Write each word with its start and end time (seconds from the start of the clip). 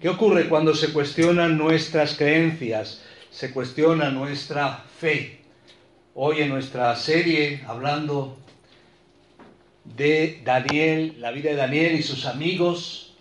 ¿Qué 0.00 0.08
ocurre 0.08 0.48
cuando 0.48 0.76
se 0.76 0.92
cuestionan 0.92 1.58
nuestras 1.58 2.16
creencias? 2.16 3.02
Se 3.32 3.50
cuestiona 3.50 4.10
nuestra 4.10 4.84
fe. 4.96 5.40
Hoy 6.14 6.40
en 6.40 6.50
nuestra 6.50 6.94
serie, 6.94 7.64
hablando 7.66 8.38
de 9.82 10.40
Daniel, 10.44 11.16
la 11.18 11.32
vida 11.32 11.50
de 11.50 11.56
Daniel 11.56 11.96
y 11.96 12.04
sus 12.04 12.26
amigos, 12.26 13.16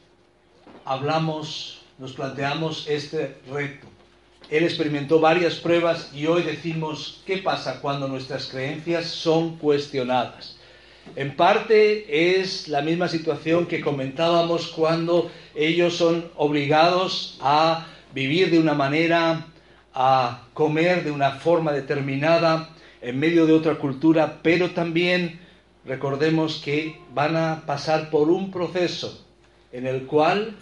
hablamos, 0.85 1.81
nos 1.97 2.13
planteamos 2.13 2.87
este 2.87 3.37
reto. 3.51 3.87
Él 4.51 4.63
experimentó 4.63 5.19
varias 5.19 5.55
pruebas 5.55 6.11
y 6.13 6.27
hoy 6.27 6.43
decimos, 6.43 7.23
¿qué 7.25 7.39
pasa 7.39 7.81
cuando 7.81 8.07
nuestras 8.07 8.45
creencias 8.49 9.07
son 9.07 9.57
cuestionadas? 9.57 10.56
En 11.15 11.35
parte 11.35 12.39
es 12.39 12.67
la 12.67 12.81
misma 12.81 13.07
situación 13.07 13.65
que 13.65 13.81
comentábamos 13.81 14.67
cuando 14.67 15.31
ellos 15.55 15.95
son 15.95 16.29
obligados 16.35 17.37
a 17.41 17.87
vivir 18.13 18.51
de 18.51 18.59
una 18.59 18.73
manera, 18.73 19.47
a 19.93 20.43
comer 20.53 21.03
de 21.03 21.11
una 21.11 21.31
forma 21.31 21.71
determinada 21.71 22.69
en 23.01 23.19
medio 23.19 23.45
de 23.45 23.53
otra 23.53 23.75
cultura, 23.75 24.39
pero 24.43 24.71
también 24.71 25.39
recordemos 25.85 26.61
que 26.63 26.99
van 27.13 27.35
a 27.35 27.63
pasar 27.65 28.09
por 28.09 28.29
un 28.29 28.51
proceso 28.51 29.25
en 29.71 29.87
el 29.87 30.05
cual 30.05 30.55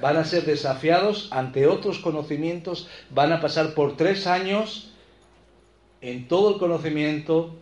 van 0.00 0.16
a 0.16 0.24
ser 0.24 0.44
desafiados 0.44 1.28
ante 1.32 1.66
otros 1.66 1.98
conocimientos, 1.98 2.88
van 3.10 3.32
a 3.32 3.40
pasar 3.40 3.74
por 3.74 3.96
tres 3.96 4.26
años 4.26 4.90
en 6.00 6.28
todo 6.28 6.54
el 6.54 6.58
conocimiento 6.58 7.54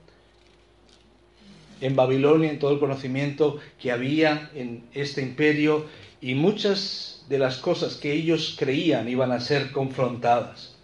en 1.80 1.96
Babilonia, 1.96 2.50
en 2.50 2.58
todo 2.58 2.72
el 2.72 2.78
conocimiento 2.78 3.58
que 3.80 3.92
había 3.92 4.50
en 4.55 4.84
este 4.94 5.22
imperio 5.22 5.86
y 6.20 6.34
muchas 6.34 7.24
de 7.28 7.38
las 7.38 7.58
cosas 7.58 7.96
que 7.96 8.12
ellos 8.12 8.56
creían 8.58 9.08
iban 9.08 9.32
a 9.32 9.41
ser 9.41 9.72
confrontadas. 9.72 10.77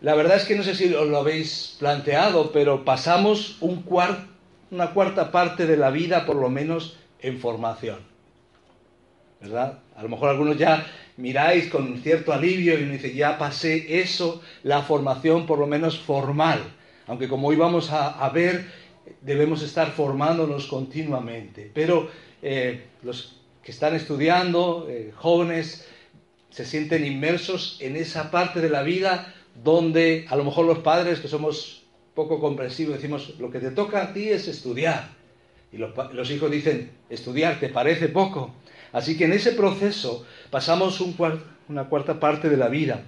La 0.00 0.14
verdad 0.14 0.36
es 0.36 0.44
que 0.44 0.54
no 0.54 0.62
sé 0.62 0.74
si 0.74 0.92
os 0.94 1.08
lo 1.08 1.18
habéis 1.18 1.76
planteado, 1.78 2.52
pero 2.52 2.84
pasamos 2.84 3.56
un 3.60 3.84
una 4.70 4.90
cuarta 4.90 5.32
parte 5.32 5.66
de 5.66 5.76
la 5.76 5.90
vida 5.90 6.24
por 6.26 6.36
lo 6.36 6.48
menos 6.50 6.96
en 7.20 7.38
formación. 7.40 7.98
¿Verdad? 9.40 9.80
A 9.96 10.02
lo 10.02 10.08
mejor 10.08 10.28
algunos 10.28 10.56
ya 10.56 10.86
miráis 11.16 11.68
con 11.68 11.98
cierto 11.98 12.32
alivio 12.32 12.78
y 12.78 12.84
me 12.84 12.92
dice, 12.92 13.14
ya 13.14 13.38
pasé 13.38 14.00
eso, 14.00 14.40
la 14.62 14.82
formación 14.82 15.46
por 15.46 15.58
lo 15.58 15.66
menos 15.66 15.98
formal. 15.98 16.60
Aunque 17.06 17.28
como 17.28 17.48
hoy 17.48 17.56
vamos 17.56 17.90
a 17.90 18.28
ver, 18.28 18.66
debemos 19.20 19.62
estar 19.62 19.92
formándonos 19.92 20.66
continuamente. 20.66 21.70
Pero 21.72 22.08
eh, 22.42 22.84
los 23.02 23.40
que 23.62 23.72
están 23.72 23.94
estudiando, 23.94 24.86
eh, 24.88 25.12
jóvenes, 25.14 25.86
se 26.50 26.64
sienten 26.64 27.04
inmersos 27.04 27.76
en 27.80 27.96
esa 27.96 28.30
parte 28.30 28.60
de 28.60 28.70
la 28.70 28.82
vida 28.82 29.34
donde 29.62 30.26
a 30.28 30.36
lo 30.36 30.44
mejor 30.44 30.66
los 30.66 30.78
padres, 30.78 31.20
que 31.20 31.28
somos 31.28 31.82
poco 32.14 32.40
comprensivos, 32.40 32.94
decimos, 32.94 33.34
lo 33.38 33.50
que 33.50 33.60
te 33.60 33.70
toca 33.70 34.02
a 34.02 34.12
ti 34.12 34.28
es 34.28 34.48
estudiar. 34.48 35.10
Y 35.72 35.76
los, 35.76 36.30
hijos 36.30 36.50
dicen, 36.50 36.90
estudiar, 37.10 37.60
¿te 37.60 37.68
parece 37.68 38.08
poco? 38.08 38.54
Así 38.92 39.18
que 39.18 39.26
en 39.26 39.32
ese 39.32 39.52
proceso 39.52 40.24
pasamos 40.50 41.00
una 41.00 41.84
cuarta 41.88 42.18
parte 42.18 42.48
de 42.48 42.56
la 42.56 42.68
vida. 42.68 43.04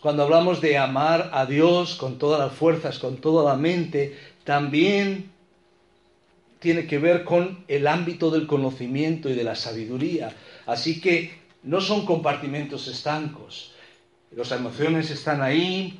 Cuando 0.00 0.22
hablamos 0.22 0.60
de 0.60 0.76
amar 0.76 1.30
a 1.32 1.46
Dios 1.46 1.96
con 1.96 2.18
todas 2.18 2.38
las 2.38 2.52
fuerzas, 2.52 2.98
con 2.98 3.18
toda 3.18 3.50
la 3.50 3.56
mente, 3.56 4.16
también 4.44 5.30
tiene 6.60 6.86
que 6.86 6.98
ver 6.98 7.24
con 7.24 7.64
el 7.68 7.86
ámbito 7.86 8.30
del 8.30 8.46
conocimiento 8.46 9.28
y 9.28 9.34
de 9.34 9.44
la 9.44 9.54
sabiduría. 9.54 10.34
Así 10.66 11.00
que 11.00 11.38
no 11.62 11.80
son 11.80 12.06
compartimentos 12.06 12.88
estancos. 12.88 13.72
Las 14.34 14.50
emociones 14.52 15.10
están 15.10 15.42
ahí, 15.42 15.98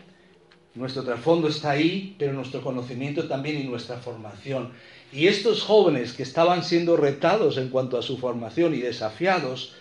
nuestro 0.74 1.04
trasfondo 1.04 1.48
está 1.48 1.70
ahí, 1.70 2.16
pero 2.18 2.32
nuestro 2.32 2.62
conocimiento 2.62 3.28
también 3.28 3.60
y 3.60 3.64
nuestra 3.64 3.98
formación. 3.98 4.72
Y 5.12 5.28
estos 5.28 5.62
jóvenes 5.62 6.12
que 6.12 6.22
estaban 6.22 6.64
siendo 6.64 6.96
retados 6.96 7.58
en 7.58 7.68
cuanto 7.68 7.98
a 7.98 8.02
su 8.02 8.18
formación 8.18 8.74
y 8.74 8.78
desafiados, 8.78 9.74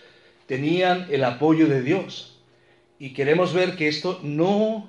tenían 0.46 1.06
el 1.10 1.24
apoyo 1.24 1.66
de 1.66 1.82
Dios. 1.82 2.38
Y 2.98 3.14
queremos 3.14 3.52
ver 3.52 3.74
que 3.74 3.88
esto 3.88 4.20
no 4.22 4.88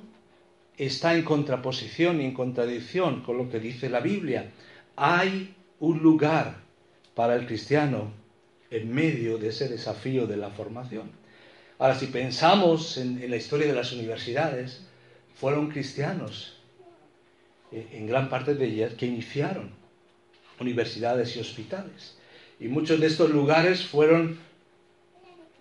está 0.78 1.16
en 1.16 1.24
contraposición 1.24 2.22
y 2.22 2.26
en 2.26 2.34
contradicción 2.34 3.22
con 3.22 3.38
lo 3.38 3.50
que 3.50 3.60
dice 3.60 3.90
la 3.90 4.00
Biblia. 4.00 4.52
Hay 4.96 5.56
un 5.80 6.00
lugar 6.00 6.58
para 7.14 7.36
el 7.36 7.46
cristiano 7.46 8.12
en 8.70 8.94
medio 8.94 9.38
de 9.38 9.50
ese 9.50 9.70
desafío 9.70 10.28
de 10.28 10.38
la 10.38 10.50
formación. 10.50 11.12
Ahora, 11.78 11.96
si 11.96 12.08
pensamos 12.08 12.98
en, 12.98 13.30
la 13.30 13.36
historia 13.36 13.68
de 13.68 13.74
las 13.74 13.92
universidades, 13.92 14.82
fueron 15.36 15.70
cristianos, 15.70 16.58
eh, 17.72 17.88
en 17.94 18.08
gran 18.08 18.30
parte 18.30 18.56
de 18.56 18.66
ellas, 18.66 18.94
que 18.94 19.06
iniciaron 19.06 19.72
universidades 20.60 21.36
y 21.36 21.40
hospitales. 21.40 22.18
Y 22.60 22.68
muchos 22.68 23.00
de 23.00 23.08
estos 23.08 23.30
lugares 23.30 23.86
fueron 23.86 24.40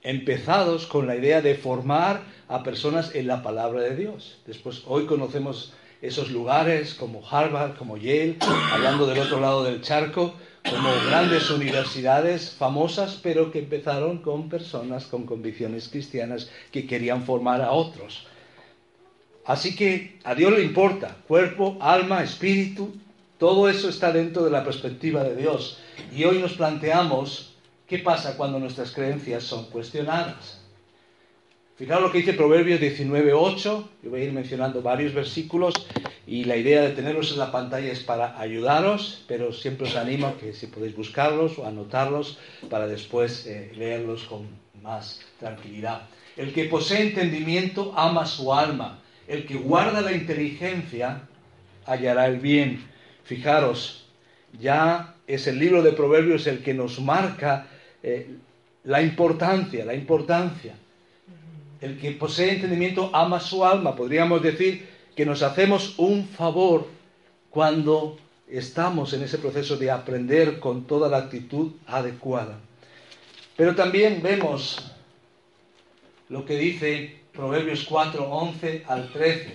empezados 0.03 0.87
con 0.87 1.07
la 1.07 1.17
idea 1.17 1.41
de 1.41 1.57
formar 1.57 2.23
a 2.49 2.63
personas 2.63 3.15
en 3.15 3.27
la 3.27 3.43
palabra 3.43 3.83
de 3.83 3.97
Dios. 3.97 4.39
Después, 4.47 4.83
hoy 4.87 5.07
conocemos 5.07 5.73
esos 6.03 6.31
lugares 6.31 6.95
como 6.95 7.27
Harvard, 7.27 7.77
como 7.77 7.97
Yale, 7.97 8.37
hablando 8.73 9.07
del 9.07 9.19
otro 9.21 9.41
lado 9.41 9.65
del 9.65 9.81
charco, 9.81 10.35
como 10.69 10.89
grandes 11.07 11.51
universidades 11.51 12.51
famosas, 12.51 13.19
pero 13.23 13.51
que 13.51 13.61
empezaron 13.61 14.19
con 14.19 14.49
personas 14.49 15.07
con 15.07 15.25
convicciones 15.25 15.89
cristianas 15.89 16.51
que 16.71 16.87
querían 16.87 17.23
formar 17.23 17.61
a 17.61 17.73
otros. 17.73 18.27
Así 19.47 19.77
que 19.77 20.19
a 20.25 20.35
Dios 20.35 20.53
le 20.53 20.63
importa, 20.63 21.17
cuerpo, 21.29 21.77
alma, 21.81 22.23
espíritu, 22.23 22.95
todo 23.39 23.69
eso 23.69 23.89
está 23.89 24.11
dentro 24.11 24.45
de 24.45 24.51
la 24.51 24.65
perspectiva 24.65 25.23
de 25.23 25.37
Dios. 25.37 25.79
Y 26.15 26.25
hoy 26.25 26.39
nos 26.39 26.55
planteamos 26.55 27.55
¿Qué 27.87 27.99
pasa 27.99 28.37
cuando 28.37 28.59
nuestras 28.59 28.93
creencias 28.93 29.45
son 29.45 29.67
cuestionadas? 29.67 30.64
Fijaos 31.77 32.03
lo 32.03 32.13
que 32.13 32.19
dice 32.19 32.35
Proverbios 32.35 32.81
19.8. 32.81 33.85
Yo 34.05 34.11
voy 34.11 34.21
a 34.21 34.25
ir 34.25 34.33
mencionando 34.33 34.81
varios 34.81 35.13
versículos 35.13 35.75
y 36.25 36.45
la 36.45 36.57
idea 36.57 36.83
de 36.83 36.91
tenerlos 36.91 37.33
en 37.33 37.39
la 37.39 37.51
pantalla 37.51 37.91
es 37.91 37.99
para 37.99 38.41
ayudaros, 38.41 39.25
pero 39.27 39.53
siempre 39.53 39.89
os 39.89 39.97
animo 39.97 40.29
a 40.29 40.39
que 40.39 40.53
si 40.53 40.69
podéis 40.69 40.95
buscarlos 40.95 41.59
o 41.59 41.67
anotarlos 41.67 42.39
para 42.71 42.87
después 42.87 43.45
eh, 43.47 43.73
leerlos 43.77 44.23
con 44.23 44.47
más 44.83 45.21
tranquilidad. 45.41 46.03
El 46.37 46.53
que 46.53 46.67
posee 46.67 47.09
entendimiento 47.09 47.93
ama 47.97 48.25
su 48.25 48.55
alma. 48.55 49.01
El 49.27 49.45
que 49.45 49.57
guarda 49.57 50.01
la 50.01 50.13
inteligencia 50.13 51.23
hallará 51.87 52.27
el 52.27 52.39
bien. 52.39 52.85
Fijaros, 53.25 54.07
ya 54.61 55.17
es 55.27 55.49
el 55.49 55.59
libro 55.59 55.83
de 55.83 55.91
Proverbios 55.91 56.47
el 56.47 56.63
que 56.63 56.73
nos 56.73 57.01
marca 57.01 57.67
eh, 58.01 58.29
la 58.85 59.03
importancia, 59.03 59.85
la 59.85 59.95
importancia. 59.95 60.77
El 61.85 61.99
que 61.99 62.13
posee 62.13 62.53
entendimiento 62.53 63.11
ama 63.13 63.39
su 63.39 63.63
alma. 63.63 63.95
Podríamos 63.95 64.43
decir 64.43 64.89
que 65.15 65.27
nos 65.27 65.43
hacemos 65.43 65.99
un 65.99 66.27
favor 66.27 66.89
cuando 67.51 68.17
estamos 68.49 69.13
en 69.13 69.23
ese 69.23 69.37
proceso 69.37 69.77
de 69.77 69.91
aprender 69.91 70.61
con 70.61 70.87
toda 70.87 71.11
la 71.11 71.19
actitud 71.19 71.73
adecuada. 71.87 72.59
Pero 73.55 73.75
también 73.75 74.23
vemos 74.23 74.79
lo 76.31 76.47
que 76.47 76.57
dice 76.57 77.21
Proverbios 77.35 77.85
4, 77.85 78.31
11 78.31 78.85
al 78.89 79.13
13. 79.13 79.55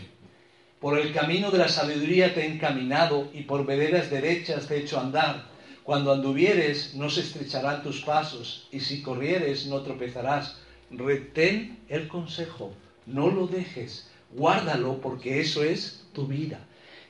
Por 0.80 1.00
el 1.00 1.12
camino 1.12 1.50
de 1.50 1.58
la 1.58 1.68
sabiduría 1.68 2.36
te 2.36 2.42
he 2.42 2.46
encaminado 2.46 3.28
y 3.34 3.42
por 3.42 3.66
veredas 3.66 4.12
derechas 4.12 4.68
te 4.68 4.76
he 4.76 4.82
hecho 4.82 5.00
andar 5.00 5.48
cuando 5.84 6.14
anduvieres 6.14 6.94
no 6.94 7.10
se 7.10 7.22
estrecharán 7.22 7.82
tus 7.82 8.02
pasos, 8.02 8.68
y 8.72 8.82
si 8.82 9.02
corrieres 9.02 9.66
no 9.66 9.82
tropezarás. 9.82 10.56
Retén 10.92 11.80
el 11.88 12.08
consejo, 12.08 12.74
no 13.06 13.30
lo 13.30 13.48
dejes, 13.48 14.10
guárdalo 14.32 15.02
porque 15.02 15.40
eso 15.40 15.64
es 15.64 16.06
tu 16.14 16.28
vida. 16.28 16.60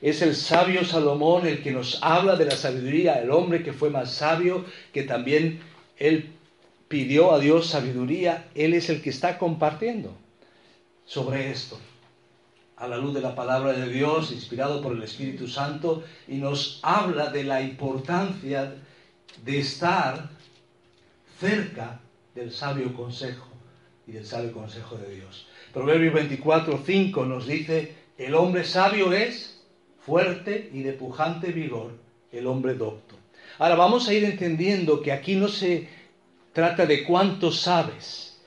Es 0.02 0.22
el 0.22 0.34
sabio 0.34 0.84
Salomón 0.84 1.46
el 1.46 1.62
que 1.62 1.72
nos 1.72 1.98
habla 2.02 2.36
de 2.36 2.46
la 2.46 2.56
sabiduría, 2.56 3.20
el 3.20 3.30
hombre 3.30 3.62
que 3.62 3.72
fue 3.72 3.90
más 3.90 4.12
sabio, 4.12 4.64
que 4.92 5.02
también 5.02 5.60
él 5.98 6.32
pidió 6.90 7.32
a 7.32 7.38
Dios 7.38 7.68
sabiduría, 7.68 8.48
Él 8.56 8.74
es 8.74 8.90
el 8.90 9.00
que 9.00 9.10
está 9.10 9.38
compartiendo 9.38 10.12
sobre 11.06 11.52
esto, 11.52 11.78
a 12.76 12.88
la 12.88 12.96
luz 12.96 13.14
de 13.14 13.20
la 13.20 13.36
palabra 13.36 13.74
de 13.74 13.88
Dios, 13.88 14.32
inspirado 14.32 14.82
por 14.82 14.96
el 14.96 15.02
Espíritu 15.04 15.46
Santo, 15.46 16.02
y 16.26 16.38
nos 16.38 16.80
habla 16.82 17.30
de 17.30 17.44
la 17.44 17.60
importancia 17.62 18.74
de 19.44 19.58
estar 19.60 20.30
cerca 21.38 22.00
del 22.34 22.50
sabio 22.50 22.92
consejo 22.94 23.49
y 24.06 24.12
del 24.12 24.26
sabio 24.26 24.52
consejo 24.52 24.96
de 24.96 25.14
Dios. 25.14 25.46
Proverbios 25.72 26.14
24, 26.14 26.80
5 26.84 27.24
nos 27.26 27.46
dice, 27.46 27.94
el 28.18 28.34
hombre 28.34 28.64
sabio 28.64 29.12
es 29.12 29.62
fuerte 30.04 30.70
y 30.72 30.82
de 30.82 30.92
pujante 30.92 31.52
vigor, 31.52 31.92
el 32.32 32.46
hombre 32.46 32.74
docto. 32.74 33.16
Ahora 33.58 33.76
vamos 33.76 34.08
a 34.08 34.14
ir 34.14 34.24
entendiendo 34.24 35.02
que 35.02 35.12
aquí 35.12 35.36
no 35.36 35.48
se 35.48 35.88
trata 36.52 36.86
de 36.86 37.04
cuánto 37.04 37.52
sabes, 37.52 38.40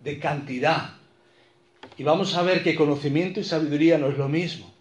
de 0.00 0.18
cantidad. 0.18 0.94
Y 1.98 2.04
vamos 2.04 2.34
a 2.34 2.42
ver 2.42 2.62
que 2.62 2.74
conocimiento 2.74 3.40
y 3.40 3.44
sabiduría 3.44 3.98
no 3.98 4.08
es 4.08 4.16
lo 4.16 4.28
mismo. 4.28 4.72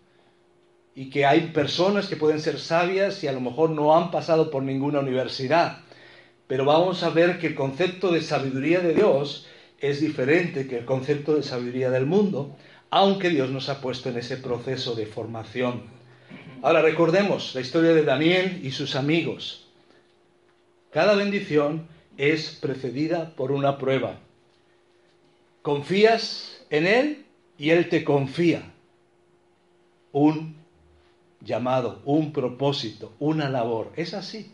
Y 0.95 1.09
que 1.09 1.25
hay 1.25 1.47
personas 1.47 2.07
que 2.07 2.15
pueden 2.15 2.39
ser 2.39 2.59
sabias 2.59 3.23
y 3.23 3.27
a 3.27 3.31
lo 3.31 3.41
mejor 3.41 3.71
no 3.71 3.95
han 3.95 4.11
pasado 4.11 4.51
por 4.51 4.63
ninguna 4.63 4.99
universidad. 4.99 5.79
Pero 6.47 6.65
vamos 6.65 7.03
a 7.03 7.09
ver 7.09 7.39
que 7.39 7.47
el 7.47 7.55
concepto 7.55 8.11
de 8.11 8.21
sabiduría 8.21 8.79
de 8.79 8.93
Dios 8.93 9.47
es 9.81 10.01
diferente 10.01 10.67
que 10.67 10.79
el 10.79 10.85
concepto 10.85 11.35
de 11.35 11.43
sabiduría 11.43 11.89
del 11.89 12.05
mundo, 12.05 12.55
aunque 12.89 13.29
Dios 13.29 13.49
nos 13.49 13.69
ha 13.69 13.81
puesto 13.81 14.09
en 14.09 14.17
ese 14.17 14.37
proceso 14.37 14.95
de 14.95 15.05
formación. 15.05 15.83
Ahora 16.61 16.81
recordemos 16.81 17.55
la 17.55 17.61
historia 17.61 17.93
de 17.93 18.03
Daniel 18.03 18.59
y 18.63 18.71
sus 18.71 18.95
amigos. 18.95 19.67
Cada 20.91 21.15
bendición 21.15 21.87
es 22.17 22.57
precedida 22.59 23.33
por 23.35 23.51
una 23.51 23.77
prueba. 23.77 24.19
Confías 25.61 26.65
en 26.69 26.87
Él 26.87 27.25
y 27.57 27.69
Él 27.69 27.89
te 27.89 28.03
confía 28.03 28.73
un 30.11 30.55
llamado, 31.41 32.01
un 32.05 32.33
propósito, 32.33 33.13
una 33.19 33.49
labor. 33.49 33.91
Es 33.95 34.13
así. 34.13 34.51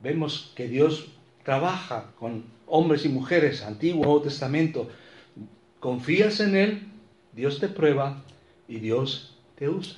Vemos 0.00 0.52
que 0.54 0.68
Dios 0.68 1.08
trabaja 1.48 2.10
con 2.18 2.44
hombres 2.66 3.06
y 3.06 3.08
mujeres, 3.08 3.62
Antiguo 3.62 4.04
Nuevo 4.04 4.20
Testamento. 4.20 4.90
Confías 5.80 6.40
en 6.40 6.54
Él, 6.54 6.82
Dios 7.32 7.58
te 7.58 7.68
prueba 7.68 8.22
y 8.68 8.80
Dios 8.80 9.34
te 9.56 9.66
usa. 9.70 9.96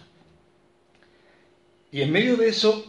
Y 1.90 2.02
en 2.02 2.12
medio 2.12 2.36
de 2.36 2.46
eso, 2.46 2.84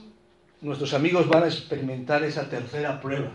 nuestros 0.61 0.93
amigos 0.93 1.27
van 1.27 1.41
a 1.41 1.47
experimentar 1.47 2.23
esa 2.23 2.51
tercera 2.51 3.01
prueba 3.01 3.31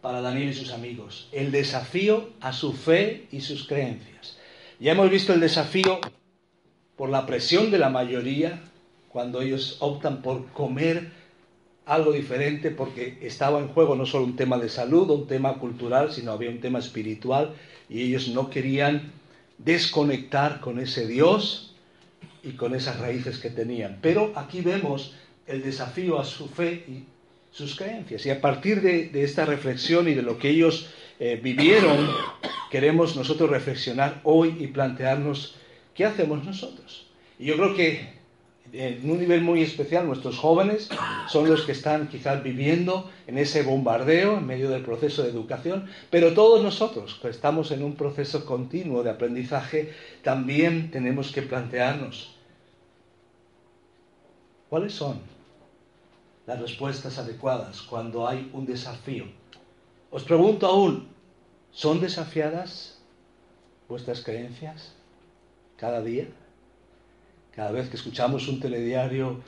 para 0.00 0.20
Daniel 0.20 0.48
y 0.48 0.54
sus 0.54 0.72
amigos, 0.72 1.28
el 1.30 1.52
desafío 1.52 2.30
a 2.40 2.52
su 2.52 2.72
fe 2.72 3.28
y 3.30 3.42
sus 3.42 3.68
creencias. 3.68 4.38
Ya 4.80 4.90
hemos 4.90 5.08
visto 5.08 5.34
el 5.34 5.38
desafío 5.38 6.00
por 6.96 7.10
la 7.10 7.26
presión 7.26 7.70
de 7.70 7.78
la 7.78 7.90
mayoría, 7.90 8.60
cuando 9.08 9.40
ellos 9.40 9.76
optan 9.78 10.20
por 10.20 10.48
comer 10.48 11.12
algo 11.86 12.12
diferente, 12.12 12.72
porque 12.72 13.16
estaba 13.22 13.60
en 13.60 13.68
juego 13.68 13.94
no 13.94 14.06
solo 14.06 14.24
un 14.24 14.36
tema 14.36 14.58
de 14.58 14.68
salud 14.68 15.08
un 15.08 15.26
tema 15.28 15.54
cultural, 15.54 16.12
sino 16.12 16.32
había 16.32 16.50
un 16.50 16.60
tema 16.60 16.80
espiritual, 16.80 17.54
y 17.88 18.02
ellos 18.02 18.28
no 18.28 18.50
querían 18.50 19.12
desconectar 19.58 20.60
con 20.60 20.80
ese 20.80 21.06
Dios 21.06 21.74
y 22.42 22.52
con 22.52 22.74
esas 22.74 22.98
raíces 22.98 23.38
que 23.38 23.50
tenían. 23.50 23.98
Pero 24.02 24.32
aquí 24.34 24.60
vemos 24.60 25.14
el 25.46 25.62
desafío 25.62 26.18
a 26.18 26.24
su 26.24 26.48
fe 26.48 26.84
y 26.88 27.04
sus 27.52 27.76
creencias. 27.76 28.26
Y 28.26 28.30
a 28.30 28.40
partir 28.40 28.82
de, 28.82 29.10
esta 29.22 29.44
reflexión 29.44 30.08
y 30.08 30.14
de 30.14 30.22
lo 30.22 30.38
que 30.38 30.50
ellos 30.50 30.90
eh, 31.20 31.40
vivieron, 31.42 32.10
queremos 32.70 33.16
nosotros 33.16 33.48
reflexionar 33.48 34.20
hoy 34.24 34.56
y 34.58 34.66
plantearnos 34.66 35.54
qué 35.94 36.04
hacemos 36.04 36.44
nosotros. 36.44 37.06
Y 37.38 37.46
yo 37.46 37.56
creo 37.56 37.74
que 37.74 38.15
en 38.72 39.10
un 39.10 39.18
nivel 39.18 39.42
muy 39.42 39.62
especial 39.62 40.06
nuestros 40.06 40.38
jóvenes 40.38 40.88
son 41.28 41.48
los 41.48 41.62
que 41.62 41.72
están 41.72 42.08
quizás 42.08 42.42
viviendo 42.42 43.10
en 43.26 43.38
ese 43.38 43.62
bombardeo 43.62 44.38
en 44.38 44.46
medio 44.46 44.70
del 44.70 44.82
proceso 44.82 45.22
de 45.22 45.30
educación, 45.30 45.88
pero 46.10 46.34
todos 46.34 46.62
nosotros 46.62 47.18
que 47.20 47.28
estamos 47.28 47.70
en 47.70 47.82
un 47.82 47.96
proceso 47.96 48.44
continuo 48.44 49.02
de 49.02 49.10
aprendizaje 49.10 49.92
también 50.22 50.90
tenemos 50.90 51.32
que 51.32 51.42
plantearnos 51.42 52.34
cuáles 54.68 54.92
son 54.92 55.20
las 56.46 56.60
respuestas 56.60 57.18
adecuadas 57.18 57.82
cuando 57.82 58.28
hay 58.28 58.50
un 58.52 58.66
desafío. 58.66 59.24
Os 60.10 60.22
pregunto 60.22 60.66
aún, 60.66 61.08
¿son 61.72 62.00
desafiadas 62.00 62.98
vuestras 63.88 64.22
creencias 64.22 64.94
cada 65.76 66.00
día? 66.00 66.28
Cada 67.56 67.72
vez 67.72 67.88
que 67.88 67.96
escuchamos 67.96 68.48
un 68.48 68.60
telediario, 68.60 69.40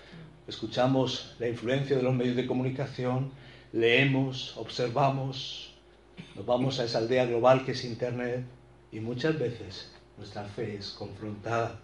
escuchamos 0.47 1.37
la 1.39 1.47
influencia 1.47 1.95
de 1.95 2.03
los 2.03 2.15
medios 2.15 2.37
de 2.37 2.47
comunicación, 2.47 3.31
leemos, 3.71 4.57
observamos, 4.57 5.75
nos 6.35 6.47
vamos 6.47 6.81
a 6.81 6.85
esa 6.85 6.99
aldea 6.99 7.27
global 7.27 7.67
que 7.67 7.73
es 7.73 7.85
Internet 7.85 8.47
y 8.91 9.01
muchas 9.01 9.39
veces 9.39 9.93
nuestra 10.17 10.45
fe 10.45 10.77
es 10.77 10.93
confrontada. 10.93 11.81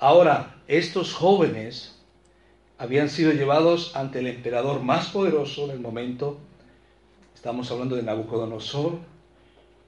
Ahora, 0.00 0.56
estos 0.66 1.14
jóvenes 1.14 1.96
habían 2.76 3.08
sido 3.08 3.30
llevados 3.30 3.94
ante 3.94 4.18
el 4.18 4.26
emperador 4.26 4.82
más 4.82 5.10
poderoso 5.10 5.68
del 5.68 5.78
momento. 5.78 6.38
Estamos 7.36 7.70
hablando 7.70 7.94
de 7.94 8.02
Nabucodonosor, 8.02 8.98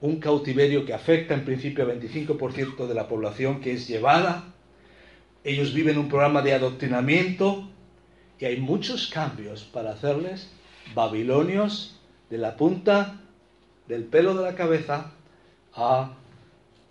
un 0.01 0.21
cautiverio 0.21 0.85
que 0.87 0.95
afecta 0.95 1.35
en 1.35 1.45
principio 1.45 1.83
al 1.83 2.01
25% 2.01 2.87
de 2.87 2.95
la 2.95 3.09
población 3.09 3.61
que 3.61 3.73
es 3.73 3.89
llevada. 3.89 4.55
Ellos 5.43 5.73
viven 5.73 5.99
un 5.99 6.09
programa 6.09 6.43
de 6.43 6.53
adoctrinamiento 6.53 7.69
y 8.39 8.45
hay 8.45 8.59
muchos 8.59 9.07
cambios 9.09 9.65
para 9.65 9.93
hacerles 9.93 10.51
babilonios 10.95 11.99
de 12.29 12.39
la 12.39 12.57
punta 12.57 13.21
del 13.89 14.05
pelo 14.05 14.35
de 14.35 14.45
la 14.45 14.55
cabeza 14.55 15.13
a 15.75 16.15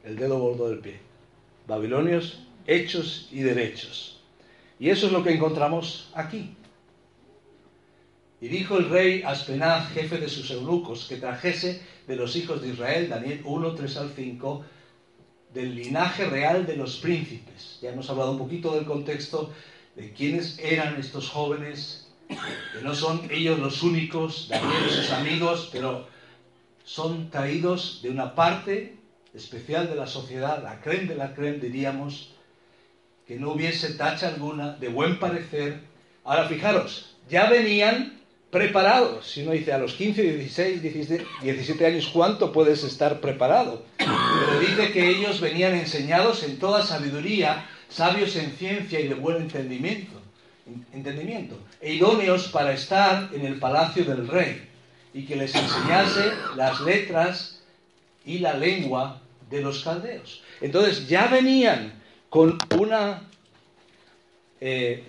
el 0.03 0.15
dedo 0.15 0.39
gordo 0.39 0.69
del 0.69 0.79
pie. 0.79 0.99
Babilonios 1.67 2.43
hechos 2.65 3.29
y 3.31 3.41
derechos. 3.41 4.21
Y 4.79 4.89
eso 4.89 5.07
es 5.07 5.11
lo 5.11 5.23
que 5.23 5.31
encontramos 5.31 6.09
aquí. 6.13 6.55
Y 8.41 8.47
dijo 8.47 8.77
el 8.77 8.89
rey 8.89 9.21
Aspenaz, 9.23 9.89
jefe 9.91 10.17
de 10.17 10.29
sus 10.29 10.49
eunucos, 10.51 11.07
que 11.07 11.17
trajese 11.17 11.81
de 12.07 12.15
los 12.15 12.35
hijos 12.35 12.61
de 12.61 12.69
Israel, 12.69 13.09
Daniel 13.09 13.41
1, 13.43 13.75
3 13.75 13.97
al 13.97 14.09
5, 14.11 14.65
del 15.53 15.75
linaje 15.75 16.25
real 16.25 16.65
de 16.65 16.77
los 16.77 16.97
príncipes. 16.97 17.79
Ya 17.81 17.91
hemos 17.91 18.09
hablado 18.09 18.31
un 18.31 18.37
poquito 18.37 18.75
del 18.75 18.85
contexto 18.85 19.51
de 19.95 20.13
quiénes 20.13 20.59
eran 20.59 20.99
estos 20.99 21.29
jóvenes, 21.29 22.07
que 22.27 22.81
no 22.83 22.93
son 22.93 23.27
ellos 23.31 23.59
los 23.59 23.81
únicos, 23.81 24.47
Daniel 24.49 24.83
y 24.87 24.93
sus 24.93 25.11
amigos, 25.11 25.69
pero 25.71 26.07
son 26.83 27.29
traídos 27.29 28.01
de 28.01 28.09
una 28.09 28.35
parte 28.35 28.97
especial 29.33 29.89
de 29.89 29.95
la 29.95 30.07
sociedad, 30.07 30.63
la 30.63 30.81
creen 30.81 31.07
de 31.07 31.15
la 31.15 31.33
creen, 31.33 31.59
diríamos, 31.59 32.31
que 33.27 33.37
no 33.37 33.51
hubiese 33.51 33.93
tacha 33.93 34.27
alguna, 34.27 34.73
de 34.73 34.87
buen 34.89 35.19
parecer. 35.19 35.81
Ahora 36.23 36.47
fijaros, 36.47 37.15
ya 37.29 37.49
venían 37.49 38.18
preparados. 38.51 39.29
Si 39.29 39.43
uno 39.43 39.51
dice 39.51 39.73
a 39.73 39.77
los 39.77 39.93
15, 39.93 40.21
16, 40.21 40.81
17, 40.81 41.85
años, 41.85 42.09
¿cuánto 42.11 42.51
puedes 42.51 42.83
estar 42.83 43.19
preparado? 43.19 43.83
Pero 43.97 44.59
dice 44.59 44.91
que 44.91 45.09
ellos 45.09 45.39
venían 45.39 45.75
enseñados 45.75 46.43
en 46.43 46.57
toda 46.57 46.83
sabiduría, 46.83 47.69
sabios 47.89 48.35
en 48.35 48.51
ciencia 48.51 48.99
y 48.99 49.07
de 49.07 49.15
buen 49.15 49.37
entendimiento, 49.37 50.19
entendimiento 50.93 51.57
e 51.81 51.93
idóneos 51.93 52.49
para 52.49 52.73
estar 52.73 53.29
en 53.33 53.45
el 53.45 53.59
palacio 53.59 54.03
del 54.03 54.27
rey 54.27 54.67
y 55.13 55.25
que 55.25 55.35
les 55.35 55.55
enseñase 55.55 56.31
las 56.55 56.81
letras 56.81 57.61
y 58.25 58.39
la 58.39 58.53
lengua 58.53 59.21
de 59.49 59.61
los 59.61 59.83
caldeos. 59.83 60.41
Entonces 60.61 61.07
ya 61.07 61.27
venían 61.27 61.93
con 62.29 62.57
una 62.77 63.23
eh, 64.61 65.03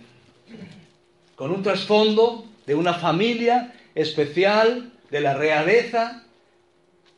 con 1.34 1.50
un 1.50 1.62
trasfondo 1.62 2.49
de 2.70 2.76
una 2.76 2.94
familia 2.94 3.74
especial, 3.96 4.92
de 5.10 5.20
la 5.20 5.34
realeza, 5.34 6.22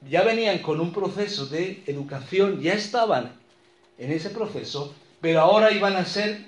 ya 0.08 0.22
venían 0.22 0.60
con 0.60 0.80
un 0.80 0.94
proceso 0.94 1.44
de 1.44 1.82
educación, 1.86 2.62
ya 2.62 2.72
estaban 2.72 3.32
en 3.98 4.12
ese 4.12 4.30
proceso, 4.30 4.94
pero 5.20 5.42
ahora 5.42 5.70
iban 5.70 5.94
a 5.96 6.06
ser 6.06 6.46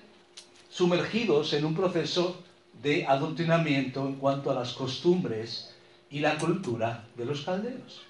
sumergidos 0.70 1.52
en 1.52 1.66
un 1.66 1.74
proceso 1.74 2.42
de 2.82 3.04
adoctrinamiento 3.04 4.08
en 4.08 4.14
cuanto 4.14 4.50
a 4.50 4.54
las 4.54 4.72
costumbres 4.72 5.74
y 6.08 6.20
la 6.20 6.38
cultura 6.38 7.04
de 7.14 7.26
los 7.26 7.42
caldeos. 7.42 8.00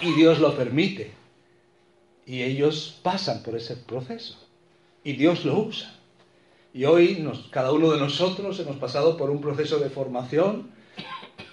Y 0.00 0.14
Dios 0.14 0.38
lo 0.38 0.56
permite. 0.56 1.12
Y 2.24 2.44
ellos 2.44 2.98
pasan 3.02 3.42
por 3.42 3.56
ese 3.56 3.76
proceso 3.76 4.38
y 5.04 5.12
Dios 5.12 5.44
lo 5.44 5.58
usa. 5.58 5.97
Y 6.74 6.84
hoy 6.84 7.26
cada 7.50 7.72
uno 7.72 7.90
de 7.90 7.98
nosotros 7.98 8.60
hemos 8.60 8.76
pasado 8.76 9.16
por 9.16 9.30
un 9.30 9.40
proceso 9.40 9.78
de 9.78 9.88
formación. 9.88 10.70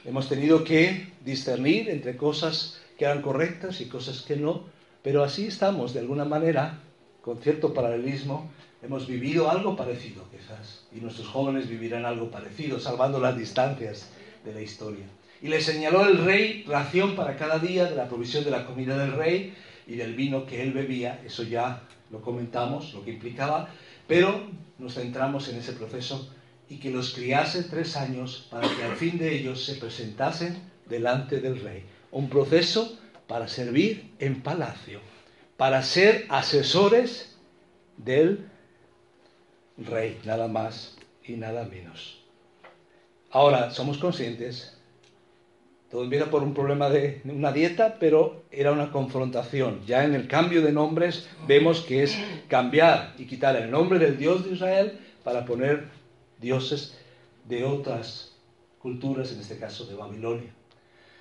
Hemos 0.03 0.27
tenido 0.27 0.63
que 0.63 1.07
discernir 1.23 1.89
entre 1.89 2.17
cosas 2.17 2.81
que 2.97 3.05
eran 3.05 3.21
correctas 3.21 3.79
y 3.79 3.85
cosas 3.85 4.21
que 4.21 4.35
no, 4.35 4.63
pero 5.01 5.23
así 5.23 5.47
estamos, 5.47 5.93
de 5.93 6.01
alguna 6.01 6.25
manera, 6.25 6.79
con 7.21 7.37
cierto 7.37 7.73
paralelismo, 7.73 8.51
hemos 8.83 9.07
vivido 9.07 9.49
algo 9.49 9.75
parecido 9.75 10.23
quizás, 10.31 10.85
y 10.95 10.99
nuestros 10.99 11.27
jóvenes 11.27 11.69
vivirán 11.69 12.05
algo 12.05 12.29
parecido, 12.29 12.79
salvando 12.79 13.19
las 13.19 13.37
distancias 13.37 14.09
de 14.43 14.53
la 14.53 14.61
historia. 14.61 15.05
Y 15.41 15.47
le 15.47 15.61
señaló 15.61 16.07
el 16.07 16.23
rey 16.23 16.63
ración 16.67 17.15
para 17.15 17.35
cada 17.37 17.59
día 17.59 17.85
de 17.85 17.95
la 17.95 18.07
provisión 18.07 18.43
de 18.43 18.51
la 18.51 18.65
comida 18.65 18.97
del 18.97 19.13
rey 19.13 19.53
y 19.87 19.95
del 19.95 20.13
vino 20.13 20.45
que 20.45 20.61
él 20.61 20.71
bebía, 20.73 21.21
eso 21.25 21.43
ya 21.43 21.81
lo 22.11 22.21
comentamos, 22.21 22.93
lo 22.93 23.03
que 23.03 23.11
implicaba, 23.11 23.69
pero 24.07 24.47
nos 24.77 24.95
centramos 24.95 25.47
en 25.49 25.57
ese 25.57 25.73
proceso 25.73 26.29
y 26.69 26.77
que 26.77 26.91
los 26.91 27.13
criase 27.13 27.63
tres 27.63 27.95
años 27.95 28.47
para 28.49 28.67
que 28.67 28.83
al 28.83 28.95
fin 28.95 29.17
de 29.17 29.35
ellos 29.35 29.63
se 29.65 29.75
presentasen 29.75 30.61
delante 30.87 31.39
del 31.39 31.61
rey. 31.61 31.85
Un 32.11 32.29
proceso 32.29 32.97
para 33.27 33.47
servir 33.47 34.11
en 34.19 34.41
palacio, 34.41 34.99
para 35.57 35.81
ser 35.83 36.25
asesores 36.29 37.35
del 37.97 38.47
rey, 39.77 40.19
nada 40.25 40.47
más 40.47 40.97
y 41.23 41.33
nada 41.33 41.65
menos. 41.65 42.21
Ahora, 43.31 43.71
somos 43.71 43.97
conscientes, 43.97 44.74
todo 45.95 46.03
empieza 46.03 46.29
por 46.29 46.43
un 46.43 46.53
problema 46.53 46.89
de 46.89 47.21
una 47.23 47.53
dieta, 47.53 47.95
pero 48.01 48.43
era 48.51 48.73
una 48.73 48.91
confrontación. 48.91 49.79
Ya 49.85 50.03
en 50.03 50.13
el 50.13 50.27
cambio 50.27 50.61
de 50.61 50.73
nombres 50.73 51.29
vemos 51.47 51.79
que 51.79 52.03
es 52.03 52.17
cambiar 52.49 53.13
y 53.17 53.25
quitar 53.25 53.55
el 53.55 53.71
nombre 53.71 53.97
del 53.97 54.17
Dios 54.17 54.43
de 54.43 54.55
Israel 54.55 54.99
para 55.23 55.45
poner 55.45 55.87
dioses 56.41 56.99
de 57.47 57.63
otras 57.63 58.35
culturas, 58.79 59.31
en 59.31 59.39
este 59.39 59.57
caso 59.57 59.85
de 59.85 59.95
Babilonia. 59.95 60.49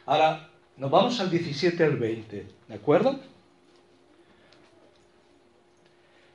Ahora, 0.07 0.51
nos 0.77 0.91
vamos 0.91 1.21
al 1.21 1.31
17 1.31 1.85
al 1.85 1.97
20, 1.97 2.47
¿de 2.67 2.75
acuerdo? 2.75 3.21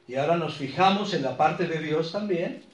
Y 0.08 0.16
ahora 0.16 0.38
nos 0.38 0.56
fijamos 0.56 1.14
en 1.14 1.24
la 1.24 1.36
parte 1.36 1.68
de 1.68 1.80
Dios 1.82 2.14
también 2.14 2.69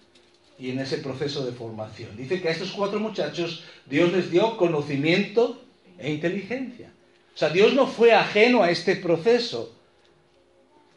y 0.58 0.70
en 0.72 0.80
ese 0.80 0.98
proceso 1.00 1.46
de 1.46 1.52
formación. 1.52 2.16
Dice 2.16 2.42
que 2.42 2.48
a 2.48 2.52
estos 2.52 2.72
cuatro 2.72 3.00
muchachos 3.00 3.64
Dios 3.86 4.12
les 4.12 4.32
dio 4.32 4.58
conocimiento 4.58 5.62
e 5.98 6.12
inteligencia. 6.12 6.92
O 7.34 7.38
sea, 7.38 7.50
Dios 7.50 7.74
no 7.74 7.88
fue 7.88 8.14
ajeno 8.14 8.64
a 8.64 8.72
este 8.72 8.96
proceso. 8.96 9.76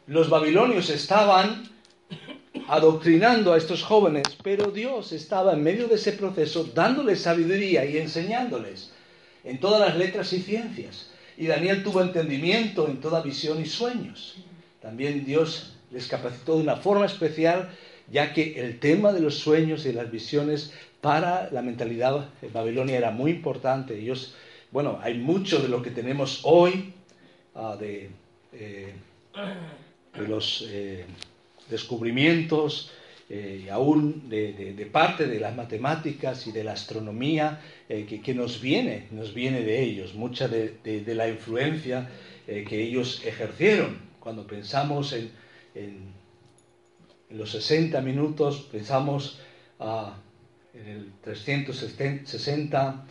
Los 0.07 0.29
babilonios 0.29 0.89
estaban 0.89 1.69
adoctrinando 2.67 3.53
a 3.53 3.57
estos 3.57 3.83
jóvenes, 3.83 4.23
pero 4.43 4.71
Dios 4.71 5.11
estaba 5.11 5.53
en 5.53 5.63
medio 5.63 5.87
de 5.87 5.95
ese 5.95 6.13
proceso 6.13 6.63
dándoles 6.73 7.21
sabiduría 7.21 7.83
y 7.85 7.97
enseñándoles 7.97 8.91
en 9.43 9.59
todas 9.59 9.81
las 9.81 9.97
letras 9.97 10.31
y 10.33 10.41
ciencias. 10.41 11.11
Y 11.37 11.47
Daniel 11.47 11.83
tuvo 11.83 12.01
entendimiento 12.01 12.87
en 12.87 12.99
toda 13.01 13.21
visión 13.21 13.61
y 13.61 13.65
sueños. 13.65 14.37
También 14.81 15.25
Dios 15.25 15.73
les 15.91 16.07
capacitó 16.07 16.55
de 16.55 16.63
una 16.63 16.75
forma 16.77 17.05
especial, 17.05 17.69
ya 18.11 18.33
que 18.33 18.59
el 18.59 18.79
tema 18.79 19.11
de 19.13 19.21
los 19.21 19.39
sueños 19.39 19.85
y 19.85 19.93
las 19.93 20.11
visiones 20.11 20.73
para 21.01 21.49
la 21.51 21.61
mentalidad 21.61 22.29
de 22.41 22.49
Babilonia 22.49 22.97
era 22.97 23.11
muy 23.11 23.31
importante. 23.31 23.97
Ellos, 23.97 24.35
bueno, 24.71 24.99
hay 25.01 25.17
mucho 25.17 25.61
de 25.61 25.69
lo 25.69 25.81
que 25.81 25.91
tenemos 25.91 26.41
hoy, 26.43 26.93
ah, 27.55 27.77
de, 27.79 28.09
eh, 28.53 28.93
de, 30.13 30.27
los 30.27 30.65
eh, 30.69 31.05
descubrimientos, 31.69 32.91
eh, 33.29 33.67
aún 33.71 34.27
de, 34.27 34.89
parte 34.91 35.27
de 35.27 35.39
las 35.39 35.55
matemáticas 35.55 36.47
y 36.47 36.51
de 36.51 36.63
la 36.63 36.73
astronomía 36.73 37.61
que, 37.87 38.33
nos 38.33 38.59
viene, 38.59 39.07
nos 39.11 39.33
viene 39.35 39.61
de 39.61 39.83
ellos, 39.83 40.15
mucha 40.15 40.47
de, 40.47 41.03
la 41.05 41.29
influencia 41.29 42.09
que 42.47 42.81
ellos 42.81 43.21
ejercieron. 43.23 43.99
Cuando 44.19 44.47
pensamos 44.47 45.13
en, 45.13 45.29
en, 45.75 46.18
los 47.29 47.51
60 47.51 48.01
minutos, 48.01 48.67
pensamos 48.71 49.39
ah, 49.79 50.15
en 50.73 50.87
el 50.87 51.11
360, 51.21 53.05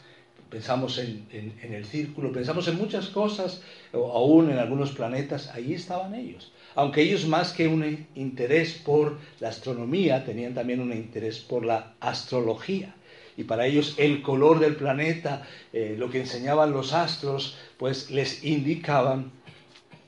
pensamos 0.50 0.98
en, 0.98 1.26
el 1.60 1.84
círculo, 1.84 2.32
pensamos 2.32 2.66
en 2.68 2.76
muchas 2.76 3.08
cosas, 3.08 3.62
o 3.92 4.12
aún 4.12 4.50
en 4.50 4.58
algunos 4.58 4.92
planetas, 4.92 5.48
ahí 5.54 5.74
estaban 5.74 6.14
ellos. 6.14 6.52
Aunque 6.74 7.02
ellos 7.02 7.26
más 7.26 7.52
que 7.52 7.68
un 7.68 8.06
interés 8.14 8.74
por 8.74 9.18
la 9.40 9.48
astronomía, 9.48 10.24
tenían 10.24 10.54
también 10.54 10.80
un 10.80 10.92
interés 10.92 11.38
por 11.38 11.64
la 11.64 11.94
astrología. 12.00 12.94
Y 13.36 13.44
para 13.44 13.66
ellos 13.66 13.94
el 13.98 14.22
color 14.22 14.58
del 14.58 14.76
planeta, 14.76 15.46
eh, 15.72 15.94
lo 15.96 16.10
que 16.10 16.20
enseñaban 16.20 16.72
los 16.72 16.92
astros, 16.92 17.56
pues 17.76 18.10
les 18.10 18.42
indicaban, 18.44 19.30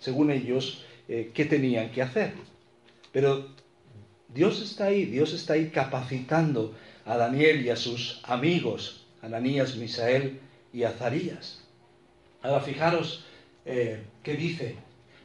según 0.00 0.30
ellos, 0.30 0.84
eh, 1.08 1.30
qué 1.32 1.44
tenían 1.44 1.90
que 1.90 2.02
hacer. 2.02 2.32
Pero 3.12 3.48
Dios 4.34 4.60
está 4.60 4.84
ahí, 4.86 5.06
Dios 5.06 5.32
está 5.32 5.54
ahí 5.54 5.70
capacitando 5.70 6.74
a 7.04 7.16
Daniel 7.16 7.64
y 7.64 7.70
a 7.70 7.76
sus 7.76 8.20
amigos, 8.24 9.06
Ananías, 9.22 9.76
Misael 9.76 10.40
y 10.72 10.84
Azarías. 10.84 11.60
Ahora 12.42 12.60
fijaros 12.60 13.24
eh, 13.64 14.02
qué 14.22 14.34
dice. 14.34 14.76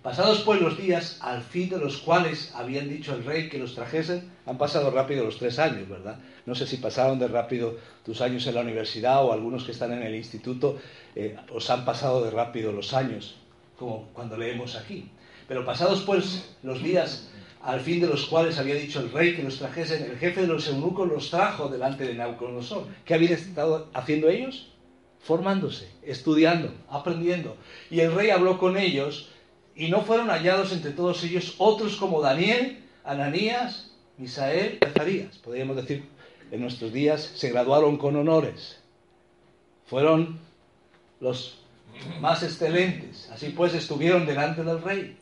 Pasados 0.01 0.41
pues 0.41 0.61
los 0.61 0.77
días, 0.77 1.17
al 1.21 1.41
fin 1.41 1.69
de 1.69 1.79
los 1.79 1.97
cuales 1.97 2.53
habían 2.55 2.89
dicho 2.89 3.11
al 3.13 3.23
rey 3.23 3.49
que 3.49 3.57
los 3.57 3.73
trajesen, 3.73 4.31
han 4.45 4.57
pasado 4.57 4.91
rápido 4.91 5.25
los 5.25 5.37
tres 5.39 5.57
años, 5.57 5.89
¿verdad? 5.89 6.19
No 6.45 6.53
sé 6.53 6.67
si 6.67 6.77
pasaron 6.77 7.17
de 7.17 7.27
rápido 7.27 7.77
tus 8.03 8.21
años 8.21 8.45
en 8.45 8.55
la 8.55 8.61
universidad 8.61 9.23
o 9.23 9.33
algunos 9.33 9.63
que 9.63 9.71
están 9.71 9.93
en 9.93 10.03
el 10.03 10.13
instituto, 10.13 10.79
eh, 11.15 11.35
os 11.51 11.69
han 11.71 11.85
pasado 11.85 12.23
de 12.23 12.29
rápido 12.29 12.71
los 12.71 12.93
años, 12.93 13.35
como 13.79 14.07
cuando 14.13 14.37
leemos 14.37 14.75
aquí. 14.75 15.09
Pero 15.47 15.65
pasados 15.65 16.01
pues 16.01 16.55
los 16.61 16.83
días 16.83 17.29
al 17.65 17.81
fin 17.81 17.99
de 17.99 18.07
los 18.07 18.27
cuales 18.27 18.59
había 18.59 18.75
dicho 18.75 18.99
el 18.99 19.11
rey 19.11 19.35
que 19.35 19.41
los 19.41 19.57
trajesen, 19.57 20.03
el 20.03 20.17
jefe 20.19 20.41
de 20.41 20.47
los 20.47 20.67
eunucos 20.67 21.09
los 21.09 21.31
trajo 21.31 21.67
delante 21.67 22.05
de 22.05 22.13
Nabucodonosor. 22.13 22.85
¿Qué 23.03 23.15
habían 23.15 23.33
estado 23.33 23.89
haciendo 23.93 24.29
ellos? 24.29 24.71
Formándose, 25.19 25.89
estudiando, 26.03 26.71
aprendiendo. 26.87 27.57
Y 27.89 28.01
el 28.01 28.13
rey 28.13 28.29
habló 28.29 28.59
con 28.59 28.77
ellos 28.77 29.29
y 29.75 29.89
no 29.89 30.03
fueron 30.03 30.29
hallados 30.29 30.71
entre 30.73 30.91
todos 30.91 31.23
ellos 31.23 31.55
otros 31.57 31.95
como 31.95 32.21
Daniel, 32.21 32.83
Ananías, 33.03 33.91
Misael 34.19 34.77
y 34.79 34.85
Azarías. 34.85 35.37
Podríamos 35.39 35.75
decir, 35.75 36.05
en 36.51 36.61
nuestros 36.61 36.93
días 36.93 37.31
se 37.35 37.49
graduaron 37.49 37.97
con 37.97 38.15
honores. 38.15 38.77
Fueron 39.87 40.37
los 41.19 41.57
más 42.21 42.43
excelentes. 42.43 43.27
Así 43.31 43.49
pues 43.49 43.73
estuvieron 43.73 44.27
delante 44.27 44.63
del 44.63 44.83
rey. 44.83 45.17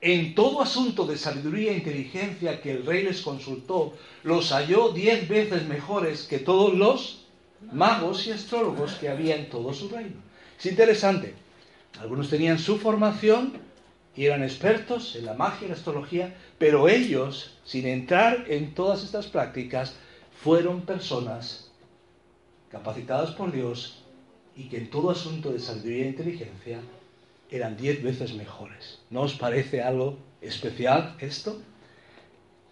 En 0.00 0.34
todo 0.34 0.60
asunto 0.60 1.06
de 1.06 1.16
sabiduría 1.16 1.72
e 1.72 1.78
inteligencia 1.78 2.60
que 2.60 2.72
el 2.72 2.84
rey 2.84 3.02
les 3.02 3.22
consultó, 3.22 3.94
los 4.24 4.52
halló 4.52 4.92
diez 4.92 5.26
veces 5.28 5.66
mejores 5.66 6.24
que 6.24 6.38
todos 6.38 6.74
los 6.74 7.24
magos 7.72 8.26
y 8.26 8.32
astrólogos 8.32 8.94
que 8.94 9.08
había 9.08 9.36
en 9.36 9.48
todo 9.48 9.72
su 9.72 9.88
reino. 9.88 10.20
Es 10.58 10.66
interesante. 10.66 11.34
Algunos 11.98 12.28
tenían 12.28 12.58
su 12.58 12.78
formación 12.78 13.54
y 14.14 14.26
eran 14.26 14.42
expertos 14.42 15.16
en 15.16 15.24
la 15.24 15.34
magia 15.34 15.66
y 15.66 15.68
la 15.68 15.76
astrología, 15.76 16.36
pero 16.58 16.88
ellos, 16.88 17.56
sin 17.64 17.86
entrar 17.86 18.44
en 18.48 18.74
todas 18.74 19.02
estas 19.02 19.26
prácticas, 19.26 19.94
fueron 20.42 20.82
personas 20.82 21.70
capacitadas 22.70 23.30
por 23.30 23.50
Dios 23.50 24.02
y 24.56 24.64
que 24.64 24.78
en 24.78 24.90
todo 24.90 25.10
asunto 25.10 25.52
de 25.52 25.58
sabiduría 25.58 26.04
e 26.04 26.08
inteligencia 26.08 26.80
eran 27.50 27.76
diez 27.76 28.02
veces 28.02 28.34
mejores. 28.34 29.00
¿No 29.10 29.22
os 29.22 29.34
parece 29.34 29.82
algo 29.82 30.18
especial 30.40 31.16
esto? 31.20 31.60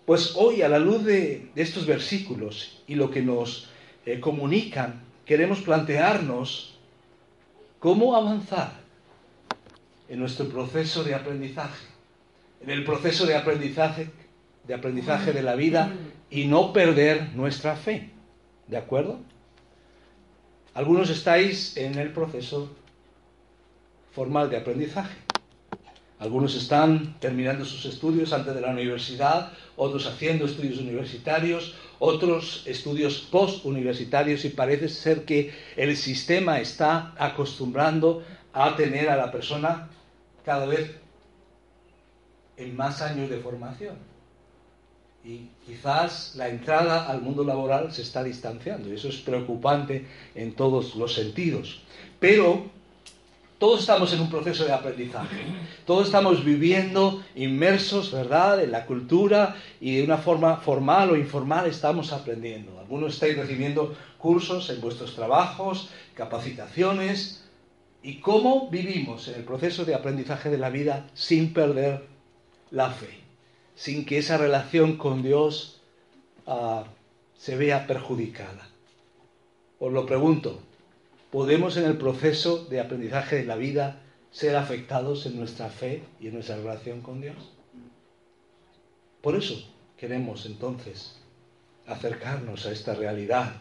Pues 0.07 0.35
hoy, 0.37 0.63
a 0.63 0.69
la 0.69 0.79
luz 0.79 1.05
de, 1.05 1.51
estos 1.55 1.87
versículos 1.87 2.83
y 2.87 2.95
lo 2.95 3.11
que 3.11 3.23
nos 3.23 3.71
eh, 4.05 4.21
comunican, 4.21 5.03
queremos 5.25 5.63
plantearnos 5.63 6.79
cómo 7.79 8.15
avanzar 8.15 8.73
en 10.09 10.19
nuestro 10.19 10.49
proceso 10.49 11.05
de 11.05 11.15
aprendizaje, 11.15 11.87
en 12.61 12.71
el 12.71 12.85
proceso 12.85 13.25
de 13.25 13.37
aprendizaje, 13.37 14.11
de 14.67 14.75
aprendizaje 14.75 15.33
de 15.33 15.43
la 15.43 15.55
vida 15.55 15.93
y 16.31 16.47
no 16.47 16.73
perder 16.73 17.31
nuestra 17.35 17.77
fe. 17.77 18.11
¿De 18.67 18.77
acuerdo? 18.77 19.21
Algunos 20.75 21.09
estáis 21.09 21.77
en 21.77 21.99
el 21.99 22.11
proceso 22.13 22.75
formal 24.15 24.49
de 24.49 24.57
aprendizaje. 24.57 25.17
Algunos 26.21 26.55
están 26.55 27.19
terminando 27.19 27.65
sus 27.65 27.85
estudios 27.85 28.33
antes 28.33 28.55
de 28.55 28.61
la 28.61 28.71
universidad, 28.71 29.53
otros 29.77 30.07
haciendo 30.07 30.47
estudios 30.47 30.79
universitarios, 30.79 31.75
otros 31.99 32.63
estudios 32.67 33.19
postuniversitarios 33.31 34.45
y 34.45 34.51
parece 34.51 34.89
ser 34.89 35.25
que 35.25 35.53
el 35.77 35.97
sistema 35.97 36.61
está 36.61 37.13
acostumbrando 37.19 38.23
a 38.53 38.77
tener 38.77 39.11
a 39.11 39.17
la 39.17 39.33
persona 39.33 39.89
cada 40.45 40.67
vez 40.67 40.93
en 42.57 42.77
más 42.77 43.03
años 43.03 43.29
de 43.29 43.39
formación. 43.39 43.97
y 45.27 45.49
quizás 45.65 46.35
la 46.37 46.51
entrada 46.51 47.09
al 47.09 47.23
mundo 47.23 47.45
laboral 47.45 47.91
se 47.95 48.03
está 48.03 48.23
distanciando 48.23 48.91
y 48.91 48.95
eso 48.95 49.09
es 49.09 49.17
preocupante 49.17 50.07
en 50.35 50.55
todos 50.55 50.95
los 50.97 51.15
sentidos. 51.15 51.83
Pero 52.21 52.71
todos 53.59 53.81
estamos 53.81 54.13
en 54.13 54.21
un 54.21 54.31
proceso 54.31 54.65
de 54.65 54.73
aprendizaje, 54.73 55.45
todos 55.87 56.07
estamos 56.07 56.45
viviendo 56.45 57.23
inmersos, 57.35 58.13
¿verdad?, 58.13 58.63
en 58.63 58.73
la 58.73 58.87
cultura 58.87 59.57
y 59.81 59.97
de 59.97 60.05
una 60.05 60.19
forma 60.19 60.57
formal 60.57 61.11
o 61.11 61.17
informal 61.17 61.67
estamos 61.67 62.13
aprendiendo. 62.13 62.79
Algunos 62.79 63.15
estáis 63.15 63.37
recibiendo 63.37 63.97
cursos 64.19 64.71
en 64.71 64.81
vuestros 64.81 65.15
trabajos, 65.15 65.91
capacitaciones, 66.15 67.45
y 68.03 68.21
cómo 68.21 68.69
vivimos 68.69 69.29
en 69.29 69.37
el 69.37 69.45
proceso 69.45 69.85
de 69.85 69.95
aprendizaje 69.95 70.51
de 70.51 70.59
la 70.59 70.69
vida 70.69 71.07
sin 71.15 71.55
perder 71.55 72.05
la 72.71 72.91
fe 72.91 73.25
sin 73.75 74.05
que 74.05 74.19
esa 74.19 74.39
relación 74.39 74.97
con 74.97 75.23
Dios 75.23 75.81
ah, 76.47 76.85
se 77.37 77.57
vea 77.57 77.87
perjudicada. 77.87 78.69
Os 79.79 79.93
lo 79.93 80.07
pregunto, 80.07 80.61
¿podemos 81.35 81.77
en 81.77 81.87
el 81.87 81.97
proceso 81.97 82.65
de 82.67 82.79
aprendizaje 82.79 83.35
de 83.35 83.45
la 83.45 83.57
vida 83.57 84.01
ser 84.31 84.55
afectados 84.55 85.27
en 85.27 85.37
nuestra 85.37 85.69
fe 85.69 86.05
y 86.21 86.29
en 86.29 86.35
nuestra 86.35 86.57
relación 86.57 87.01
con 87.01 87.21
Dios? 87.21 87.51
Por 89.21 89.35
eso 89.35 89.69
queremos 89.99 90.47
entonces 90.47 91.17
acercarnos 91.89 92.67
a 92.67 92.71
esta 92.71 92.95
realidad. 92.95 93.57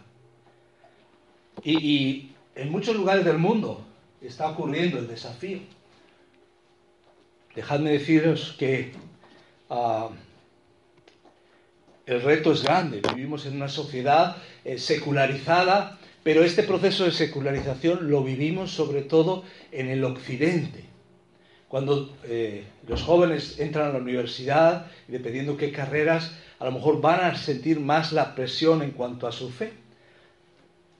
Y, 1.63 2.29
en 2.55 2.71
muchos 2.71 2.95
lugares 2.95 3.25
del 3.25 3.39
mundo 3.39 3.83
está 4.21 4.51
ocurriendo 4.51 4.99
el 4.99 5.07
desafío. 5.07 5.57
Dejadme 7.55 7.89
deciros 7.89 8.55
que 8.59 8.93
Ah, 9.75 10.09
el 12.05 12.21
reto 12.21 12.51
es 12.51 12.61
grande. 12.63 13.01
Vivimos 13.15 13.47
en 13.47 13.55
una 13.55 13.67
sociedad 13.67 14.37
eh, 14.63 14.77
secularizada, 14.77 15.97
pero 16.23 16.43
este 16.43 16.63
proceso 16.63 17.03
de 17.03 17.11
secularización 17.11 18.09
lo 18.09 18.23
vivimos 18.23 18.71
sobre 18.71 19.01
todo 19.01 19.43
en 19.71 19.89
el 19.89 20.03
occidente. 20.05 20.85
Cuando 21.67 22.15
eh, 22.23 22.63
los 22.87 23.03
jóvenes 23.03 23.59
entran 23.59 23.89
a 23.89 23.93
la 23.93 23.99
universidad, 23.99 24.87
y 25.07 25.11
dependiendo 25.11 25.57
qué 25.57 25.71
carreras, 25.71 26.31
a 26.59 26.65
lo 26.65 26.71
mejor 26.71 27.01
van 27.01 27.21
a 27.21 27.35
sentir 27.35 27.79
más 27.79 28.13
la 28.13 28.35
presión 28.35 28.81
en 28.81 28.91
cuanto 28.91 29.27
a 29.27 29.31
su 29.31 29.49
fe. 29.49 29.73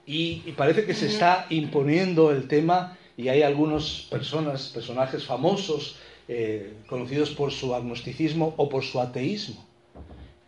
Y, 0.05 0.39
parece 0.57 0.83
que 0.85 0.93
se 0.93 1.07
está 1.07 1.45
imponiendo 1.49 2.31
el 2.31 2.49
tema, 2.49 2.97
y 3.15 3.29
hay 3.29 3.43
algunas 3.43 4.07
personas, 4.09 4.69
personajes 4.69 5.23
famosos 5.23 5.95
eh, 6.27 6.73
conocidos 6.87 7.29
por 7.29 7.51
su 7.51 7.73
agnosticismo 7.73 8.53
o 8.57 8.67
por 8.67 8.83
su 8.83 8.99
ateísmo. 8.99 9.65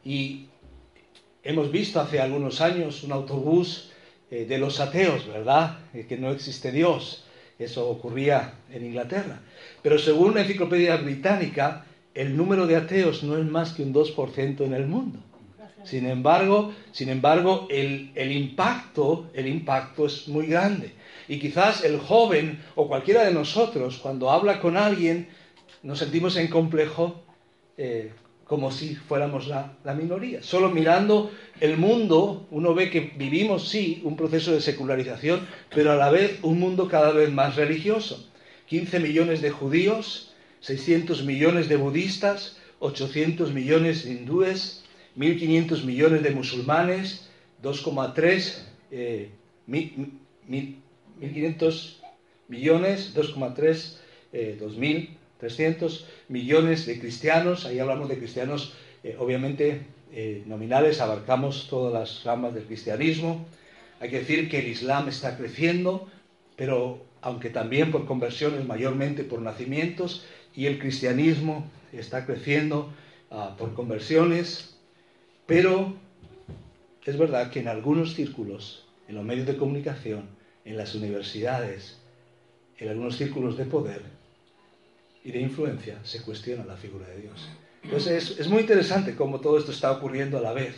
Y 0.04 0.48
hemos 1.44 1.72
visto 1.72 2.02
hace 2.02 2.20
algunos 2.20 2.60
años 2.60 3.04
un 3.04 3.14
autobús 3.14 3.92
eh, 4.32 4.46
de 4.46 4.58
los 4.58 4.80
ateos, 4.80 5.28
¿verdad? 5.28 5.80
Eh, 5.94 6.06
que 6.08 6.18
no 6.18 6.32
existe 6.32 6.72
Dios. 6.72 7.24
Eso 7.58 7.90
ocurría 7.90 8.56
en 8.72 8.86
Inglaterra. 8.86 9.40
Pero 9.82 9.98
según 9.98 10.36
la 10.36 10.42
enciclopedia 10.42 10.98
británica, 10.98 11.86
el 12.14 12.36
número 12.36 12.68
de 12.68 12.76
ateos 12.76 13.24
no 13.24 13.38
es 13.38 13.46
más 13.46 13.74
que 13.74 13.84
un 13.84 13.94
2% 13.94 14.62
en 14.62 14.74
el 14.74 14.88
mundo. 14.88 15.20
Sin 15.84 16.08
embargo, 16.08 16.74
sin 16.92 17.10
embargo 17.10 17.68
el, 17.70 18.12
el, 18.16 18.32
impacto, 18.32 19.30
el 19.34 19.48
impacto 19.48 20.08
es 20.08 20.28
muy 20.28 20.48
grande. 20.48 20.94
Y 21.28 21.40
quizás 21.40 21.84
el 21.84 22.00
joven 22.00 22.60
o 22.76 22.88
cualquiera 22.88 23.24
de 23.24 23.34
nosotros, 23.34 24.00
cuando 24.00 24.32
habla 24.32 24.60
con 24.60 24.78
alguien 24.78 25.28
nos 25.84 26.00
sentimos 26.00 26.36
en 26.38 26.48
complejo 26.48 27.22
eh, 27.78 28.12
como 28.46 28.72
si 28.72 28.96
fuéramos 28.96 29.48
la, 29.48 29.76
minoría. 29.96 30.44
Solo 30.44 30.70
mirando 30.70 31.32
el 31.60 31.78
mundo, 31.78 32.48
uno 32.52 32.74
ve 32.74 32.90
que 32.90 33.12
vivimos, 33.18 33.70
sí, 33.70 34.02
un 34.04 34.16
proceso 34.16 34.52
de 34.52 34.62
secularización, 34.62 35.42
pero 35.74 35.92
a 35.92 35.96
la 35.96 36.10
vez 36.10 36.40
un 36.44 36.60
mundo 36.60 36.88
cada 36.88 37.12
vez 37.12 37.32
más 37.32 37.56
religioso. 37.56 38.30
15 38.68 39.00
millones 39.00 39.42
de 39.42 39.52
judíos, 39.52 40.34
600 40.62 41.24
millones 41.24 41.70
de 41.70 41.76
budistas, 41.76 42.58
800 42.80 43.52
millones 43.52 44.06
de 44.06 44.12
hindúes, 44.12 44.84
1.500 45.18 45.84
millones 45.84 46.24
de 46.24 46.32
musulmanes, 46.32 47.30
2,3 47.64 48.64
eh, 48.92 49.30
1.500 49.68 51.98
millones, 52.48 53.14
2,3, 53.16 53.98
eh, 54.32 54.58
2.000 54.62 55.10
300 55.40 56.08
millones 56.30 56.86
de 56.86 57.00
cristianos, 57.00 57.66
ahí 57.66 57.80
hablamos 57.80 58.10
de 58.10 58.18
cristianos 58.18 58.74
eh, 59.04 59.16
obviamente 59.20 59.82
eh, 60.12 60.44
nominales, 60.48 61.00
abarcamos 61.02 61.68
todas 61.70 61.94
las 61.94 62.24
ramas 62.24 62.56
del 62.56 62.64
cristianismo. 62.64 63.46
Hay 64.00 64.10
que 64.10 64.20
decir 64.20 64.50
que 64.50 64.60
el 64.60 64.68
Islam 64.68 65.08
está 65.10 65.38
creciendo, 65.38 66.08
pero 66.56 67.06
aunque 67.22 67.50
también 67.50 67.92
por 67.92 68.06
conversiones, 68.06 68.66
mayormente 68.66 69.24
por 69.24 69.42
nacimientos, 69.42 70.26
y 70.56 70.66
el 70.68 70.80
cristianismo 70.80 71.70
está 71.92 72.26
creciendo 72.26 72.92
ah, 73.30 73.56
por 73.60 73.74
conversiones, 73.74 74.76
pero 75.46 75.96
es 77.04 77.18
verdad 77.18 77.52
que 77.52 77.60
en 77.60 77.68
algunos 77.68 78.16
círculos, 78.16 78.88
en 79.08 79.16
los 79.16 79.24
medios 79.24 79.46
de 79.46 79.58
comunicación, 79.58 80.30
en 80.66 80.78
las 80.78 80.96
universidades, 80.96 82.00
en 82.80 82.90
algunos 82.90 83.18
círculos 83.18 83.56
de 83.58 83.66
poder, 83.66 84.02
y 85.26 85.32
de 85.32 85.42
influencia 85.42 86.00
se 86.04 86.22
cuestiona 86.22 86.64
la 86.64 86.78
figura 86.78 87.08
de 87.08 87.22
Dios. 87.22 87.50
Entonces 87.84 88.38
es, 88.40 88.48
muy 88.48 88.62
interesante 88.62 89.16
cómo 89.16 89.42
todo 89.42 89.58
esto 89.58 89.72
está 89.72 89.92
ocurriendo 89.92 90.38
a 90.38 90.42
la 90.42 90.54
vez. 90.54 90.76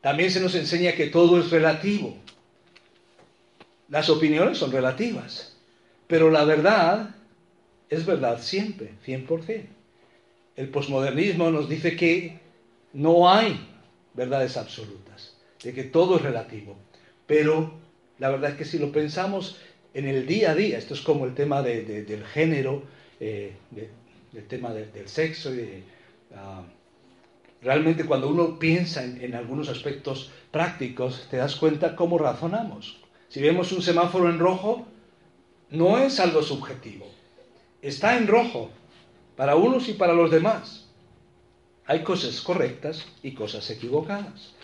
También 0.00 0.30
se 0.30 0.40
nos 0.40 0.54
enseña 0.54 0.92
que 0.92 1.08
todo 1.08 1.40
es 1.40 1.50
relativo. 1.50 2.16
Las 3.88 4.08
opiniones 4.08 4.56
son 4.56 4.70
relativas, 4.70 5.56
pero 6.06 6.30
la 6.30 6.44
verdad 6.44 7.16
es 7.88 8.06
verdad 8.06 8.40
siempre, 8.40 8.92
100%. 9.04 9.64
El 10.54 10.68
posmodernismo 10.68 11.50
nos 11.50 11.68
dice 11.68 11.96
que 11.96 12.38
no 12.92 13.28
hay 13.28 13.68
verdades 14.14 14.56
absolutas, 14.56 15.36
de 15.62 15.74
que 15.74 15.82
todo 15.82 16.16
es 16.16 16.22
relativo. 16.22 16.76
Pero 17.26 17.74
la 18.20 18.30
verdad 18.30 18.50
es 18.50 18.56
que 18.56 18.64
si 18.64 18.78
lo 18.78 18.92
pensamos 18.92 19.56
en 19.92 20.06
el 20.06 20.26
día 20.28 20.52
a 20.52 20.54
día, 20.54 20.78
esto 20.78 20.94
es 20.94 21.00
como 21.00 21.24
el 21.24 21.34
tema 21.34 21.62
del 21.62 22.24
género, 22.26 22.84
eh, 23.20 23.54
del 24.32 24.46
tema 24.46 24.72
del 24.72 25.08
sexo 25.08 25.50
ah, 26.34 26.62
realmente 27.62 28.04
cuando 28.04 28.28
uno 28.28 28.58
piensa 28.58 29.04
en, 29.04 29.34
algunos 29.34 29.68
aspectos 29.68 30.30
prácticos, 30.50 31.26
te 31.30 31.36
das 31.36 31.56
cuenta 31.56 31.94
cómo 31.94 32.18
razonamos. 32.18 32.98
Si 33.28 33.40
vemos 33.40 33.72
un 33.72 33.82
semáforo 33.82 34.30
en 34.30 34.38
rojo, 34.38 34.86
no 35.70 35.98
es 35.98 36.18
algo 36.18 36.42
subjetivo. 36.42 37.06
Está 37.82 38.16
en 38.16 38.26
rojo 38.26 38.70
para 39.36 39.56
unos 39.56 39.88
y 39.88 39.92
para 39.92 40.14
los 40.14 40.30
demás. 40.30 40.88
Hay 41.86 42.02
cosas 42.02 42.40
correctas 42.40 43.06
y 43.22 43.32
cosas 43.32 43.68
equivocadas. 43.70 44.54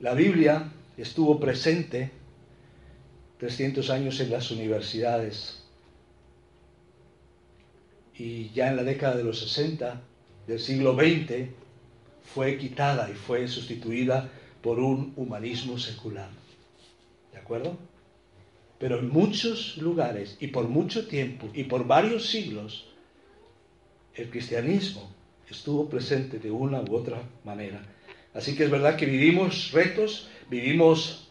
La 0.00 0.14
Biblia 0.14 0.70
estuvo 0.96 1.40
presente 1.40 2.10
300 3.38 3.90
años 3.90 4.20
en 4.20 4.30
las 4.30 4.50
universidades. 4.50 5.62
Y 8.14 8.50
ya 8.50 8.68
en 8.68 8.76
la 8.76 8.82
década 8.82 9.16
de 9.16 9.24
los 9.24 9.38
60 9.38 10.00
del 10.46 10.58
siglo 10.58 10.94
XX 10.94 11.48
fue 12.34 12.58
quitada 12.58 13.08
y 13.10 13.14
fue 13.14 13.46
sustituida 13.46 14.28
por 14.62 14.80
un 14.80 15.12
humanismo 15.16 15.78
secular. 15.78 16.28
¿De 17.32 17.38
acuerdo? 17.38 17.78
Pero 18.78 18.98
en 18.98 19.08
muchos 19.08 19.76
lugares 19.76 20.36
y 20.40 20.48
por 20.48 20.68
mucho 20.68 21.06
tiempo 21.06 21.48
y 21.54 21.64
por 21.64 21.86
varios 21.86 22.28
siglos, 22.28 22.86
el 24.14 24.30
cristianismo 24.30 25.08
estuvo 25.48 25.88
presente 25.88 26.38
de 26.38 26.50
una 26.50 26.80
u 26.80 26.96
otra 26.96 27.22
manera. 27.44 27.80
Así 28.34 28.54
que 28.54 28.64
es 28.64 28.70
verdad 28.70 28.96
que 28.96 29.06
vivimos 29.06 29.70
retos, 29.72 30.28
vivimos 30.50 31.27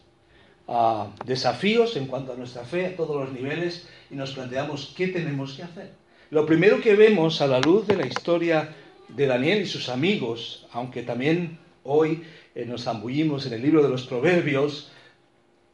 desafíos 1.26 1.96
en 1.96 2.08
cuanto 2.08 2.34
a 2.34 2.36
nuestra 2.36 2.64
fe 2.64 2.88
a 2.88 2.96
todos 2.96 3.16
los 3.16 3.32
niveles 3.32 3.88
y 4.12 4.16
nos 4.16 4.34
planteamos 4.34 4.94
qué 4.96 5.08
tenemos 5.08 5.54
que 5.54 5.64
hacer. 5.64 5.92
Lo 6.30 6.46
primero 6.46 6.82
que 6.82 6.96
vemos 6.96 7.42
a 7.42 7.48
la 7.48 7.60
luz 7.62 7.88
de 7.88 7.96
la 7.96 8.06
historia 8.06 8.76
de 9.08 9.28
Daniel 9.28 9.62
y 9.62 9.66
sus 9.66 9.88
amigos, 9.88 10.68
aunque 10.74 11.04
también 11.04 11.58
hoy 11.84 12.24
eh, 12.54 12.66
nos 12.66 12.84
zambullimos 12.84 13.46
en 13.46 13.54
el 13.54 13.62
libro 13.62 13.82
de 13.82 13.90
los 13.90 14.06
Proverbios, 14.06 14.92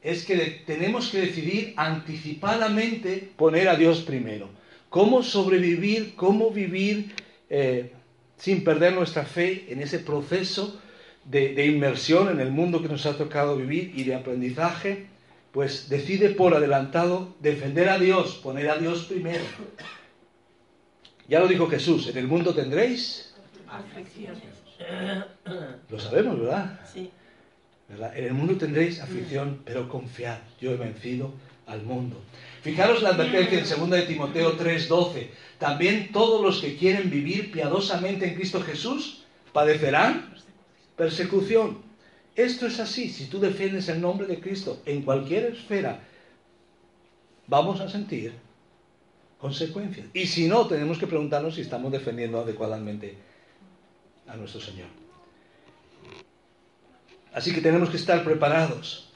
es 0.04 0.26
que 0.26 0.64
tenemos 0.68 1.10
que 1.10 1.22
decidir 1.22 1.74
anticipadamente 1.76 3.32
poner 3.36 3.70
a 3.70 3.76
Dios 3.76 4.02
primero. 4.02 4.50
¿Cómo 4.90 5.24
sobrevivir, 5.24 6.14
cómo 6.16 6.52
vivir 6.52 7.16
eh, 7.50 7.92
sin 8.38 8.64
perder 8.64 8.94
nuestra 8.94 9.24
fe 9.24 9.66
en 9.70 9.82
ese 9.82 10.00
proceso 10.00 10.80
de, 11.26 11.66
inmersión 11.66 12.30
en 12.30 12.40
el 12.40 12.52
mundo 12.52 12.82
que 12.82 12.90
nos 12.90 13.06
ha 13.06 13.18
tocado 13.18 13.56
vivir 13.58 13.94
y 13.96 14.04
de 14.04 14.16
aprendizaje, 14.16 15.08
pues 15.52 15.90
decide 15.90 16.30
por 16.30 16.56
adelantado 16.56 17.36
defender 17.40 17.90
a 17.90 18.00
Dios, 18.00 18.36
poner 18.44 18.70
a 18.70 18.78
Dios 18.78 19.06
primero. 19.06 19.44
Ya 21.28 21.40
lo 21.40 21.48
dijo 21.48 21.68
Jesús, 21.68 22.08
en 22.08 22.18
el 22.18 22.28
mundo 22.28 22.54
tendréis 22.54 23.34
Aflicción. 23.70 24.36
Lo 25.90 26.00
sabemos, 26.00 26.40
¿verdad? 26.40 26.80
Sí. 26.92 27.10
¿verdad? 27.90 28.16
En 28.18 28.26
el 28.26 28.34
mundo 28.34 28.56
tendréis 28.58 29.00
aflicción, 29.00 29.62
pero 29.66 29.90
confiad, 29.90 30.38
yo 30.62 30.72
he 30.72 30.78
vencido 30.78 31.34
al 31.66 31.82
mundo. 31.84 32.22
Fijaros 32.62 33.02
la 33.02 33.10
advertencia 33.10 33.60
en 33.60 33.80
2 33.80 33.90
de 33.90 34.02
Timoteo 34.04 34.58
3:12. 34.58 35.30
También 35.58 36.12
todos 36.12 36.42
los 36.42 36.62
que 36.62 36.78
quieren 36.78 37.10
vivir 37.10 37.52
piadosamente 37.52 38.28
en 38.28 38.36
Cristo 38.36 38.62
Jesús 38.62 39.24
padecerán 39.54 40.34
persecución. 40.96 41.82
Esto 42.36 42.66
es 42.66 42.80
así, 42.80 43.10
si 43.10 43.26
tú 43.26 43.40
defiendes 43.40 43.90
el 43.90 44.02
nombre 44.02 44.26
de 44.26 44.40
Cristo 44.40 44.82
en 44.86 45.04
cualquier 45.04 45.46
esfera, 45.46 46.00
vamos 47.48 47.80
a 47.80 47.90
sentir 47.90 48.34
consecuencias. 49.40 50.08
Y 50.14 50.26
si 50.26 50.48
no, 50.48 50.66
tenemos 50.68 50.98
que 50.98 51.08
preguntarnos 51.08 51.56
si 51.56 51.62
estamos 51.62 51.92
defendiendo 51.92 52.40
adecuadamente 52.40 53.16
a 54.28 54.36
nuestro 54.36 54.62
Señor. 54.62 54.88
Así 57.34 57.54
que 57.54 57.62
tenemos 57.62 57.90
que 57.90 57.98
estar 57.98 58.24
preparados. 58.24 59.10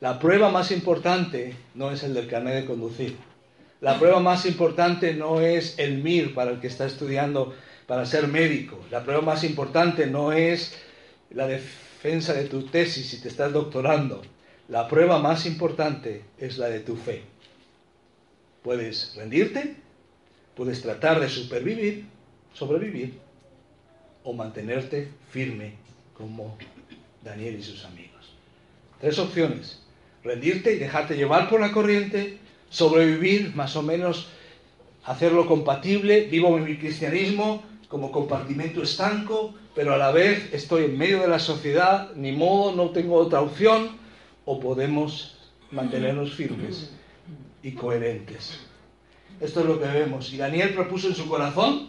La 0.00 0.18
prueba 0.18 0.50
más 0.50 0.70
importante 0.70 1.56
no 1.74 1.90
es 1.90 2.02
el 2.02 2.14
del 2.14 2.26
carnet 2.26 2.54
de 2.54 2.64
conducir. 2.64 3.16
La 3.80 3.98
prueba 3.98 4.20
más 4.20 4.46
importante 4.46 5.14
no 5.14 5.40
es 5.40 5.78
el 5.78 6.02
MIR 6.02 6.34
para 6.34 6.52
el 6.52 6.60
que 6.60 6.66
está 6.66 6.86
estudiando 6.86 7.54
para 7.86 8.06
ser 8.06 8.28
médico. 8.28 8.78
La 8.90 9.02
prueba 9.02 9.22
más 9.22 9.42
importante 9.42 10.06
no 10.06 10.32
es 10.32 10.78
la 11.30 11.46
defensa 11.46 12.34
de 12.34 12.44
tu 12.44 12.62
tesis 12.66 13.08
si 13.08 13.20
te 13.20 13.28
estás 13.28 13.52
doctorando. 13.52 14.22
La 14.68 14.88
prueba 14.88 15.18
más 15.18 15.46
importante 15.46 16.22
es 16.38 16.58
la 16.58 16.68
de 16.68 16.80
tu 16.80 16.96
fe. 16.96 17.22
Puedes 18.62 19.14
rendirte, 19.16 19.76
puedes 20.54 20.82
tratar 20.82 21.20
de 21.20 21.28
supervivir, 21.28 22.04
sobrevivir, 22.54 23.14
o 24.22 24.32
mantenerte 24.32 25.08
firme 25.30 25.74
como 26.14 26.56
Daniel 27.24 27.56
y 27.58 27.62
sus 27.62 27.84
amigos. 27.84 28.34
Tres 29.00 29.18
opciones. 29.18 29.80
Rendirte 30.22 30.74
y 30.74 30.78
dejarte 30.78 31.16
llevar 31.16 31.48
por 31.48 31.60
la 31.60 31.72
corriente, 31.72 32.38
sobrevivir 32.68 33.54
más 33.54 33.74
o 33.76 33.82
menos, 33.82 34.28
hacerlo 35.04 35.46
compatible, 35.46 36.26
vivo 36.26 36.58
mi 36.58 36.76
cristianismo 36.76 37.62
como 37.90 38.12
compartimento 38.12 38.84
estanco, 38.84 39.52
pero 39.74 39.92
a 39.92 39.98
la 39.98 40.12
vez 40.12 40.48
estoy 40.54 40.84
en 40.84 40.96
medio 40.96 41.20
de 41.20 41.26
la 41.26 41.40
sociedad, 41.40 42.14
ni 42.14 42.30
modo, 42.30 42.72
no 42.72 42.90
tengo 42.90 43.16
otra 43.16 43.40
opción, 43.40 43.98
o 44.44 44.60
podemos 44.60 45.36
mantenernos 45.72 46.32
firmes 46.32 46.92
y 47.64 47.72
coherentes. 47.72 48.60
Esto 49.40 49.60
es 49.60 49.66
lo 49.66 49.80
que 49.80 49.88
vemos. 49.88 50.32
Y 50.32 50.36
Daniel 50.36 50.72
propuso 50.72 51.08
en 51.08 51.16
su 51.16 51.28
corazón 51.28 51.88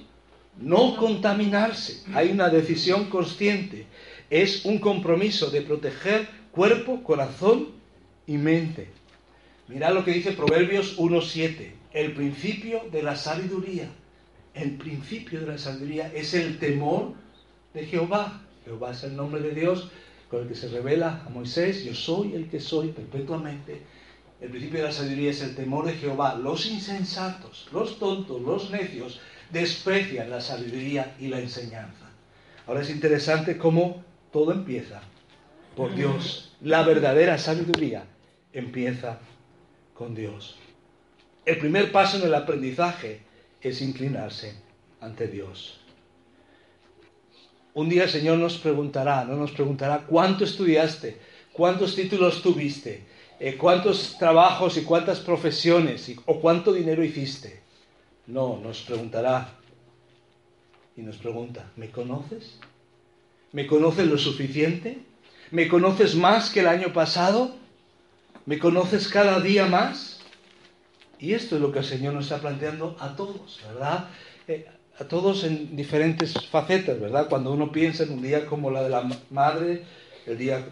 no 0.59 0.97
contaminarse. 0.97 2.01
Hay 2.15 2.31
una 2.31 2.49
decisión 2.49 3.05
consciente. 3.05 3.85
Es 4.31 4.65
un 4.65 4.79
compromiso 4.79 5.51
de 5.51 5.61
proteger 5.61 6.27
cuerpo, 6.51 7.03
corazón 7.03 7.67
y 8.25 8.37
mente. 8.37 8.89
Mirad 9.67 9.93
lo 9.93 10.03
que 10.03 10.13
dice 10.13 10.31
Proverbios 10.31 10.97
1.7. 10.97 11.73
El 11.93 12.13
principio 12.13 12.81
de 12.91 13.03
la 13.03 13.15
sabiduría. 13.15 13.87
El 14.53 14.77
principio 14.77 15.39
de 15.39 15.47
la 15.47 15.57
sabiduría 15.57 16.11
es 16.13 16.33
el 16.33 16.59
temor 16.59 17.13
de 17.73 17.85
Jehová. 17.85 18.41
Jehová 18.65 18.91
es 18.91 19.03
el 19.03 19.15
nombre 19.15 19.41
de 19.41 19.51
Dios 19.51 19.89
con 20.29 20.41
el 20.41 20.47
que 20.47 20.55
se 20.55 20.67
revela 20.69 21.23
a 21.25 21.29
Moisés. 21.29 21.83
Yo 21.83 21.93
soy 21.93 22.33
el 22.33 22.49
que 22.49 22.59
soy 22.59 22.89
perpetuamente. 22.89 23.81
El 24.41 24.49
principio 24.49 24.79
de 24.79 24.85
la 24.85 24.91
sabiduría 24.91 25.31
es 25.31 25.41
el 25.41 25.55
temor 25.55 25.85
de 25.85 25.93
Jehová. 25.93 26.35
Los 26.35 26.65
insensatos, 26.65 27.69
los 27.71 27.97
tontos, 27.99 28.41
los 28.41 28.71
necios 28.71 29.21
desprecian 29.51 30.29
la 30.29 30.41
sabiduría 30.41 31.15
y 31.19 31.27
la 31.27 31.39
enseñanza. 31.39 32.09
Ahora 32.67 32.81
es 32.81 32.89
interesante 32.89 33.57
cómo 33.57 34.03
todo 34.31 34.51
empieza 34.51 35.01
por 35.75 35.93
Dios. 35.95 36.55
La 36.61 36.83
verdadera 36.83 37.37
sabiduría 37.37 38.03
empieza 38.53 39.19
con 39.93 40.15
Dios. 40.15 40.57
El 41.45 41.57
primer 41.57 41.91
paso 41.91 42.17
en 42.17 42.23
el 42.23 42.35
aprendizaje 42.35 43.21
es 43.61 43.81
inclinarse 43.81 44.53
ante 44.99 45.27
Dios. 45.27 45.79
Un 47.73 47.89
día 47.89 48.03
el 48.03 48.09
Señor 48.09 48.37
nos 48.37 48.57
preguntará, 48.57 49.23
no 49.23 49.35
nos 49.35 49.51
preguntará 49.51 50.05
cuánto 50.05 50.43
estudiaste, 50.43 51.17
cuántos 51.53 51.95
títulos 51.95 52.41
tuviste, 52.41 53.05
eh, 53.39 53.57
cuántos 53.57 54.17
trabajos 54.17 54.77
y 54.77 54.83
cuántas 54.83 55.19
profesiones 55.19 56.13
o 56.25 56.39
cuánto 56.39 56.73
dinero 56.73 57.03
hiciste. 57.03 57.61
No, 58.27 58.59
nos 58.61 58.81
preguntará 58.81 59.57
y 60.95 61.01
nos 61.01 61.17
pregunta, 61.17 61.71
¿me 61.75 61.89
conoces? 61.89 62.59
¿Me 63.51 63.67
conoces 63.67 64.07
lo 64.07 64.17
suficiente? 64.17 64.99
¿Me 65.49 65.67
conoces 65.67 66.15
más 66.15 66.49
que 66.49 66.61
el 66.61 66.67
año 66.67 66.93
pasado? 66.93 67.55
¿Me 68.45 68.59
conoces 68.59 69.07
cada 69.07 69.39
día 69.39 69.65
más? 69.65 70.20
Y 71.21 71.35
esto 71.35 71.55
es 71.55 71.61
lo 71.61 71.71
que 71.71 71.79
el 71.79 71.85
Señor 71.85 72.15
nos 72.15 72.25
está 72.25 72.39
planteando 72.39 72.97
a 72.99 73.15
todos, 73.15 73.61
¿verdad? 73.67 74.05
Eh, 74.47 74.65
a 74.99 75.03
todos 75.03 75.43
en 75.43 75.75
diferentes 75.75 76.33
facetas, 76.47 76.99
¿verdad? 76.99 77.27
Cuando 77.29 77.51
uno 77.53 77.71
piensa 77.71 78.03
en 78.03 78.13
un 78.13 78.23
día 78.23 78.47
como 78.47 78.71
la 78.71 78.81
de 78.81 78.89
la 78.89 79.07
madre, 79.29 79.83
el 80.25 80.37
día 80.39 80.65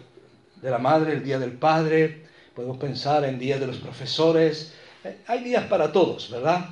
de 0.60 0.70
la 0.70 0.78
madre, 0.78 1.12
el 1.12 1.22
día 1.22 1.38
del 1.38 1.52
padre, 1.52 2.26
podemos 2.54 2.78
pensar 2.78 3.24
en 3.24 3.38
días 3.38 3.60
de 3.60 3.68
los 3.68 3.76
profesores, 3.76 4.74
eh, 5.04 5.18
hay 5.28 5.44
días 5.44 5.66
para 5.66 5.92
todos, 5.92 6.28
¿verdad? 6.32 6.70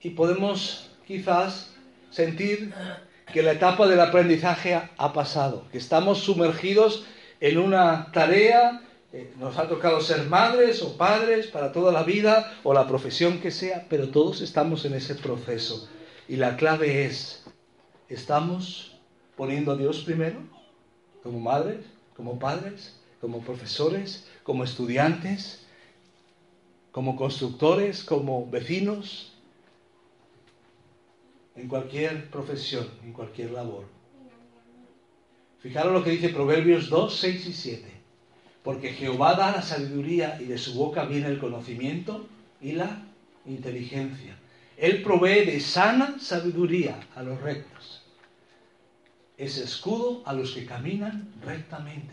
Y 0.00 0.10
podemos 0.10 0.88
quizás 1.06 1.74
sentir 2.10 2.72
que 3.32 3.42
la 3.42 3.52
etapa 3.52 3.86
del 3.86 4.00
aprendizaje 4.00 4.80
ha 4.96 5.12
pasado, 5.12 5.66
que 5.70 5.76
estamos 5.76 6.20
sumergidos 6.20 7.04
en 7.40 7.58
una 7.58 8.10
tarea, 8.12 8.80
eh, 9.12 9.32
nos 9.38 9.56
ha 9.56 9.68
tocado 9.68 10.00
ser 10.02 10.24
madres 10.24 10.82
o 10.82 10.96
padres 10.98 11.46
para 11.46 11.72
toda 11.72 11.92
la 11.92 12.02
vida 12.02 12.58
o 12.62 12.74
la 12.74 12.86
profesión 12.86 13.40
que 13.40 13.50
sea, 13.50 13.86
pero 13.88 14.08
todos 14.08 14.42
estamos 14.42 14.84
en 14.84 14.94
ese 14.94 15.14
proceso. 15.14 15.88
Y 16.28 16.36
la 16.36 16.56
clave 16.56 17.06
es, 17.06 17.44
¿estamos 18.08 18.98
poniendo 19.36 19.72
a 19.72 19.76
Dios 19.76 20.00
primero? 20.00 20.40
Como 21.22 21.40
madres, 21.40 21.86
como 22.14 22.38
padres, 22.38 23.00
como 23.20 23.40
profesores, 23.40 24.28
como 24.42 24.62
estudiantes, 24.62 25.66
como 26.92 27.16
constructores, 27.16 28.04
como 28.04 28.48
vecinos, 28.50 29.32
en 31.56 31.66
cualquier 31.66 32.30
profesión, 32.30 32.86
en 33.02 33.12
cualquier 33.12 33.52
labor. 33.52 33.84
Fijaros 35.60 35.92
lo 35.92 36.04
que 36.04 36.10
dice 36.10 36.28
Proverbios 36.28 36.88
2, 36.88 37.14
6 37.14 37.46
y 37.46 37.52
7. 37.52 37.97
Porque 38.68 38.92
Jehová 38.92 39.32
da 39.32 39.50
la 39.50 39.62
sabiduría 39.62 40.36
y 40.38 40.44
de 40.44 40.58
su 40.58 40.74
boca 40.74 41.06
viene 41.06 41.28
el 41.28 41.38
conocimiento 41.38 42.28
y 42.60 42.72
la 42.72 43.02
inteligencia. 43.46 44.36
Él 44.76 45.02
provee 45.02 45.46
de 45.46 45.58
sana 45.58 46.16
sabiduría 46.20 47.00
a 47.14 47.22
los 47.22 47.40
rectos. 47.40 48.02
Es 49.38 49.56
escudo 49.56 50.20
a 50.26 50.34
los 50.34 50.52
que 50.52 50.66
caminan 50.66 51.32
rectamente. 51.42 52.12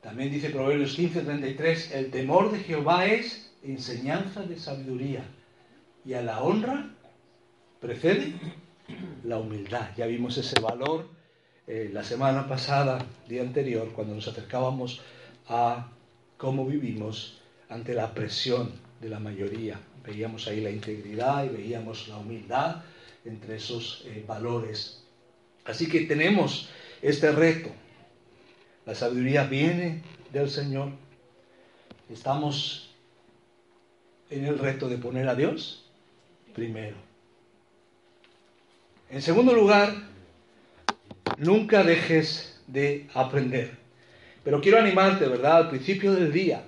También 0.00 0.30
dice 0.30 0.50
Proverbios 0.50 0.94
15, 0.94 1.22
33, 1.22 1.90
el 1.90 2.12
temor 2.12 2.52
de 2.52 2.60
Jehová 2.60 3.06
es 3.06 3.52
enseñanza 3.64 4.44
de 4.44 4.56
sabiduría 4.60 5.24
y 6.04 6.12
a 6.12 6.22
la 6.22 6.40
honra 6.40 6.88
precede 7.80 8.34
la 9.24 9.38
humildad. 9.38 9.88
Ya 9.96 10.06
vimos 10.06 10.38
ese 10.38 10.60
valor 10.60 11.08
eh, 11.66 11.90
la 11.92 12.04
semana 12.04 12.46
pasada, 12.46 13.04
día 13.28 13.42
anterior, 13.42 13.90
cuando 13.92 14.14
nos 14.14 14.28
acercábamos 14.28 15.02
a 15.48 15.90
cómo 16.36 16.66
vivimos 16.66 17.40
ante 17.68 17.94
la 17.94 18.12
presión 18.12 18.72
de 19.00 19.08
la 19.08 19.18
mayoría. 19.18 19.80
Veíamos 20.04 20.46
ahí 20.48 20.60
la 20.60 20.70
integridad 20.70 21.44
y 21.44 21.48
veíamos 21.48 22.08
la 22.08 22.18
humildad 22.18 22.82
entre 23.24 23.56
esos 23.56 24.04
eh, 24.06 24.24
valores. 24.26 25.04
Así 25.64 25.88
que 25.88 26.00
tenemos 26.02 26.68
este 27.00 27.30
reto. 27.32 27.70
La 28.84 28.94
sabiduría 28.94 29.44
viene 29.44 30.02
del 30.32 30.50
Señor. 30.50 30.90
Estamos 32.10 32.90
en 34.30 34.44
el 34.44 34.58
reto 34.58 34.88
de 34.88 34.98
poner 34.98 35.28
a 35.28 35.34
Dios 35.34 35.84
primero. 36.54 36.96
En 39.08 39.22
segundo 39.22 39.54
lugar, 39.54 39.94
nunca 41.36 41.84
dejes 41.84 42.60
de 42.66 43.08
aprender. 43.14 43.81
Pero 44.44 44.60
quiero 44.60 44.78
animarte, 44.78 45.26
¿verdad? 45.26 45.56
Al 45.56 45.68
principio 45.68 46.12
del 46.12 46.32
día, 46.32 46.64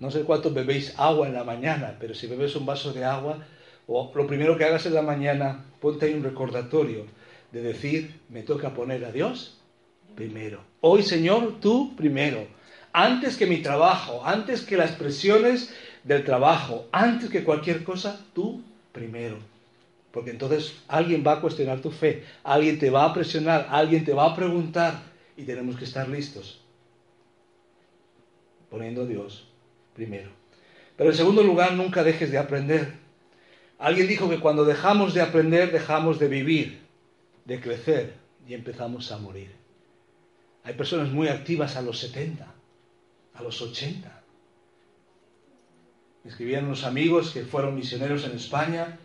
no 0.00 0.10
sé 0.10 0.22
cuántos 0.22 0.52
bebéis 0.52 0.94
agua 0.98 1.26
en 1.26 1.34
la 1.34 1.44
mañana, 1.44 1.96
pero 1.98 2.14
si 2.14 2.26
bebes 2.26 2.56
un 2.56 2.66
vaso 2.66 2.92
de 2.92 3.04
agua, 3.04 3.38
o 3.86 4.12
lo 4.14 4.26
primero 4.26 4.56
que 4.56 4.64
hagas 4.64 4.86
en 4.86 4.94
la 4.94 5.02
mañana, 5.02 5.64
ponte 5.80 6.06
ahí 6.06 6.14
un 6.14 6.24
recordatorio 6.24 7.06
de 7.52 7.62
decir, 7.62 8.20
me 8.28 8.42
toca 8.42 8.74
poner 8.74 9.04
a 9.04 9.12
Dios 9.12 9.58
primero. 10.14 10.60
Hoy, 10.80 11.02
Señor, 11.02 11.60
tú 11.60 11.94
primero. 11.96 12.46
Antes 12.92 13.36
que 13.36 13.46
mi 13.46 13.58
trabajo, 13.58 14.22
antes 14.24 14.62
que 14.62 14.76
las 14.76 14.92
presiones 14.92 15.74
del 16.04 16.24
trabajo, 16.24 16.86
antes 16.92 17.30
que 17.30 17.44
cualquier 17.44 17.84
cosa, 17.84 18.20
tú 18.34 18.62
primero 18.92 19.38
porque 20.16 20.30
entonces 20.30 20.72
alguien 20.88 21.22
va 21.26 21.32
a 21.32 21.40
cuestionar 21.42 21.82
tu 21.82 21.90
fe, 21.90 22.24
alguien 22.42 22.78
te 22.78 22.88
va 22.88 23.04
a 23.04 23.12
presionar, 23.12 23.66
alguien 23.68 24.02
te 24.02 24.14
va 24.14 24.24
a 24.24 24.34
preguntar 24.34 25.02
y 25.36 25.42
tenemos 25.42 25.76
que 25.76 25.84
estar 25.84 26.08
listos, 26.08 26.58
poniendo 28.76 29.02
a 29.02 29.06
Dios 29.06 29.48
primero. 29.94 30.28
Pero 30.96 31.10
en 31.10 31.16
segundo 31.16 31.42
lugar, 31.42 31.72
nunca 31.72 32.04
dejes 32.04 32.30
de 32.30 32.36
aprender. 32.36 32.92
Alguien 33.78 34.06
dijo 34.06 34.28
que 34.28 34.38
cuando 34.38 34.66
dejamos 34.66 35.14
de 35.14 35.22
aprender, 35.22 35.72
dejamos 35.72 36.18
de 36.18 36.28
vivir, 36.28 36.80
de 37.46 37.58
crecer 37.58 38.14
y 38.46 38.52
empezamos 38.52 39.10
a 39.12 39.18
morir. 39.18 39.50
Hay 40.62 40.74
personas 40.74 41.10
muy 41.10 41.28
activas 41.28 41.76
a 41.76 41.82
los 41.82 41.98
70, 42.00 42.46
a 43.32 43.42
los 43.42 43.62
80. 43.62 44.22
Me 46.24 46.30
escribían 46.30 46.66
unos 46.66 46.84
amigos 46.84 47.30
que 47.30 47.44
fueron 47.44 47.76
misioneros 47.76 48.24
en 48.26 48.32
España 48.32 48.98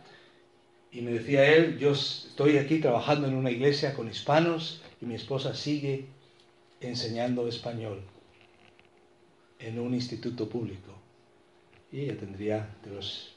y 0.91 0.99
me 1.01 1.11
decía 1.11 1.49
él, 1.49 1.77
yo 1.79 1.91
estoy 1.91 2.57
aquí 2.57 2.79
trabajando 2.79 3.25
en 3.27 3.35
una 3.35 3.51
iglesia 3.51 3.93
con 3.93 4.09
hispanos 4.09 4.81
y 4.99 5.05
mi 5.05 5.15
esposa 5.15 5.55
sigue 5.55 6.07
enseñando 6.81 7.47
español 7.47 8.01
en 9.61 9.79
un 9.79 9.93
instituto 9.93 10.49
público. 10.49 10.91
Y 11.91 12.01
ella 12.01 12.17
tendría 12.17 12.69
de 12.83 12.91
los, 12.91 13.35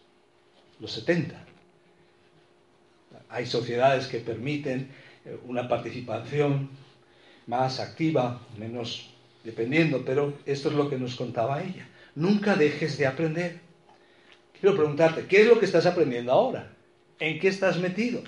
los 0.81 0.93
70. 0.93 1.45
Hay 3.29 3.47
sociedades 3.47 4.07
que 4.07 4.19
permiten 4.19 4.89
eh, 5.25 5.39
una 5.47 5.69
participación 5.69 6.71
más 7.47 7.81
activa, 7.81 8.41
menos 8.59 9.11
dependiendo, 9.43 10.05
pero 10.05 10.39
esto 10.47 10.71
es 10.71 10.75
lo 10.75 10.89
que 10.89 10.99
nos 10.99 11.17
contaba 11.17 11.63
ella. 11.63 11.87
Nunca 12.15 12.55
dejes 12.55 12.97
de 12.97 13.07
aprender. 13.07 13.61
Quiero 14.59 14.77
preguntarte, 14.77 15.27
¿qué 15.27 15.43
es 15.43 15.49
lo 15.49 15.59
que 15.59 15.67
estás 15.67 15.85
aprendiendo 15.85 16.33
ahora? 16.33 16.73
¿En 17.19 17.39
qué 17.39 17.49
estás 17.49 17.79
metido? 17.79 18.23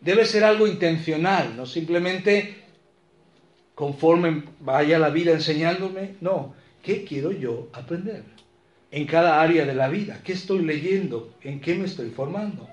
Debe 0.00 0.26
ser 0.26 0.44
algo 0.44 0.66
intencional, 0.66 1.56
no 1.56 1.64
simplemente 1.64 2.56
conforme 3.74 4.44
vaya 4.60 4.98
la 4.98 5.10
vida 5.10 5.32
enseñándome. 5.32 6.16
No, 6.20 6.54
¿qué 6.86 7.04
quiero 7.04 7.32
yo 7.32 7.68
aprender? 7.72 8.22
En 8.92 9.06
cada 9.06 9.42
área 9.42 9.66
de 9.66 9.74
la 9.74 9.88
vida, 9.88 10.20
¿qué 10.24 10.32
estoy 10.32 10.64
leyendo? 10.64 11.34
¿En 11.42 11.60
qué 11.60 11.74
me 11.74 11.84
estoy 11.84 12.10
formando? 12.10 12.68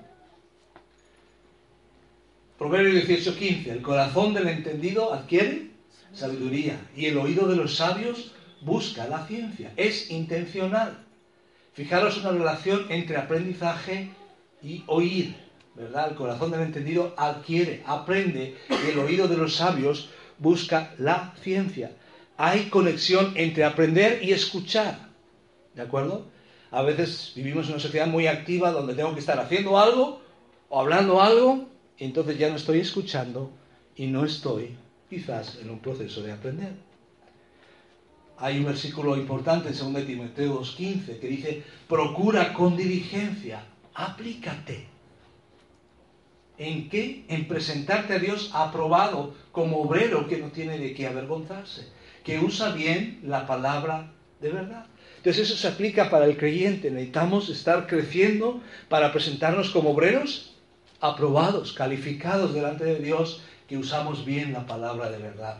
Proverbio 2.56 3.02
18:15, 3.02 3.72
el 3.72 3.82
corazón 3.82 4.32
del 4.32 4.46
entendido 4.46 5.12
adquiere 5.12 5.70
sabiduría 6.12 6.78
y 6.96 7.06
el 7.06 7.18
oído 7.18 7.48
de 7.48 7.56
los 7.56 7.74
sabios 7.74 8.32
busca 8.60 9.08
la 9.08 9.26
ciencia. 9.26 9.72
Es 9.76 10.08
intencional. 10.10 11.04
Fijaros 11.72 12.18
una 12.18 12.30
relación 12.30 12.86
entre 12.90 13.16
aprendizaje 13.16 14.10
y 14.62 14.84
oír, 14.86 15.34
¿verdad? 15.74 16.10
El 16.10 16.14
corazón 16.14 16.52
del 16.52 16.60
entendido 16.60 17.14
adquiere, 17.16 17.82
aprende 17.84 18.56
y 18.70 18.90
el 18.92 18.98
oído 19.00 19.26
de 19.26 19.36
los 19.36 19.56
sabios 19.56 20.08
busca 20.38 20.94
la 20.98 21.34
ciencia. 21.42 21.90
Hay 22.36 22.68
conexión 22.68 23.32
entre 23.36 23.64
aprender 23.64 24.22
y 24.22 24.32
escuchar, 24.32 25.08
¿de 25.74 25.82
acuerdo? 25.82 26.26
A 26.70 26.82
veces 26.82 27.32
vivimos 27.36 27.66
en 27.66 27.74
una 27.74 27.82
sociedad 27.82 28.06
muy 28.06 28.26
activa 28.26 28.72
donde 28.72 28.94
tengo 28.94 29.14
que 29.14 29.20
estar 29.20 29.38
haciendo 29.38 29.78
algo 29.78 30.20
o 30.68 30.80
hablando 30.80 31.22
algo 31.22 31.68
entonces 31.98 32.38
ya 32.38 32.48
no 32.48 32.56
estoy 32.56 32.80
escuchando 32.80 33.50
y 33.96 34.06
no 34.06 34.24
estoy 34.24 34.76
quizás 35.08 35.58
en 35.60 35.70
un 35.70 35.78
proceso 35.78 36.22
de 36.22 36.32
aprender. 36.32 36.72
Hay 38.38 38.58
un 38.58 38.64
versículo 38.64 39.16
importante 39.16 39.68
en 39.68 39.92
2 39.92 40.06
Timoteo 40.06 40.60
2.15 40.60 41.20
que 41.20 41.28
dice, 41.28 41.62
procura 41.88 42.52
con 42.52 42.76
diligencia, 42.76 43.64
aplícate. 43.94 44.88
¿En 46.58 46.88
qué? 46.88 47.24
En 47.28 47.46
presentarte 47.46 48.14
a 48.14 48.18
Dios 48.18 48.50
aprobado 48.52 49.34
como 49.52 49.80
obrero 49.82 50.26
que 50.26 50.38
no 50.38 50.50
tiene 50.50 50.78
de 50.78 50.94
qué 50.94 51.06
avergonzarse, 51.06 51.88
que 52.24 52.38
usa 52.38 52.72
bien 52.72 53.20
la 53.22 53.46
palabra 53.46 54.10
de 54.40 54.50
verdad. 54.50 54.86
Entonces 55.18 55.48
eso 55.50 55.56
se 55.56 55.68
aplica 55.68 56.10
para 56.10 56.24
el 56.24 56.36
creyente. 56.36 56.90
Necesitamos 56.90 57.48
estar 57.48 57.86
creciendo 57.86 58.60
para 58.88 59.12
presentarnos 59.12 59.70
como 59.70 59.90
obreros 59.90 60.54
aprobados, 61.00 61.72
calificados 61.74 62.54
delante 62.54 62.84
de 62.84 62.98
Dios, 62.98 63.42
que 63.68 63.76
usamos 63.76 64.24
bien 64.24 64.52
la 64.52 64.66
palabra 64.66 65.10
de 65.10 65.18
verdad. 65.18 65.58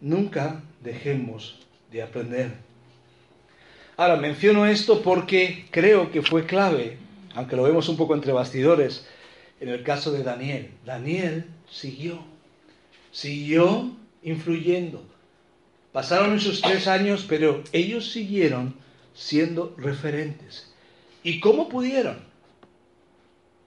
Nunca 0.00 0.62
dejemos 0.82 1.58
de 1.90 2.02
aprender. 2.02 2.52
Ahora, 3.96 4.16
menciono 4.16 4.66
esto 4.66 5.02
porque 5.02 5.66
creo 5.70 6.10
que 6.10 6.22
fue 6.22 6.44
clave, 6.44 6.98
aunque 7.34 7.56
lo 7.56 7.62
vemos 7.62 7.88
un 7.88 7.96
poco 7.96 8.14
entre 8.14 8.32
bastidores, 8.32 9.06
en 9.58 9.68
el 9.68 9.82
caso 9.82 10.12
de 10.12 10.22
Daniel. 10.22 10.70
Daniel 10.84 11.46
siguió, 11.68 12.22
siguió 13.10 13.96
influyendo. 14.26 15.02
Pasaron 15.92 16.36
esos 16.36 16.60
tres 16.60 16.86
años, 16.86 17.24
pero 17.26 17.64
ellos 17.72 18.12
siguieron 18.12 18.74
siendo 19.14 19.74
referentes. 19.78 20.70
¿Y 21.22 21.40
cómo 21.40 21.70
pudieron? 21.70 22.26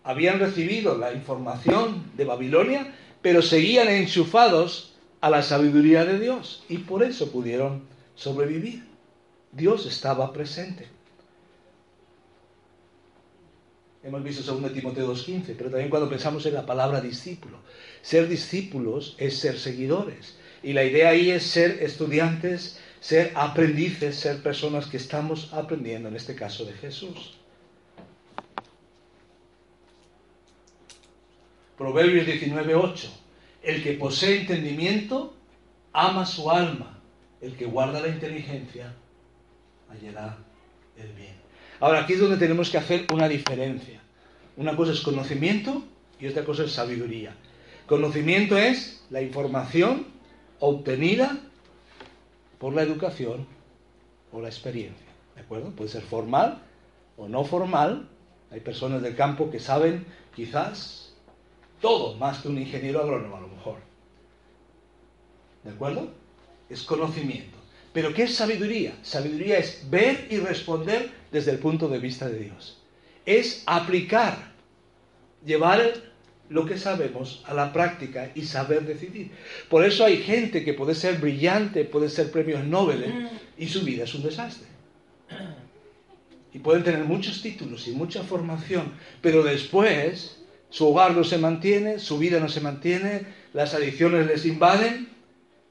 habían 0.10 0.39
recibido 0.39 0.98
la 0.98 1.13
información 1.13 2.12
de 2.17 2.26
Babilonia, 2.26 2.95
pero 3.22 3.43
seguían 3.43 3.89
enchufados 3.89 4.95
a 5.22 5.30
la 5.30 5.43
sabiduría 5.43 6.04
de 6.04 6.19
Dios 6.19 6.63
y 6.67 6.80
por 6.80 7.04
eso 7.04 7.32
pudieron 7.32 7.84
sobrevivir. 8.15 8.88
Dios 9.52 9.86
estaba 9.86 10.34
presente. 10.34 10.88
Hemos 14.02 14.24
visto 14.24 14.52
2 14.52 14.74
Timoteo 14.74 15.13
2.15, 15.13 15.54
pero 15.56 15.69
también 15.69 15.91
cuando 15.91 16.10
pensamos 16.10 16.43
en 16.48 16.56
la 16.56 16.65
palabra 16.65 17.02
discípulo. 17.02 17.58
Ser 18.02 18.28
discípulos 18.28 19.15
es 19.19 19.38
ser 19.38 19.60
seguidores. 19.60 20.38
Y 20.62 20.74
la 20.74 20.84
idea 20.84 21.10
ahí 21.10 21.32
es 21.32 21.43
ser 21.43 21.82
estudiantes, 21.82 22.80
ser 23.00 23.32
aprendices, 23.36 24.15
ser 24.15 24.43
personas 24.43 24.88
que 24.88 24.98
estamos 24.98 25.54
aprendiendo, 25.54 26.10
en 26.10 26.15
este 26.15 26.36
caso 26.36 26.65
de 26.65 26.74
Jesús. 26.74 27.38
Proverbios 31.78 32.26
19:8. 32.26 33.10
El 33.63 33.82
que 33.84 33.93
posee 33.93 34.41
entendimiento 34.41 35.34
ama 35.93 36.26
su 36.26 36.52
alma. 36.52 37.00
El 37.41 37.56
que 37.56 37.65
guarda 37.65 38.02
la 38.02 38.10
inteligencia 38.10 38.93
hallará 39.89 40.38
el 40.98 41.13
bien. 41.13 41.36
Ahora, 41.80 42.02
aquí 42.02 42.13
es 42.13 42.19
donde 42.19 42.36
tenemos 42.36 42.69
que 42.69 42.78
hacer 42.78 43.08
una 43.13 43.30
diferencia. 43.30 44.02
Una 44.58 44.76
cosa 44.76 44.91
es 44.91 45.00
conocimiento 45.00 45.84
y 46.19 46.28
otra 46.28 46.43
cosa 46.43 46.65
es 46.65 46.74
sabiduría. 46.74 47.34
Conocimiento 47.88 48.58
es 48.58 49.02
la 49.10 49.22
información 49.22 50.06
obtenida 50.60 51.38
por 52.58 52.74
la 52.74 52.84
educación 52.84 53.48
o 54.32 54.41
la 54.41 54.50
experiencia. 54.50 55.08
¿De 55.36 55.41
acuerdo? 55.41 55.72
Puede 55.72 55.89
ser 55.89 56.02
formal 56.02 56.62
o 57.17 57.28
no 57.28 57.43
formal. 57.43 58.08
Hay 58.52 58.60
personas 58.60 59.02
del 59.02 59.15
campo 59.15 59.50
que 59.50 59.60
saben 59.60 60.06
quizás 60.36 61.13
todo 61.82 62.15
más 62.15 62.39
que 62.39 62.48
un 62.50 62.58
ingeniero 62.58 63.02
agrónomo 63.02 63.38
a 63.38 63.41
lo 63.41 63.48
mejor. 63.48 63.78
¿De 65.63 65.72
acuerdo? 65.72 66.10
Es 66.69 66.84
conocimiento. 66.84 67.58
Pero 67.93 68.13
¿qué 68.13 68.24
es 68.24 68.36
sabiduría? 68.36 68.93
Sabiduría 69.02 69.58
es 69.58 69.89
ver 69.89 70.28
y 70.30 70.38
responder 70.38 71.10
desde 71.32 71.52
el 71.52 71.60
punto 71.60 71.88
de 71.88 72.00
vista 72.00 72.30
de 72.30 72.39
Dios. 72.39 72.78
Es 73.26 73.63
aplicar, 73.65 74.52
llevar 75.45 75.93
lo 76.50 76.66
que 76.66 76.78
sabemos 76.78 77.44
a 77.46 77.54
la 77.54 77.72
práctica 77.72 78.32
y 78.36 78.42
saber 78.44 78.86
decidir. 78.86 79.32
Por 79.70 79.86
eso 79.86 80.04
hay 80.04 80.18
gente 80.18 80.64
que 80.64 80.74
puede 80.74 80.96
ser 80.96 81.20
brillante, 81.20 81.86
puede 81.86 82.10
ser 82.10 82.32
premios 82.32 82.66
Nobel 82.66 83.30
y 83.58 83.68
su 83.68 83.82
vida 83.82 84.04
es 84.04 84.16
un 84.16 84.24
desastre. 84.24 84.68
Y 86.52 86.60
pueden 86.60 86.84
tener 86.84 87.06
muchos 87.06 87.42
títulos 87.42 87.88
y 87.88 87.92
mucha 87.92 88.24
formación, 88.24 88.94
pero 89.22 89.44
después 89.44 90.42
su 90.72 90.88
hogar 90.88 91.16
no 91.16 91.24
se 91.24 91.38
mantiene, 91.38 92.00
su 92.00 92.18
vida 92.18 92.40
no 92.40 92.50
se 92.50 92.62
mantiene, 92.62 93.22
las 93.54 93.76
adicciones 93.76 94.26
les 94.26 94.46
invaden, 94.46 95.10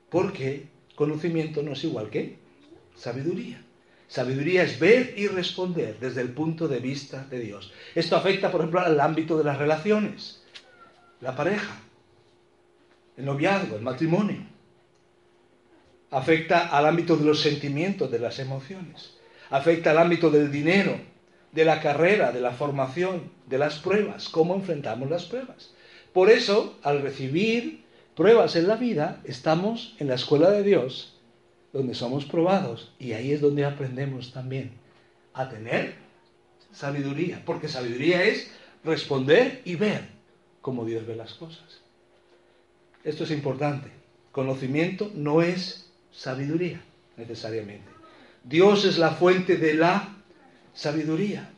porque 0.09 0.67
conocimiento 0.95 1.63
no 1.63 1.73
es 1.73 1.83
igual 1.85 2.11
que 2.11 2.37
sabiduría. 2.97 3.63
Sabiduría 4.09 4.63
es 4.63 4.79
ver 4.81 5.15
y 5.17 5.27
responder 5.27 5.97
desde 6.01 6.23
el 6.23 6.31
punto 6.31 6.67
de 6.67 6.79
vista 6.79 7.27
de 7.31 7.41
Dios. 7.41 7.73
Esto 7.95 8.17
afecta, 8.17 8.51
por 8.51 8.63
ejemplo, 8.63 8.81
al 8.81 8.99
ámbito 9.01 9.37
de 9.37 9.45
las 9.45 9.59
relaciones, 9.59 10.38
la 11.21 11.35
pareja, 11.35 11.81
el 13.17 13.25
noviazgo, 13.25 13.77
el 13.77 13.83
matrimonio. 13.83 14.47
Afecta 16.11 16.69
al 16.69 16.87
ámbito 16.87 17.17
de 17.17 17.25
los 17.25 17.41
sentimientos, 17.41 18.11
de 18.11 18.19
las 18.19 18.39
emociones. 18.39 19.15
Afecta 19.51 19.91
al 19.91 19.99
ámbito 19.99 20.31
del 20.31 20.51
dinero, 20.51 20.99
de 21.53 21.65
la 21.65 21.81
carrera, 21.81 22.33
de 22.33 22.41
la 22.41 22.53
formación, 22.53 23.31
de 23.47 23.59
las 23.59 23.79
pruebas, 23.79 24.29
cómo 24.29 24.55
enfrentamos 24.55 25.11
las 25.11 25.25
pruebas. 25.25 25.75
Por 26.13 26.31
eso, 26.31 26.79
al 26.83 27.03
recibir 27.03 27.85
pruebas 28.15 28.57
en 28.57 28.69
la 28.69 28.77
vida, 28.77 29.21
estamos 29.25 29.97
en 29.99 30.09
la 30.09 30.15
escuela 30.15 30.51
de 30.51 30.63
Dios, 30.63 31.15
donde 31.73 31.95
somos 31.95 32.25
probados, 32.25 32.93
y 32.99 33.13
ahí 33.13 33.33
es 33.33 33.41
donde 33.41 33.65
aprendemos 33.65 34.33
también 34.33 34.73
a 35.35 35.49
tener 35.49 35.95
sabiduría, 36.73 37.43
porque 37.45 37.69
sabiduría 37.69 38.25
es 38.25 38.51
responder 38.85 39.63
y 39.65 39.77
ver 39.77 40.18
cómo 40.61 40.85
Dios 40.85 41.07
ve 41.07 41.17
las 41.17 41.35
cosas. 41.35 41.81
Esto 43.05 43.25
es 43.25 43.31
importante. 43.31 43.91
Conocimiento 44.33 45.11
no 45.15 45.43
es 45.43 45.91
sabiduría 46.13 46.81
necesariamente. 47.17 47.89
Dios 48.45 48.85
es 48.85 48.99
la 48.99 49.11
fuente 49.11 49.57
de 49.57 49.75
la 49.75 50.17
sabiduría. 50.75 51.51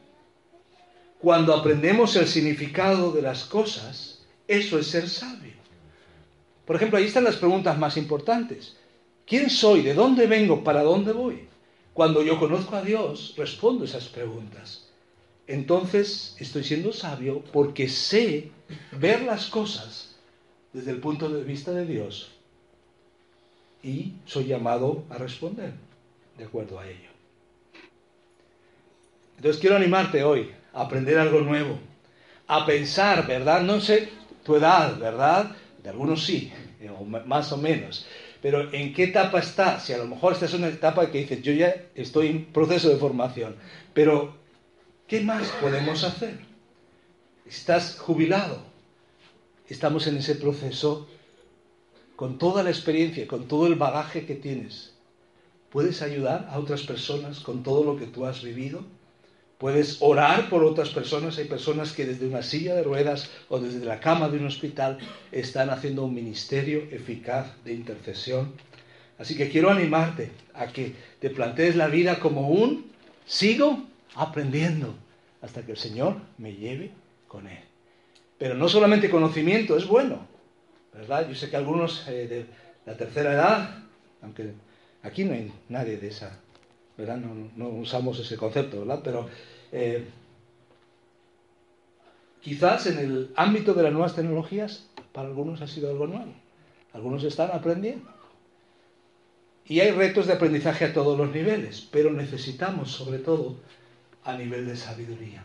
Cuando 1.19 1.55
aprendemos 1.55 2.17
el 2.17 2.27
significado 2.27 3.13
de 3.13 3.23
las 3.23 3.45
cosas, 3.45 4.23
eso 4.49 4.79
es 4.79 4.87
ser 4.87 5.09
sabio. 5.09 5.53
Por 6.65 6.77
ejemplo, 6.77 6.99
ahí 6.99 7.07
están 7.07 7.25
las 7.25 7.37
preguntas 7.37 7.79
más 7.79 7.97
importantes. 7.97 8.77
¿Quién 9.27 9.51
soy? 9.51 9.83
¿De 9.83 9.95
dónde 9.95 10.27
vengo? 10.27 10.65
¿Para 10.65 10.83
dónde 10.83 11.13
voy? 11.13 11.49
Cuando 11.93 12.23
yo 12.23 12.39
conozco 12.39 12.77
a 12.77 12.83
Dios, 12.83 13.35
respondo 13.37 13.85
esas 13.85 14.09
preguntas. 14.09 14.90
Entonces 15.51 16.37
estoy 16.39 16.63
siendo 16.63 16.93
sabio 16.93 17.43
porque 17.53 17.89
sé 17.89 18.53
ver 18.93 19.23
las 19.23 19.47
cosas 19.47 20.15
desde 20.73 20.93
el 20.93 20.99
punto 20.99 21.29
de 21.29 21.43
vista 21.43 21.73
de 21.73 21.85
Dios 21.85 22.31
y 23.83 24.13
soy 24.27 24.45
llamado 24.45 25.03
a 25.11 25.19
responder 25.19 25.73
de 26.39 26.45
acuerdo 26.45 26.79
a 26.79 26.87
ello. 26.87 27.11
Entonces 29.39 29.61
quiero 29.61 29.75
animarte 29.75 30.23
hoy 30.23 30.53
a 30.73 30.83
aprender 30.83 31.19
algo 31.19 31.41
nuevo, 31.41 31.81
a 32.47 32.65
pensar, 32.65 33.27
¿verdad? 33.27 33.63
No 33.63 33.81
sé 33.81 34.09
tu 34.45 34.55
edad, 34.55 34.99
¿verdad? 34.99 35.51
De 35.83 35.91
algunos 35.91 36.25
sí, 36.25 36.53
más 37.27 37.51
o 37.51 37.57
menos. 37.57 38.07
Pero 38.41 38.73
¿en 38.73 38.95
qué 38.95 39.05
etapa 39.05 39.41
estás? 39.41 39.85
Si 39.85 39.93
a 39.93 39.99
lo 39.99 40.07
mejor 40.07 40.33
esta 40.33 40.45
es 40.45 40.55
una 40.55 40.69
etapa 40.69 41.11
que 41.11 41.19
dices, 41.19 41.43
yo 41.43 41.53
ya 41.53 41.75
estoy 41.97 42.29
en 42.29 42.45
proceso 42.45 42.89
de 42.89 42.99
formación, 42.99 43.57
pero 43.93 44.39
¿qué 45.11 45.21
más 45.21 45.49
podemos 45.61 46.05
hacer? 46.05 46.39
Estás 47.45 47.99
jubilado. 47.99 48.63
Estamos 49.69 50.07
en 50.07 50.17
ese 50.17 50.37
proceso 50.37 51.09
con 52.15 52.39
toda 52.39 52.63
la 52.63 52.71
experiencia, 52.71 53.27
con 53.27 53.49
todo 53.49 53.67
el 53.67 53.75
bagaje 53.75 54.25
que 54.25 54.37
tienes. 54.37 54.95
¿Puedes 55.71 56.01
ayudar 56.03 56.49
a 56.49 56.61
otras 56.61 56.83
personas 56.83 57.41
con 57.41 57.65
todo 57.65 57.83
lo 57.83 57.99
que 57.99 58.07
tú 58.07 58.25
has 58.25 58.45
vivido? 58.45 58.85
Puedes 59.59 59.97
orar 60.01 60.49
por 60.49 60.63
otras 60.63 60.91
personas. 60.91 61.39
Hay 61.39 61.47
personas 61.47 61.93
que 61.93 62.07
desde 62.07 62.29
una 62.29 62.43
silla 62.43 62.77
de 62.77 62.85
ruedas 62.85 63.31
o 63.49 63.59
desde 63.59 63.85
la 63.85 63.99
cama 63.99 64.29
de 64.29 64.39
un 64.39 64.47
hospital 64.47 64.99
están 65.33 65.71
haciendo 65.71 66.05
un 66.05 66.15
ministerio 66.15 66.87
eficaz 66.93 67.49
de 67.65 67.75
intercesión. 67.75 68.53
Así 69.19 69.37
que 69.37 69.51
quiero 69.51 69.71
animarte 69.71 70.31
a 70.55 70.69
que 70.69 70.95
te 71.19 71.31
plantees 71.31 71.75
la 71.75 71.89
vida 71.89 72.21
como 72.21 72.49
un 72.49 72.93
sigo 73.27 73.90
aprendiendo 74.15 74.95
hasta 75.43 75.63
que 75.63 75.73
el 75.73 75.79
Señor 75.79 76.17
me 76.39 76.55
lleve 76.55 76.91
con 77.29 77.47
Él. 77.47 77.63
Pero 78.39 78.55
no 78.55 78.69
solamente 78.69 79.11
conocimiento 79.11 79.77
es 79.77 79.87
bueno, 79.87 80.27
¿verdad? 80.93 81.29
Yo 81.29 81.35
sé 81.35 81.51
que 81.51 81.57
algunos 81.57 82.07
eh, 82.09 82.27
de 82.27 82.47
la 82.87 82.97
tercera 82.97 83.33
edad, 83.33 83.85
aunque 84.23 84.53
aquí 85.03 85.25
no 85.25 85.35
hay 85.35 85.53
nadie 85.69 85.97
de 85.97 86.09
esa 86.09 86.39
no, 87.57 87.69
usamos 87.69 88.19
ese 88.19 88.37
concepto, 88.37 88.81
¿verdad? 88.81 89.01
Pero 89.03 89.29
eh, 89.73 90.07
quizás 92.41 92.87
en 92.87 92.99
el 92.99 93.31
ámbito 93.37 93.75
de 93.75 93.83
las 93.83 93.93
nuevas 93.93 94.15
tecnologías, 94.15 94.89
para 95.13 95.29
algunos 95.29 95.61
ha 95.63 95.67
sido 95.67 95.91
algo 95.91 96.07
nuevo. 96.07 96.33
Algunos 96.93 97.25
están 97.25 97.51
aprendiendo. 97.53 98.09
Y 99.67 99.81
hay 99.81 99.93
retos 99.93 100.27
de 100.27 100.33
aprendizaje 100.33 100.87
a 100.87 100.93
todos 100.93 101.17
los 101.17 101.31
niveles, 101.31 101.87
pero 101.93 102.11
necesitamos 102.11 102.91
sobre 102.91 103.19
todo 103.19 103.57
a 104.25 104.37
nivel 104.37 104.67
de 104.67 104.77
sabiduría 104.77 105.43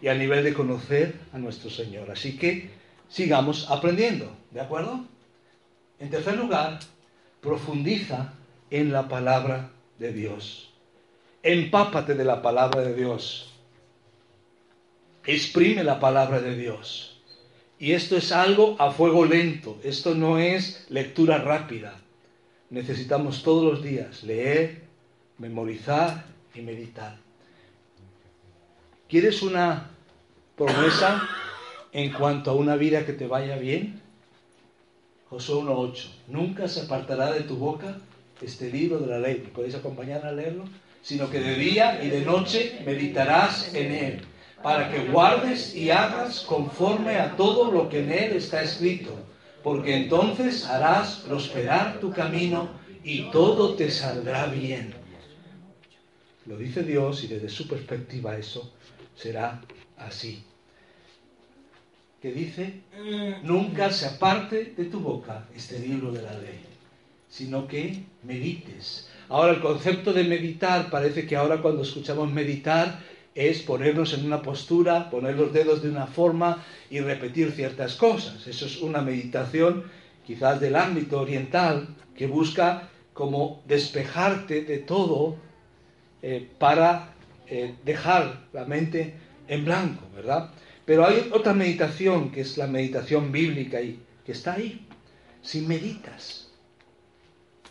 y 0.00 0.08
a 0.08 0.14
nivel 0.14 0.44
de 0.44 0.54
conocer 0.54 1.18
a 1.32 1.38
nuestro 1.38 1.70
Señor. 1.70 2.10
Así 2.10 2.36
que 2.36 2.70
sigamos 3.08 3.70
aprendiendo, 3.70 4.36
¿de 4.50 4.60
acuerdo? 4.60 5.04
En 5.98 6.10
tercer 6.10 6.36
lugar, 6.36 6.78
profundiza 7.40 8.34
en 8.70 8.92
la 8.92 9.08
palabra 9.08 9.70
de 9.98 10.12
Dios 10.12 10.68
empápate 11.42 12.14
de 12.14 12.24
la 12.24 12.42
palabra 12.42 12.82
de 12.82 12.94
Dios. 12.94 13.50
Exprime 15.24 15.84
la 15.84 16.00
palabra 16.00 16.40
de 16.40 16.56
Dios. 16.56 17.20
Y 17.78 17.92
esto 17.92 18.16
es 18.16 18.32
algo 18.32 18.76
a 18.78 18.90
fuego 18.90 19.24
lento, 19.24 19.78
esto 19.84 20.14
no 20.14 20.38
es 20.38 20.86
lectura 20.88 21.38
rápida. 21.38 21.94
Necesitamos 22.70 23.42
todos 23.42 23.64
los 23.64 23.82
días 23.82 24.24
leer, 24.24 24.82
memorizar 25.38 26.24
y 26.54 26.60
meditar. 26.62 27.16
¿Quieres 29.08 29.42
una 29.42 29.90
promesa 30.56 31.28
en 31.92 32.12
cuanto 32.12 32.50
a 32.50 32.54
una 32.54 32.76
vida 32.76 33.06
que 33.06 33.12
te 33.12 33.26
vaya 33.26 33.56
bien? 33.56 34.00
Josué 35.30 35.62
1.8. 35.62 36.06
Nunca 36.28 36.68
se 36.68 36.82
apartará 36.82 37.32
de 37.32 37.40
tu 37.40 37.56
boca 37.56 37.96
este 38.42 38.70
libro 38.70 38.98
de 38.98 39.06
la 39.06 39.18
ley. 39.18 39.42
¿Me 39.44 39.50
podéis 39.50 39.74
acompañar 39.74 40.24
a 40.26 40.32
leerlo? 40.32 40.64
sino 41.02 41.30
que 41.30 41.40
de 41.40 41.54
día 41.54 42.04
y 42.04 42.10
de 42.10 42.22
noche 42.22 42.80
meditarás 42.84 43.72
en 43.74 43.92
él, 43.92 44.20
para 44.62 44.90
que 44.90 45.06
guardes 45.06 45.74
y 45.74 45.90
hagas 45.90 46.40
conforme 46.40 47.16
a 47.16 47.36
todo 47.36 47.70
lo 47.70 47.88
que 47.88 48.00
en 48.00 48.12
él 48.12 48.32
está 48.32 48.62
escrito, 48.62 49.14
porque 49.62 49.96
entonces 49.96 50.66
harás 50.66 51.22
prosperar 51.26 52.00
tu 52.00 52.12
camino 52.12 52.68
y 53.04 53.30
todo 53.30 53.74
te 53.74 53.90
saldrá 53.90 54.46
bien. 54.46 54.92
Lo 56.46 56.56
dice 56.56 56.82
Dios 56.82 57.24
y 57.24 57.28
desde 57.28 57.48
su 57.48 57.68
perspectiva 57.68 58.36
eso 58.36 58.72
será 59.18 59.60
así. 59.96 60.42
Que 62.22 62.32
dice, 62.32 62.80
nunca 63.42 63.90
se 63.90 64.06
aparte 64.06 64.74
de 64.76 64.84
tu 64.86 65.00
boca 65.00 65.46
este 65.54 65.78
libro 65.78 66.12
de 66.12 66.22
la 66.22 66.32
ley, 66.32 66.60
sino 67.28 67.66
que 67.68 68.02
medites 68.22 69.08
Ahora 69.28 69.52
el 69.52 69.60
concepto 69.60 70.12
de 70.12 70.24
meditar 70.24 70.88
parece 70.88 71.26
que 71.26 71.36
ahora 71.36 71.60
cuando 71.60 71.82
escuchamos 71.82 72.32
meditar 72.32 73.00
es 73.34 73.60
ponernos 73.60 74.14
en 74.14 74.24
una 74.24 74.40
postura, 74.40 75.10
poner 75.10 75.36
los 75.36 75.52
dedos 75.52 75.82
de 75.82 75.90
una 75.90 76.06
forma 76.06 76.64
y 76.88 77.00
repetir 77.00 77.52
ciertas 77.52 77.94
cosas. 77.94 78.46
Eso 78.46 78.64
es 78.64 78.80
una 78.80 79.02
meditación 79.02 79.84
quizás 80.26 80.60
del 80.60 80.76
ámbito 80.76 81.20
oriental 81.20 81.88
que 82.16 82.26
busca 82.26 82.88
como 83.12 83.62
despejarte 83.66 84.62
de 84.62 84.78
todo 84.78 85.36
eh, 86.22 86.48
para 86.58 87.14
eh, 87.50 87.74
dejar 87.84 88.46
la 88.52 88.64
mente 88.64 89.14
en 89.46 89.64
blanco, 89.64 90.04
¿verdad? 90.14 90.50
Pero 90.84 91.06
hay 91.06 91.30
otra 91.32 91.54
meditación 91.54 92.30
que 92.30 92.42
es 92.42 92.56
la 92.56 92.66
meditación 92.66 93.32
bíblica 93.32 93.80
y 93.80 94.00
que 94.24 94.32
está 94.32 94.54
ahí. 94.54 94.86
Si 95.42 95.60
meditas 95.60 96.50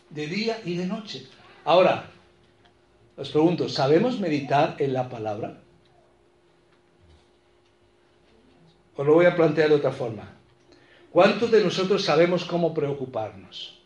de 0.10 0.28
día 0.28 0.60
y 0.64 0.78
de 0.78 0.86
noche, 0.86 1.28
Ahora, 1.68 2.10
os 3.18 3.30
pregunto, 3.30 3.68
¿sabemos 3.68 4.22
meditar 4.22 4.78
en 4.80 4.94
la 4.94 5.10
palabra? 5.10 5.60
Os 8.96 9.06
lo 9.06 9.16
voy 9.16 9.26
a 9.26 9.36
plantear 9.36 9.68
de 9.68 9.76
otra 9.76 9.92
forma. 9.92 10.32
¿Cuántos 11.12 11.52
de 11.52 11.62
nosotros 11.62 12.06
sabemos 12.06 12.46
cómo 12.46 12.74
preocuparnos? 12.74 13.84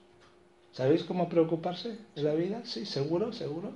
¿Sabéis 0.74 1.04
cómo 1.04 1.28
preocuparse 1.28 1.98
en 2.16 2.24
la 2.24 2.36
vida? 2.36 2.62
Sí, 2.66 2.86
seguro, 2.86 3.34
seguro. 3.34 3.72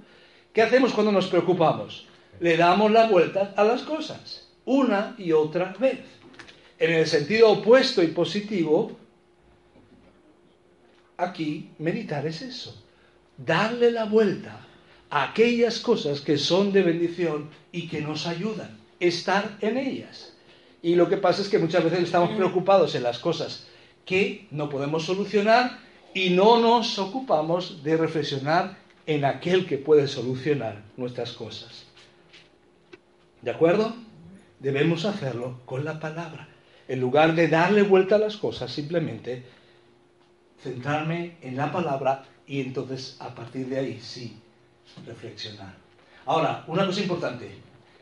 ¿Qué 0.56 0.62
hacemos 0.62 0.94
cuando 0.94 1.12
nos 1.12 1.28
preocupamos? 1.28 2.08
Le 2.40 2.56
damos 2.56 2.90
la 2.90 3.10
vuelta 3.10 3.54
a 3.58 3.66
las 3.66 3.82
cosas, 3.82 4.48
una 4.64 5.14
y 5.18 5.34
otra 5.34 5.76
vez. 5.78 6.00
En 6.80 6.94
el 6.94 7.08
sentido 7.08 7.50
opuesto 7.50 8.02
y 8.02 8.08
positivo, 8.08 8.98
aquí 11.18 11.72
meditar 11.78 12.26
es 12.26 12.42
eso 12.42 12.82
darle 13.38 13.92
la 13.92 14.06
vuelta 14.06 14.66
a 15.10 15.24
aquellas 15.24 15.80
cosas 15.80 16.22
que 16.22 16.38
son 16.38 16.72
de 16.72 16.84
bendición 16.84 17.50
y 17.74 17.90
que 17.90 18.00
nos 18.00 18.26
ayudan, 18.26 18.80
estar 19.02 19.58
en 19.60 19.78
ellas. 19.78 20.38
Y 20.82 20.96
lo 20.96 21.10
que 21.10 21.18
pasa 21.18 21.42
es 21.42 21.50
que 21.50 21.60
muchas 21.60 21.84
veces 21.84 22.00
estamos 22.00 22.32
preocupados 22.32 22.96
en 22.96 23.04
las 23.04 23.20
cosas 23.20 23.68
que 24.06 24.48
no 24.52 24.70
podemos 24.70 25.04
solucionar 25.04 25.80
y 26.14 26.30
no 26.30 26.62
nos 26.62 26.98
ocupamos 26.98 27.84
de 27.84 27.98
reflexionar 27.98 28.85
en 29.08 29.26
aquel 29.26 29.68
que 29.68 29.78
puede 29.78 30.08
solucionar 30.08 30.82
nuestras 30.98 31.34
cosas. 31.34 31.86
¿De 33.42 33.52
acuerdo? 33.52 33.96
Debemos 34.60 35.06
hacerlo 35.06 35.62
con 35.66 35.86
la 35.86 36.00
palabra. 36.00 36.48
En 36.88 37.00
lugar 37.00 37.36
de 37.36 37.48
darle 37.48 37.84
vuelta 37.84 38.16
a 38.16 38.20
las 38.20 38.38
cosas, 38.38 38.72
simplemente 38.72 39.44
centrarme 40.62 41.38
en 41.42 41.56
la 41.56 41.72
palabra 41.72 42.26
y 42.48 42.62
entonces 42.62 43.18
a 43.20 43.34
partir 43.34 43.68
de 43.68 43.80
ahí 43.80 44.00
sí 44.02 44.38
reflexionar. 45.06 45.76
Ahora, 46.26 46.64
una 46.68 46.86
cosa 46.86 47.02
importante, 47.02 47.52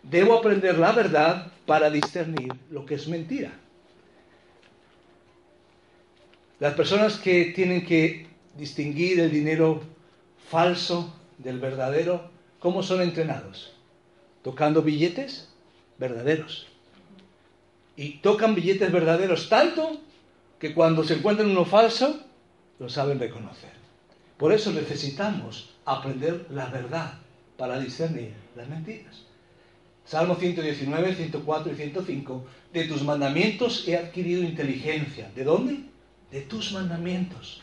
debo 0.01 0.35
aprender 0.35 0.77
la 0.77 0.91
verdad 0.91 1.51
para 1.65 1.89
discernir 1.89 2.53
lo 2.69 2.85
que 2.85 2.95
es 2.95 3.07
mentira. 3.07 3.51
Las 6.59 6.73
personas 6.75 7.17
que 7.17 7.51
tienen 7.55 7.85
que 7.85 8.27
distinguir 8.57 9.19
el 9.19 9.31
dinero 9.31 9.81
falso 10.49 11.13
del 11.37 11.59
verdadero, 11.59 12.29
¿cómo 12.59 12.83
son 12.83 13.01
entrenados? 13.01 13.73
Tocando 14.43 14.81
billetes 14.81 15.49
verdaderos. 15.97 16.67
y 17.95 18.17
tocan 18.17 18.55
billetes 18.55 18.91
verdaderos 18.91 19.49
tanto 19.49 20.01
que 20.59 20.73
cuando 20.73 21.03
se 21.03 21.15
encuentran 21.15 21.51
uno 21.51 21.65
falso, 21.65 22.21
lo 22.79 22.89
saben 22.89 23.19
reconocer. 23.19 23.71
Por 24.37 24.51
eso 24.51 24.71
necesitamos 24.71 25.69
aprender 25.85 26.47
la 26.49 26.67
verdad 26.67 27.13
para 27.57 27.79
discernir 27.79 28.33
las 28.55 28.67
mentiras. 28.67 29.23
Salmo 30.05 30.35
119, 30.35 31.15
104 31.15 31.71
y 31.71 31.75
105. 31.75 32.45
De 32.73 32.85
tus 32.85 33.03
mandamientos 33.03 33.87
he 33.87 33.95
adquirido 33.95 34.43
inteligencia. 34.43 35.31
¿De 35.35 35.43
dónde? 35.43 35.83
De 36.31 36.41
tus 36.41 36.73
mandamientos. 36.73 37.61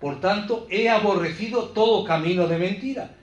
Por 0.00 0.20
tanto, 0.20 0.66
he 0.70 0.88
aborrecido 0.88 1.68
todo 1.68 2.04
camino 2.04 2.48
de 2.48 2.58
mentira. 2.58 3.14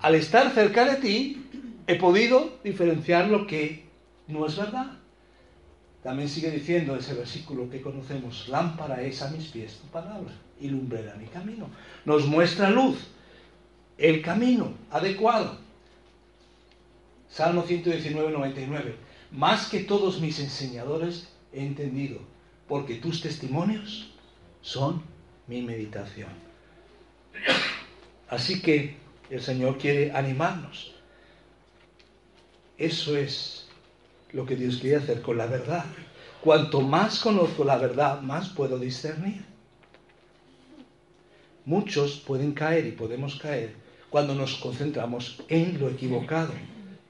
Al 0.00 0.16
estar 0.16 0.52
cerca 0.52 0.84
de 0.84 0.96
ti, 0.96 1.46
he 1.86 1.94
podido 1.94 2.58
diferenciar 2.64 3.28
lo 3.28 3.46
que 3.46 3.84
no 4.26 4.44
es 4.46 4.56
verdad. 4.56 4.98
También 6.02 6.28
sigue 6.28 6.50
diciendo 6.50 6.96
ese 6.96 7.14
versículo 7.14 7.70
que 7.70 7.80
conocemos, 7.80 8.48
lámpara 8.48 9.00
es 9.02 9.22
a 9.22 9.30
mis 9.30 9.46
pies 9.46 9.78
tu 9.78 9.86
palabra 9.86 10.32
y 10.60 10.68
lumbrera 10.68 11.14
mi 11.14 11.26
camino. 11.26 11.68
Nos 12.04 12.26
muestra 12.26 12.68
luz, 12.68 12.98
el 13.96 14.20
camino 14.20 14.72
adecuado. 14.90 15.56
Salmo 17.30 17.62
119, 17.62 18.32
99. 18.32 18.96
Más 19.30 19.68
que 19.68 19.80
todos 19.80 20.20
mis 20.20 20.38
enseñadores 20.40 21.28
he 21.52 21.64
entendido, 21.64 22.20
porque 22.68 22.96
tus 22.96 23.22
testimonios 23.22 24.12
son 24.60 25.02
mi 25.46 25.62
meditación. 25.62 26.30
Así 28.28 28.60
que 28.62 28.96
el 29.30 29.40
Señor 29.40 29.78
quiere 29.78 30.12
animarnos. 30.12 30.94
Eso 32.78 33.16
es 33.16 33.68
lo 34.32 34.46
que 34.46 34.56
Dios 34.56 34.78
quiere 34.78 34.96
hacer 34.96 35.22
con 35.22 35.38
la 35.38 35.46
verdad. 35.46 35.84
Cuanto 36.40 36.80
más 36.80 37.20
conozco 37.20 37.64
la 37.64 37.78
verdad, 37.78 38.20
más 38.20 38.48
puedo 38.50 38.78
discernir. 38.78 39.44
Muchos 41.64 42.22
pueden 42.26 42.52
caer 42.52 42.86
y 42.86 42.92
podemos 42.92 43.36
caer 43.36 43.74
cuando 44.10 44.34
nos 44.34 44.56
concentramos 44.56 45.42
en 45.48 45.80
lo 45.80 45.88
equivocado 45.88 46.52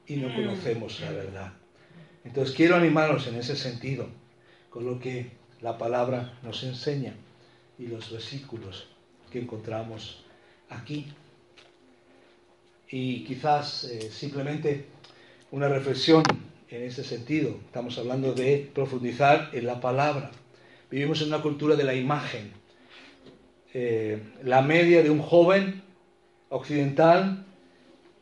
y 0.07 0.15
no 0.15 0.33
conocemos 0.33 1.01
la 1.01 1.11
verdad. 1.11 1.53
Entonces 2.23 2.55
quiero 2.55 2.75
animaros 2.75 3.27
en 3.27 3.35
ese 3.35 3.55
sentido, 3.55 4.07
con 4.69 4.85
lo 4.85 4.99
que 4.99 5.31
la 5.61 5.77
palabra 5.77 6.39
nos 6.41 6.63
enseña 6.63 7.15
y 7.77 7.87
los 7.87 8.11
versículos 8.11 8.87
que 9.31 9.39
encontramos 9.39 10.23
aquí. 10.69 11.07
Y 12.89 13.23
quizás 13.23 13.85
eh, 13.85 14.09
simplemente 14.11 14.85
una 15.51 15.67
reflexión 15.67 16.23
en 16.69 16.83
ese 16.83 17.03
sentido. 17.03 17.57
Estamos 17.65 17.97
hablando 17.97 18.33
de 18.33 18.69
profundizar 18.73 19.49
en 19.53 19.65
la 19.65 19.79
palabra. 19.79 20.31
Vivimos 20.89 21.21
en 21.21 21.29
una 21.29 21.41
cultura 21.41 21.75
de 21.75 21.83
la 21.83 21.93
imagen. 21.93 22.51
Eh, 23.73 24.21
la 24.43 24.61
media 24.61 25.03
de 25.03 25.09
un 25.09 25.21
joven 25.21 25.83
occidental 26.49 27.45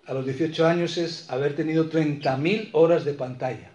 a 0.05 0.13
los 0.13 0.25
18 0.25 0.65
años 0.65 0.97
es 0.97 1.29
haber 1.29 1.55
tenido 1.55 1.89
30.000 1.89 2.69
horas 2.73 3.05
de 3.05 3.13
pantalla. 3.13 3.72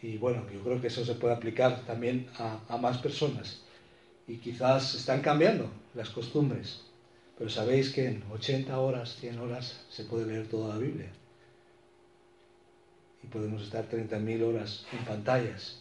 Y 0.00 0.16
bueno, 0.16 0.46
yo 0.52 0.60
creo 0.60 0.80
que 0.80 0.86
eso 0.86 1.04
se 1.04 1.14
puede 1.14 1.34
aplicar 1.34 1.84
también 1.84 2.28
a, 2.38 2.76
más 2.78 2.98
personas. 2.98 3.62
Y 4.26 4.36
quizás 4.36 4.94
están 4.94 5.20
cambiando 5.22 5.70
las 5.94 6.10
costumbres. 6.10 6.82
Pero 7.36 7.50
sabéis 7.50 7.90
que 7.90 8.06
en 8.06 8.22
80 8.30 8.78
horas, 8.78 9.16
100 9.20 9.38
horas 9.38 9.84
se 9.90 10.04
puede 10.04 10.26
leer 10.26 10.48
toda 10.48 10.74
la 10.74 10.78
Biblia. 10.78 11.10
Y 13.22 13.26
podemos 13.26 13.62
estar 13.62 13.88
30.000 13.88 14.42
horas 14.42 14.86
en 14.92 15.04
pantallas. 15.04 15.80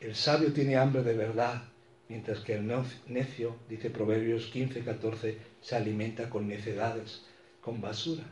El 0.00 0.14
sabio 0.14 0.52
tiene 0.52 0.76
hambre 0.76 1.02
de 1.02 1.14
verdad, 1.14 1.62
mientras 2.08 2.40
que 2.40 2.54
el 2.54 2.72
necio, 3.08 3.56
dice 3.68 3.90
Proverbios 3.90 4.46
15, 4.46 4.82
14, 4.82 5.38
se 5.60 5.76
alimenta 5.76 6.30
con 6.30 6.48
necedades, 6.48 7.22
con 7.60 7.82
basura. 7.82 8.24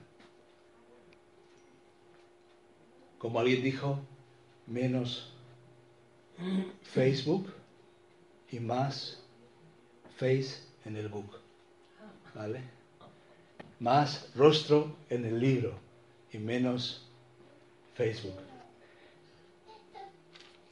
Como 3.18 3.40
alguien 3.40 3.62
dijo, 3.62 3.98
menos 4.66 5.32
Facebook 6.82 7.52
y 8.50 8.60
más 8.60 9.18
Face 10.16 10.58
en 10.84 10.96
el 10.96 11.08
book. 11.08 11.38
¿Vale? 12.34 12.60
Más 13.78 14.28
rostro 14.34 14.96
en 15.10 15.24
el 15.24 15.38
libro 15.38 15.78
y 16.32 16.38
menos 16.38 17.06
Facebook. 17.94 18.34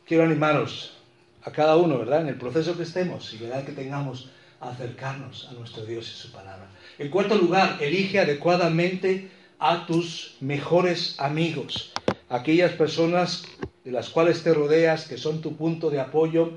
Quiero 0.04 0.24
animaros 0.24 0.96
a 1.42 1.52
cada 1.52 1.76
uno, 1.76 1.98
¿verdad? 1.98 2.22
En 2.22 2.28
el 2.28 2.38
proceso 2.38 2.76
que 2.76 2.82
estemos 2.82 3.32
y 3.34 3.38
verdad 3.38 3.64
que 3.64 3.72
tengamos 3.72 4.30
a 4.60 4.70
acercarnos 4.70 5.48
a 5.48 5.52
nuestro 5.52 5.84
Dios 5.84 6.10
y 6.10 6.14
su 6.14 6.32
palabra. 6.32 6.68
En 6.98 7.08
cuarto 7.08 7.36
lugar, 7.36 7.80
elige 7.80 8.18
adecuadamente 8.18 9.30
a 9.58 9.86
tus 9.86 10.36
mejores 10.40 11.18
amigos, 11.20 11.92
aquellas 12.28 12.72
personas 12.72 13.44
de 13.84 13.92
las 13.92 14.10
cuales 14.10 14.42
te 14.42 14.52
rodeas, 14.52 15.06
que 15.06 15.16
son 15.16 15.40
tu 15.40 15.56
punto 15.56 15.90
de 15.90 16.00
apoyo. 16.00 16.52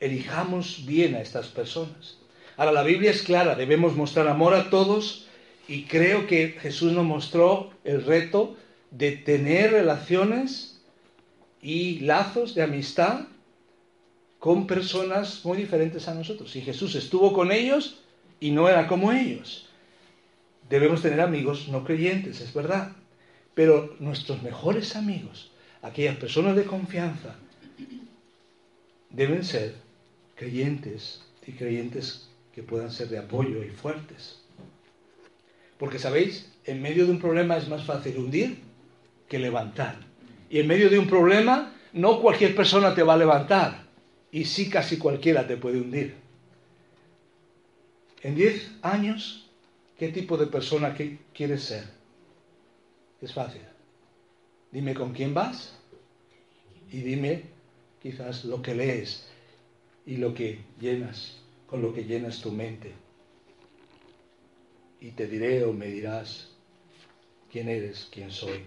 Elijamos 0.00 0.86
bien 0.86 1.14
a 1.14 1.20
estas 1.20 1.48
personas. 1.48 2.18
Ahora, 2.56 2.72
la 2.72 2.82
Biblia 2.82 3.10
es 3.10 3.22
clara, 3.22 3.54
debemos 3.54 3.94
mostrar 3.96 4.28
amor 4.28 4.54
a 4.54 4.70
todos 4.70 5.26
y 5.68 5.84
creo 5.84 6.26
que 6.26 6.56
Jesús 6.60 6.92
nos 6.92 7.04
mostró 7.04 7.70
el 7.84 8.04
reto 8.04 8.56
de 8.90 9.12
tener 9.12 9.72
relaciones 9.72 10.80
y 11.62 12.00
lazos 12.00 12.54
de 12.54 12.62
amistad 12.62 13.20
con 14.38 14.66
personas 14.66 15.44
muy 15.44 15.58
diferentes 15.58 16.08
a 16.08 16.14
nosotros. 16.14 16.56
Y 16.56 16.62
Jesús 16.62 16.94
estuvo 16.94 17.32
con 17.32 17.52
ellos 17.52 18.00
y 18.40 18.50
no 18.50 18.68
era 18.68 18.88
como 18.88 19.12
ellos. 19.12 19.68
Debemos 20.68 21.02
tener 21.02 21.20
amigos 21.20 21.68
no 21.68 21.84
creyentes, 21.84 22.40
es 22.40 22.52
verdad. 22.54 22.92
Pero 23.54 23.96
nuestros 23.98 24.42
mejores 24.42 24.96
amigos, 24.96 25.50
aquellas 25.82 26.16
personas 26.16 26.56
de 26.56 26.64
confianza, 26.64 27.34
deben 29.10 29.44
ser 29.44 29.74
creyentes 30.36 31.22
y 31.46 31.52
creyentes 31.52 32.28
que 32.54 32.62
puedan 32.62 32.90
ser 32.90 33.08
de 33.08 33.18
apoyo 33.18 33.62
y 33.62 33.70
fuertes. 33.70 34.40
Porque, 35.78 35.98
¿sabéis? 35.98 36.52
En 36.64 36.82
medio 36.82 37.06
de 37.06 37.12
un 37.12 37.18
problema 37.18 37.56
es 37.56 37.68
más 37.68 37.84
fácil 37.84 38.18
hundir 38.18 38.58
que 39.28 39.38
levantar. 39.38 39.96
Y 40.48 40.58
en 40.60 40.66
medio 40.66 40.90
de 40.90 40.98
un 40.98 41.06
problema, 41.06 41.72
no 41.92 42.20
cualquier 42.20 42.54
persona 42.54 42.94
te 42.94 43.02
va 43.02 43.14
a 43.14 43.18
levantar 43.18 43.86
y 44.32 44.44
sí 44.44 44.68
casi 44.68 44.98
cualquiera 44.98 45.46
te 45.46 45.56
puede 45.56 45.80
hundir. 45.80 46.14
En 48.22 48.34
10 48.34 48.70
años, 48.82 49.48
¿qué 49.98 50.08
tipo 50.08 50.36
de 50.36 50.46
persona 50.46 50.94
quieres 51.32 51.62
ser? 51.62 51.99
Es 53.20 53.32
fácil. 53.32 53.62
Dime 54.72 54.94
con 54.94 55.12
quién 55.12 55.34
vas 55.34 55.76
y 56.90 57.00
dime 57.00 57.42
quizás 58.02 58.44
lo 58.44 58.62
que 58.62 58.74
lees 58.74 59.28
y 60.06 60.16
lo 60.16 60.32
que 60.32 60.60
llenas, 60.80 61.36
con 61.66 61.82
lo 61.82 61.92
que 61.92 62.04
llenas 62.04 62.40
tu 62.40 62.50
mente. 62.50 62.92
Y 65.00 65.10
te 65.12 65.26
diré 65.26 65.64
o 65.64 65.72
me 65.72 65.86
dirás 65.86 66.50
quién 67.50 67.68
eres, 67.68 68.08
quién 68.10 68.30
soy. 68.30 68.64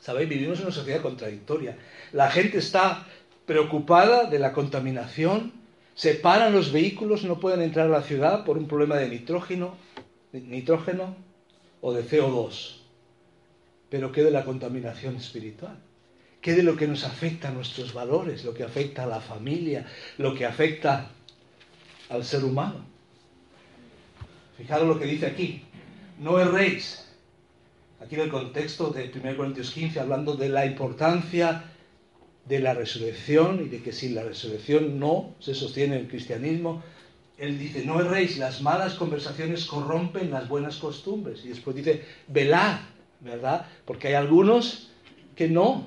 Sabéis, 0.00 0.28
vivimos 0.28 0.58
en 0.58 0.66
una 0.66 0.74
sociedad 0.74 1.00
contradictoria. 1.00 1.78
La 2.12 2.30
gente 2.30 2.58
está 2.58 3.06
preocupada 3.46 4.24
de 4.24 4.38
la 4.38 4.52
contaminación, 4.52 5.52
se 5.94 6.14
paran 6.14 6.52
los 6.52 6.72
vehículos, 6.72 7.24
no 7.24 7.40
pueden 7.40 7.62
entrar 7.62 7.86
a 7.86 7.98
la 7.98 8.02
ciudad 8.02 8.44
por 8.44 8.58
un 8.58 8.66
problema 8.66 8.96
de 8.96 9.08
nitrógeno, 9.08 9.76
nitrógeno 10.32 11.16
o 11.80 11.92
de 11.92 12.04
CO2. 12.04 12.83
Pero 13.94 14.10
¿qué 14.10 14.24
de 14.24 14.32
la 14.32 14.44
contaminación 14.44 15.14
espiritual? 15.14 15.78
¿Qué 16.40 16.54
de 16.54 16.64
lo 16.64 16.76
que 16.76 16.88
nos 16.88 17.04
afecta 17.04 17.46
a 17.46 17.52
nuestros 17.52 17.94
valores, 17.94 18.44
lo 18.44 18.52
que 18.52 18.64
afecta 18.64 19.04
a 19.04 19.06
la 19.06 19.20
familia, 19.20 19.86
lo 20.18 20.34
que 20.34 20.44
afecta 20.44 21.12
al 22.08 22.24
ser 22.24 22.42
humano? 22.42 22.84
Fijaros 24.58 24.88
lo 24.88 24.98
que 24.98 25.04
dice 25.06 25.26
aquí. 25.26 25.62
No 26.18 26.40
erréis. 26.40 27.08
Aquí 28.00 28.16
en 28.16 28.22
el 28.22 28.30
contexto 28.30 28.90
de 28.90 29.12
1 29.14 29.36
Corintios 29.36 29.70
15, 29.70 30.00
hablando 30.00 30.34
de 30.34 30.48
la 30.48 30.66
importancia 30.66 31.62
de 32.46 32.58
la 32.58 32.74
resurrección 32.74 33.64
y 33.64 33.68
de 33.68 33.80
que 33.80 33.92
si 33.92 34.08
la 34.08 34.24
resurrección 34.24 34.98
no 34.98 35.36
se 35.38 35.54
sostiene 35.54 36.00
el 36.00 36.08
cristianismo, 36.08 36.82
él 37.38 37.60
dice, 37.60 37.84
no 37.84 38.00
erréis, 38.00 38.38
las 38.38 38.60
malas 38.60 38.94
conversaciones 38.94 39.66
corrompen 39.66 40.32
las 40.32 40.48
buenas 40.48 40.78
costumbres. 40.78 41.44
Y 41.44 41.50
después 41.50 41.76
dice, 41.76 42.04
velad, 42.26 42.80
¿verdad? 43.20 43.66
Porque 43.84 44.08
hay 44.08 44.14
algunos 44.14 44.90
que 45.34 45.48
no 45.48 45.86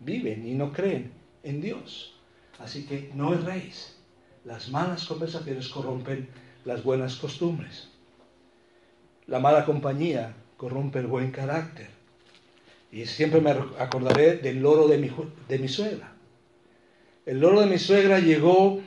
viven 0.00 0.46
y 0.46 0.54
no 0.54 0.72
creen 0.72 1.12
en 1.42 1.60
Dios. 1.60 2.14
Así 2.58 2.86
que 2.86 3.10
no 3.14 3.34
erréis. 3.34 3.96
Las 4.44 4.68
malas 4.70 5.06
conversaciones 5.06 5.68
corrompen 5.68 6.28
las 6.64 6.82
buenas 6.82 7.16
costumbres. 7.16 7.88
La 9.26 9.38
mala 9.38 9.64
compañía 9.64 10.34
corrompe 10.56 10.98
el 10.98 11.06
buen 11.06 11.30
carácter. 11.30 11.88
Y 12.90 13.06
siempre 13.06 13.40
me 13.40 13.50
acordaré 13.50 14.36
del 14.36 14.60
loro 14.60 14.86
de 14.86 14.98
mi, 14.98 15.10
de 15.48 15.58
mi 15.58 15.68
suegra. 15.68 16.12
El 17.24 17.40
loro 17.40 17.60
de 17.60 17.66
mi 17.66 17.78
suegra 17.78 18.18
llegó 18.18 18.80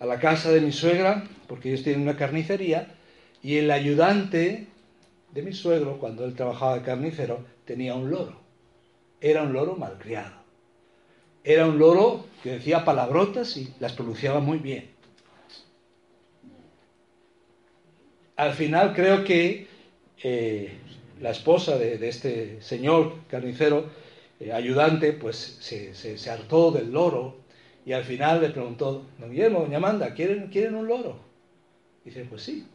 a 0.00 0.06
la 0.06 0.18
casa 0.18 0.50
de 0.50 0.60
mi 0.60 0.72
suegra, 0.72 1.24
porque 1.46 1.70
ellos 1.70 1.84
tienen 1.84 2.02
una 2.02 2.16
carnicería, 2.16 2.94
y 3.42 3.56
el 3.56 3.70
ayudante 3.70 4.66
de 5.34 5.42
mi 5.42 5.52
suegro, 5.52 5.98
cuando 5.98 6.24
él 6.24 6.34
trabajaba 6.34 6.76
de 6.76 6.82
carnicero, 6.82 7.44
tenía 7.64 7.94
un 7.94 8.08
loro. 8.08 8.40
Era 9.20 9.42
un 9.42 9.52
loro 9.52 9.74
malcriado. 9.74 10.36
Era 11.42 11.66
un 11.66 11.78
loro 11.78 12.24
que 12.42 12.52
decía 12.52 12.84
palabrotas 12.84 13.56
y 13.56 13.74
las 13.80 13.92
pronunciaba 13.92 14.38
muy 14.38 14.58
bien. 14.58 14.90
Al 18.36 18.52
final 18.52 18.94
creo 18.94 19.24
que 19.24 19.66
eh, 20.22 20.78
la 21.20 21.30
esposa 21.30 21.78
de, 21.78 22.08
este 22.08 22.62
señor 22.62 23.14
carnicero, 23.28 23.90
eh, 24.38 24.52
ayudante, 24.52 25.12
pues 25.12 25.58
se, 25.60 26.30
hartó 26.30 26.70
del 26.70 26.92
loro 26.92 27.38
y 27.84 27.92
al 27.92 28.04
final 28.04 28.40
le 28.40 28.50
preguntó, 28.50 29.04
don 29.18 29.30
Guillermo, 29.30 29.60
doña 29.60 29.78
Amanda, 29.78 30.14
¿quieren, 30.14 30.48
¿quieren 30.48 30.76
un 30.76 30.86
loro? 30.86 31.18
dice, 32.04 32.24
pues 32.24 32.42
sí. 32.42 32.66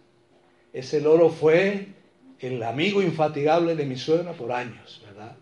Ese 0.74 1.02
loro 1.02 1.30
fue 1.30 1.88
el 2.40 2.64
amigo 2.64 3.02
infatigable 3.02 3.76
de 3.76 3.86
mi 3.86 3.98
suegra 3.98 4.34
por 4.34 4.52
años, 4.52 5.02
¿verdad? 5.06 5.36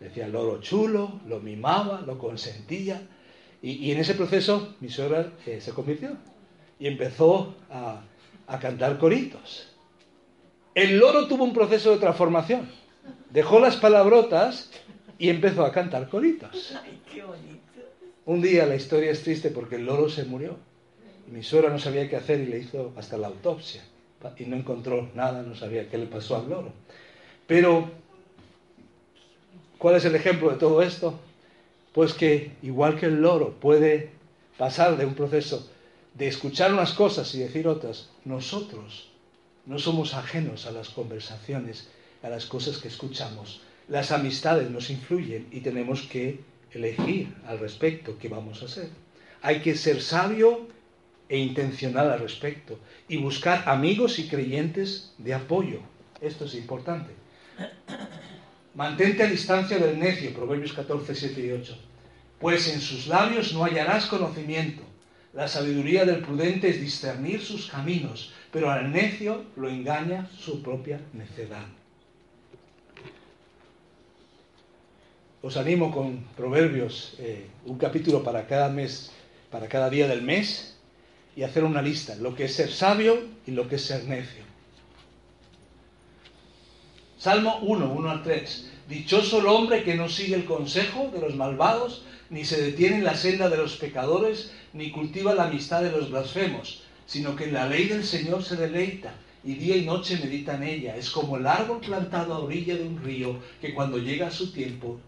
Decía 0.00 0.26
el 0.26 0.32
loro 0.32 0.60
chulo, 0.60 1.20
lo 1.28 1.40
mimaba, 1.40 2.00
lo 2.00 2.18
consentía. 2.18 3.02
Y, 3.60 3.92
en 3.92 3.98
ese 3.98 4.14
proceso 4.14 4.74
mi 4.80 4.88
suegra 4.88 5.32
eh, 5.46 5.60
se 5.60 5.72
convirtió 5.72 6.16
y 6.80 6.88
empezó 6.88 7.54
a, 7.70 8.02
a 8.48 8.58
cantar 8.58 8.98
coritos. 8.98 9.68
El 10.74 10.98
loro 10.98 11.28
tuvo 11.28 11.44
un 11.44 11.52
proceso 11.52 11.92
de 11.92 11.98
transformación. 11.98 12.68
Dejó 13.30 13.60
las 13.60 13.76
palabrotas 13.76 14.70
y 15.18 15.28
empezó 15.28 15.64
a 15.64 15.72
cantar 15.72 16.08
coritos. 16.08 16.74
Un 18.24 18.40
día 18.40 18.66
la 18.66 18.76
historia 18.76 19.10
es 19.10 19.22
triste 19.22 19.50
porque 19.50 19.76
el 19.76 19.84
loro 19.84 20.08
se 20.08 20.24
murió. 20.24 20.56
Y 21.28 21.32
mi 21.32 21.42
suegra 21.42 21.70
no 21.70 21.78
sabía 21.78 22.08
qué 22.08 22.16
hacer 22.16 22.40
y 22.40 22.46
le 22.46 22.58
hizo 22.58 22.92
hasta 22.96 23.16
la 23.16 23.28
autopsia. 23.28 23.82
Y 24.38 24.44
no 24.44 24.56
encontró 24.56 25.10
nada, 25.14 25.42
no 25.42 25.54
sabía 25.54 25.88
qué 25.88 25.98
le 25.98 26.06
pasó 26.06 26.36
al 26.36 26.48
loro. 26.48 26.72
Pero, 27.46 27.90
¿cuál 29.78 29.96
es 29.96 30.04
el 30.04 30.14
ejemplo 30.14 30.50
de 30.50 30.56
todo 30.56 30.82
esto? 30.82 31.18
Pues 31.92 32.14
que 32.14 32.52
igual 32.62 32.98
que 32.98 33.06
el 33.06 33.20
loro 33.20 33.54
puede 33.60 34.10
pasar 34.56 34.96
de 34.96 35.06
un 35.06 35.14
proceso 35.14 35.68
de 36.14 36.28
escuchar 36.28 36.72
unas 36.72 36.92
cosas 36.92 37.34
y 37.34 37.40
decir 37.40 37.66
otras, 37.66 38.08
nosotros 38.24 39.08
no 39.66 39.78
somos 39.78 40.14
ajenos 40.14 40.66
a 40.66 40.72
las 40.72 40.90
conversaciones, 40.90 41.88
a 42.22 42.28
las 42.28 42.46
cosas 42.46 42.78
que 42.78 42.88
escuchamos. 42.88 43.60
Las 43.88 44.12
amistades 44.12 44.70
nos 44.70 44.90
influyen 44.90 45.48
y 45.50 45.60
tenemos 45.60 46.02
que 46.02 46.40
elegir 46.72 47.34
al 47.46 47.58
respecto 47.58 48.18
qué 48.18 48.28
vamos 48.28 48.62
a 48.62 48.66
hacer. 48.66 48.88
Hay 49.40 49.60
que 49.60 49.74
ser 49.74 50.02
sabio 50.02 50.68
e 51.32 51.38
intencional 51.38 52.12
al 52.12 52.20
respecto 52.20 52.78
y 53.08 53.16
buscar 53.16 53.64
amigos 53.66 54.18
y 54.18 54.28
creyentes 54.28 55.14
de 55.16 55.32
apoyo. 55.32 55.80
Esto 56.20 56.44
es 56.44 56.54
importante. 56.54 57.12
Mantente 58.74 59.22
a 59.22 59.26
distancia 59.26 59.78
del 59.78 59.98
necio, 59.98 60.34
Proverbios 60.34 60.74
14, 60.74 61.14
7 61.14 61.40
y 61.40 61.50
8. 61.52 61.78
Pues 62.38 62.68
en 62.68 62.82
sus 62.82 63.06
labios 63.06 63.54
no 63.54 63.64
hallarás 63.64 64.04
conocimiento. 64.04 64.82
La 65.32 65.48
sabiduría 65.48 66.04
del 66.04 66.20
prudente 66.20 66.68
es 66.68 66.80
discernir 66.80 67.40
sus 67.40 67.70
caminos 67.70 68.34
pero 68.52 68.70
al 68.70 68.92
necio 68.92 69.46
lo 69.56 69.68
engaña 69.68 70.28
su 70.38 70.62
propia 70.62 71.00
necedad. 71.14 71.66
Os 75.40 75.56
animo 75.56 75.90
con 75.90 76.22
Proverbios, 76.36 77.16
eh, 77.18 77.46
un 77.64 77.78
capítulo 77.78 78.22
para 78.22 78.46
cada 78.46 78.68
mes, 78.68 79.10
para 79.50 79.66
cada 79.66 79.90
día 79.90 80.06
del 80.06 80.22
mes, 80.22 80.71
y 81.36 81.42
hacer 81.42 81.64
una 81.64 81.82
lista, 81.82 82.14
lo 82.16 82.34
que 82.34 82.44
es 82.44 82.54
ser 82.54 82.70
sabio 82.70 83.18
y 83.46 83.52
lo 83.52 83.68
que 83.68 83.76
es 83.76 83.84
ser 83.84 84.04
necio. 84.04 84.42
Salmo 87.18 87.58
1, 87.62 87.92
1 87.92 88.10
al 88.10 88.22
3. 88.22 88.70
Dichoso 88.88 89.40
el 89.40 89.46
hombre 89.46 89.84
que 89.84 89.94
no 89.94 90.08
sigue 90.08 90.34
el 90.34 90.44
consejo 90.44 91.10
de 91.12 91.20
los 91.20 91.36
malvados, 91.36 92.04
ni 92.30 92.44
se 92.44 92.60
detiene 92.60 92.96
en 92.96 93.04
la 93.04 93.16
senda 93.16 93.48
de 93.48 93.56
los 93.56 93.76
pecadores, 93.76 94.52
ni 94.72 94.90
cultiva 94.90 95.34
la 95.34 95.44
amistad 95.44 95.82
de 95.82 95.92
los 95.92 96.10
blasfemos 96.10 96.82
sino 97.06 97.36
que 97.36 97.44
en 97.44 97.52
la 97.52 97.68
ley 97.68 97.88
del 97.88 98.04
Señor 98.04 98.42
se 98.42 98.56
deleita 98.56 99.12
y 99.44 99.54
día 99.54 99.76
y 99.76 99.84
noche 99.84 100.18
medita 100.18 100.54
en 100.54 100.62
ella. 100.62 100.96
Es 100.96 101.10
como 101.10 101.36
el 101.36 101.46
árbol 101.46 101.80
plantado 101.80 102.34
a 102.34 102.38
orilla 102.38 102.76
de 102.76 102.84
un 102.84 103.02
río 103.02 103.38
que 103.60 103.74
cuando 103.74 103.98
llega 103.98 104.30
su 104.30 104.52
tiempo 104.52 104.98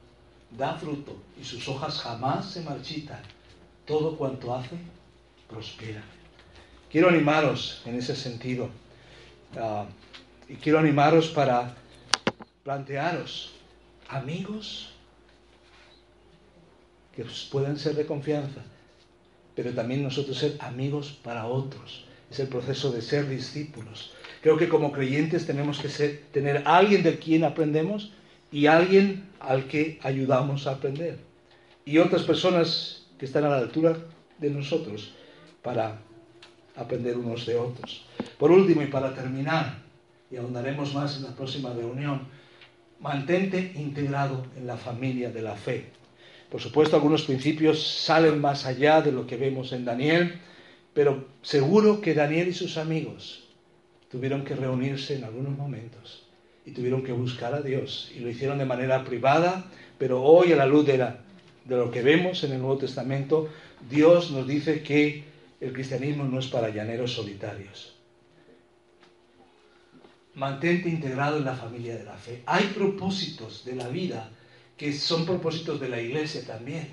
da 0.51 0.75
fruto 0.75 1.17
y 1.41 1.45
sus 1.45 1.67
hojas 1.69 1.99
jamás 2.01 2.51
se 2.51 2.61
marchitan. 2.63 3.23
Todo 3.87 4.17
cuanto 4.17 4.55
hace 4.55 4.77
Quiero 6.91 7.09
animaros 7.09 7.83
en 7.87 7.97
ese 7.97 8.15
sentido 8.15 8.71
ah, 9.57 9.87
y 10.49 10.57
quiero 10.57 10.79
animaros 10.79 11.29
para 11.29 11.75
plantearos 12.63 13.53
amigos 14.09 14.93
que 17.15 17.25
puedan 17.51 17.79
ser 17.79 17.95
de 17.95 18.07
confianza 18.07 18.63
pero 19.55 19.73
también 19.73 20.03
nosotros 20.03 20.39
ser 20.39 20.57
amigos 20.61 21.19
para 21.23 21.47
otros. 21.47 22.05
Es 22.31 22.41
el 22.41 22.49
proceso 22.49 22.91
de 22.91 23.03
ser 23.03 23.29
discípulos. 23.29 24.13
Creo 24.43 24.57
que 24.57 24.69
como 24.69 24.93
creyentes 24.93 25.47
tenemos 25.47 25.79
que 25.79 25.89
ser, 25.89 26.25
tener 26.33 26.63
alguien 26.67 27.03
de 27.03 27.19
quien 27.19 27.45
aprendemos 27.45 28.13
y 28.51 28.67
alguien 28.67 29.29
al 29.41 29.67
que 29.69 29.99
ayudamos 30.03 30.67
a 30.67 30.73
aprender. 30.73 31.19
Y 31.85 31.99
otras 31.99 32.23
personas 32.23 33.07
que 33.19 33.27
están 33.27 33.45
a 33.45 33.51
la 33.51 33.59
altura 33.59 33.97
de 34.39 34.51
nosotros 34.51 35.15
para 35.65 35.99
aprender 36.77 37.17
unos 37.17 37.47
de 37.47 37.57
otros. 37.57 38.05
Por 38.39 38.53
último 38.53 38.83
y 38.83 38.87
para 38.87 39.15
terminar, 39.15 39.79
y 40.31 40.37
ahondaremos 40.37 40.95
más 40.95 41.17
en 41.17 41.23
la 41.25 41.35
próxima 41.35 41.73
reunión, 41.73 42.29
mantente 43.01 43.73
integrado 43.75 44.45
en 44.57 44.67
la 44.67 44.77
familia 44.77 45.31
de 45.31 45.41
la 45.41 45.57
fe. 45.57 45.87
Por 46.51 46.61
supuesto, 46.61 46.97
algunos 46.97 47.23
principios 47.23 47.83
salen 47.83 48.41
más 48.41 48.67
allá 48.67 49.01
de 49.01 49.11
lo 49.11 49.27
que 49.27 49.39
vemos 49.39 49.73
en 49.73 49.87
Daniel, 49.87 50.39
pero 50.93 51.29
seguro 51.43 52.01
que 52.01 52.15
Daniel 52.15 52.49
y 52.49 52.53
sus 52.53 52.77
amigos 52.77 53.49
tuvieron 54.11 54.45
que 54.45 54.55
reunirse 54.55 55.17
en 55.17 55.25
algunos 55.25 55.57
momentos 55.57 56.27
y 56.67 56.73
tuvieron 56.73 57.03
que 57.03 57.13
buscar 57.13 57.55
a 57.55 57.63
Dios 57.63 58.13
y 58.15 58.21
lo 58.21 58.29
hicieron 58.29 58.59
de 58.59 58.67
manera 58.67 59.03
privada, 59.03 59.65
pero 59.99 60.23
hoy 60.23 60.53
a 60.53 60.57
la 60.57 60.67
luz 60.67 60.87
de, 60.87 60.99
de 60.99 61.77
lo 61.77 61.91
que 61.91 62.03
vemos 62.03 62.45
en 62.45 62.53
el 62.53 62.59
Nuevo 62.59 62.79
Testamento, 62.79 63.49
Dios 63.91 64.31
nos 64.31 64.47
dice 64.47 64.83
que 64.83 65.34
el 65.61 65.73
cristianismo 65.73 66.25
no 66.25 66.39
es 66.39 66.47
para 66.47 66.69
llaneros 66.69 67.13
solitarios. 67.13 67.95
Mantente 70.35 70.89
integrado 70.89 71.39
en 71.39 71.45
la 71.45 71.55
familia 71.55 71.97
de 71.97 72.05
la 72.05 72.17
fe. 72.17 72.43
Hay 72.47 72.67
propósitos 72.69 73.65
de 73.65 73.77
la 73.77 73.89
vida 73.89 74.31
que 74.77 74.93
son 74.93 75.25
propósitos 75.25 75.81
de 75.81 75.89
la 75.89 76.01
iglesia 76.01 76.45
también. 76.45 76.89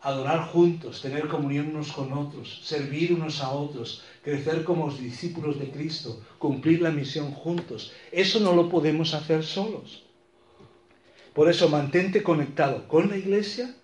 Adorar 0.00 0.48
juntos, 0.48 1.00
tener 1.00 1.28
comunión 1.28 1.68
unos 1.68 1.92
con 1.92 2.12
otros, 2.12 2.60
servir 2.64 3.12
unos 3.12 3.40
a 3.40 3.50
otros, 3.50 4.02
crecer 4.22 4.64
como 4.64 4.90
discípulos 4.90 5.58
de 5.58 5.70
Cristo, 5.70 6.22
cumplir 6.38 6.82
la 6.82 6.90
misión 6.90 7.32
juntos. 7.32 7.92
Eso 8.12 8.40
no 8.40 8.54
lo 8.54 8.68
podemos 8.68 9.14
hacer 9.14 9.44
solos. 9.44 10.04
Por 11.34 11.50
eso 11.50 11.68
mantente 11.68 12.22
conectado 12.22 12.86
con 12.86 13.08
la 13.08 13.16
iglesia. 13.16 13.74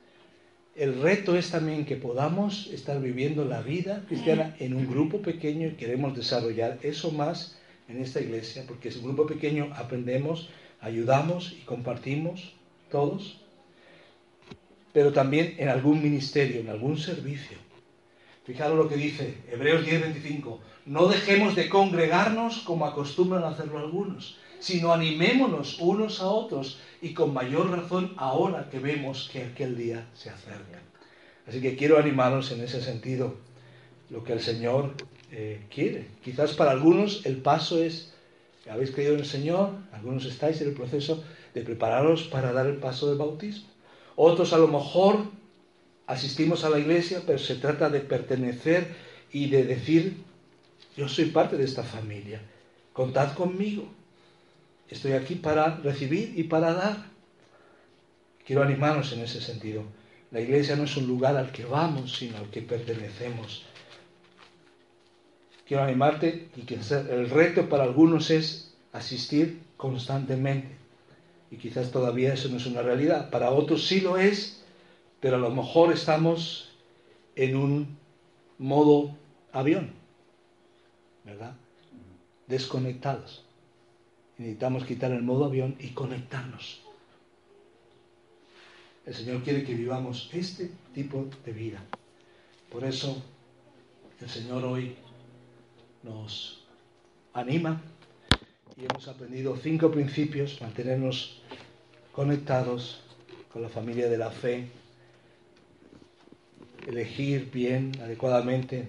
El 0.76 1.00
reto 1.02 1.36
es 1.36 1.50
también 1.50 1.84
que 1.84 1.96
podamos 1.96 2.68
estar 2.68 3.00
viviendo 3.00 3.44
la 3.44 3.60
vida 3.60 4.04
cristiana 4.06 4.54
en 4.60 4.74
un 4.74 4.88
grupo 4.88 5.20
pequeño 5.20 5.68
y 5.68 5.72
queremos 5.72 6.16
desarrollar 6.16 6.78
eso 6.82 7.10
más 7.10 7.58
en 7.88 8.00
esta 8.00 8.20
iglesia, 8.20 8.64
porque 8.68 8.88
es 8.88 8.96
un 8.96 9.04
grupo 9.04 9.26
pequeño, 9.26 9.72
aprendemos, 9.74 10.48
ayudamos 10.80 11.52
y 11.52 11.64
compartimos 11.64 12.54
todos, 12.88 13.40
pero 14.92 15.12
también 15.12 15.54
en 15.58 15.68
algún 15.68 16.02
ministerio, 16.02 16.60
en 16.60 16.68
algún 16.68 16.98
servicio. 16.98 17.58
Fijaros 18.44 18.76
lo 18.76 18.88
que 18.88 18.96
dice 18.96 19.34
Hebreos 19.50 19.84
10:25, 19.84 20.58
no 20.86 21.08
dejemos 21.08 21.56
de 21.56 21.68
congregarnos 21.68 22.60
como 22.60 22.86
acostumbran 22.86 23.44
hacerlo 23.44 23.78
algunos, 23.78 24.38
sino 24.60 24.92
animémonos 24.92 25.78
unos 25.80 26.20
a 26.20 26.28
otros 26.28 26.78
y 27.02 27.14
con 27.14 27.34
mayor 27.34 27.70
razón 27.70 28.14
ahora 28.16 28.68
que 28.70 28.78
vemos 28.78 29.28
que 29.32 29.42
aquel 29.42 29.76
día 29.76 30.06
se 30.14 30.30
acerca. 30.30 30.80
Así 31.48 31.60
que 31.60 31.76
quiero 31.76 31.98
animaros 31.98 32.52
en 32.52 32.60
ese 32.60 32.80
sentido, 32.80 33.34
lo 34.10 34.22
que 34.22 34.34
el 34.34 34.40
Señor 34.40 34.94
eh, 35.32 35.66
quiere. 35.74 36.06
Quizás 36.22 36.52
para 36.52 36.70
algunos 36.70 37.24
el 37.26 37.38
paso 37.38 37.82
es, 37.82 38.12
habéis 38.70 38.90
creído 38.92 39.14
en 39.14 39.20
el 39.20 39.26
Señor, 39.26 39.70
algunos 39.92 40.26
estáis 40.26 40.60
en 40.60 40.68
el 40.68 40.74
proceso, 40.74 41.24
de 41.54 41.62
prepararos 41.62 42.24
para 42.24 42.52
dar 42.52 42.66
el 42.66 42.76
paso 42.76 43.08
del 43.08 43.18
bautismo. 43.18 43.68
Otros 44.14 44.52
a 44.52 44.58
lo 44.58 44.68
mejor 44.68 45.24
asistimos 46.06 46.64
a 46.64 46.70
la 46.70 46.78
iglesia, 46.78 47.22
pero 47.26 47.38
se 47.38 47.56
trata 47.56 47.88
de 47.88 48.00
pertenecer 48.00 48.94
y 49.32 49.48
de 49.48 49.64
decir, 49.64 50.18
yo 50.96 51.08
soy 51.08 51.26
parte 51.26 51.56
de 51.56 51.64
esta 51.64 51.82
familia, 51.82 52.42
contad 52.92 53.34
conmigo, 53.34 53.88
estoy 54.90 55.12
aquí 55.12 55.36
para 55.36 55.76
recibir 55.76 56.32
y 56.36 56.44
para 56.44 56.72
dar. 56.74 57.10
quiero 58.44 58.62
animarnos 58.62 59.12
en 59.12 59.20
ese 59.20 59.40
sentido. 59.40 59.84
La 60.30 60.40
iglesia 60.40 60.76
no 60.76 60.84
es 60.84 60.96
un 60.96 61.06
lugar 61.06 61.36
al 61.36 61.52
que 61.52 61.64
vamos, 61.64 62.16
sino 62.16 62.36
al 62.38 62.50
que 62.50 62.62
pertenecemos. 62.62 63.64
Quiero 65.66 65.84
animarte 65.84 66.48
y 66.56 66.62
que 66.62 66.74
el 66.74 67.30
reto 67.30 67.68
para 67.68 67.84
algunos 67.84 68.30
es 68.30 68.74
asistir 68.92 69.60
constantemente. 69.76 70.76
Y 71.50 71.56
quizás 71.56 71.90
todavía 71.90 72.34
eso 72.34 72.48
no 72.48 72.56
es 72.56 72.66
una 72.66 72.82
realidad. 72.82 73.30
Para 73.30 73.50
otros 73.50 73.86
sí 73.86 74.00
lo 74.00 74.16
es, 74.18 74.64
pero 75.20 75.36
a 75.36 75.40
lo 75.40 75.50
mejor 75.50 75.92
estamos 75.92 76.70
en 77.36 77.56
un 77.56 77.98
modo 78.58 79.16
avión, 79.52 79.92
¿verdad? 81.24 81.54
Desconectados. 82.46 83.44
Necesitamos 84.40 84.84
quitar 84.86 85.12
el 85.12 85.22
modo 85.22 85.44
avión 85.44 85.76
y 85.78 85.88
conectarnos. 85.88 86.80
El 89.04 89.14
Señor 89.14 89.42
quiere 89.42 89.64
que 89.64 89.74
vivamos 89.74 90.30
este 90.32 90.70
tipo 90.94 91.28
de 91.44 91.52
vida. 91.52 91.84
Por 92.72 92.84
eso 92.84 93.22
el 94.18 94.30
Señor 94.30 94.64
hoy 94.64 94.94
nos 96.02 96.64
anima 97.34 97.82
y 98.78 98.86
hemos 98.86 99.08
aprendido 99.08 99.58
cinco 99.58 99.90
principios, 99.90 100.58
mantenernos 100.62 101.42
conectados 102.10 103.02
con 103.52 103.60
la 103.60 103.68
familia 103.68 104.08
de 104.08 104.16
la 104.16 104.30
fe, 104.30 104.68
elegir 106.86 107.50
bien, 107.52 107.92
adecuadamente 108.00 108.88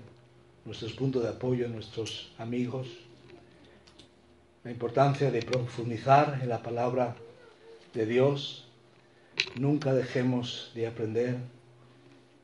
nuestros 0.64 0.94
puntos 0.94 1.24
de 1.24 1.30
apoyo, 1.30 1.68
nuestros 1.68 2.32
amigos, 2.38 2.88
la 4.64 4.72
importancia 4.72 5.32
de 5.32 5.42
profundizar 5.42 6.40
en 6.42 6.50
la 6.50 6.62
palabra 6.62 7.16
de 7.94 8.06
Dios, 8.06 8.68
nunca 9.56 9.94
dejemos 9.94 10.72
de 10.76 10.88
aprender 10.88 11.38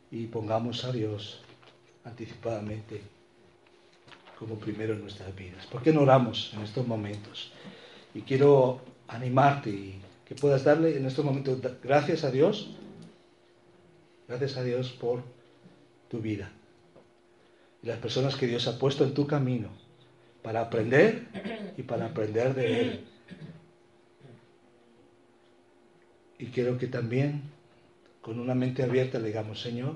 y 0.10 0.26
pongamos 0.28 0.84
a 0.84 0.92
Dios 0.92 1.42
anticipadamente 2.04 3.02
como 4.40 4.56
primero 4.56 4.94
en 4.94 5.02
nuestras 5.02 5.36
vidas. 5.36 5.66
¿Por 5.68 5.82
qué 5.82 5.94
no 5.94 6.02
oramos 6.02 6.52
en 6.54 6.62
estos 6.62 6.88
momentos? 6.88 7.52
Y 8.14 8.22
quiero 8.22 8.82
animarte 9.08 9.70
y 9.70 10.02
que 10.26 10.36
puedas 10.36 10.64
darle 10.64 10.98
en 10.98 11.06
estos 11.06 11.24
momentos 11.24 11.60
gracias 11.84 12.24
a 12.24 12.32
Dios, 12.32 12.72
gracias 14.28 14.58
a 14.58 14.64
Dios 14.64 14.90
por 14.92 15.24
tu 16.10 16.20
vida 16.20 16.52
y 17.84 17.88
las 17.88 18.00
personas 18.00 18.36
que 18.36 18.48
Dios 18.48 18.68
ha 18.68 18.80
puesto 18.80 19.04
en 19.04 19.14
tu 19.14 19.28
camino 19.28 19.70
para 20.48 20.62
aprender 20.62 21.28
y 21.76 21.84
para 21.84 22.06
aprender 22.06 22.56
de 22.56 22.80
Él. 22.80 23.06
Y 26.40 26.46
quiero 26.46 26.78
que 26.78 26.88
también 26.88 27.42
con 28.22 28.40
una 28.40 28.56
mente 28.56 28.82
abierta 28.82 29.20
le 29.20 29.28
digamos, 29.28 29.60
Señor, 29.60 29.96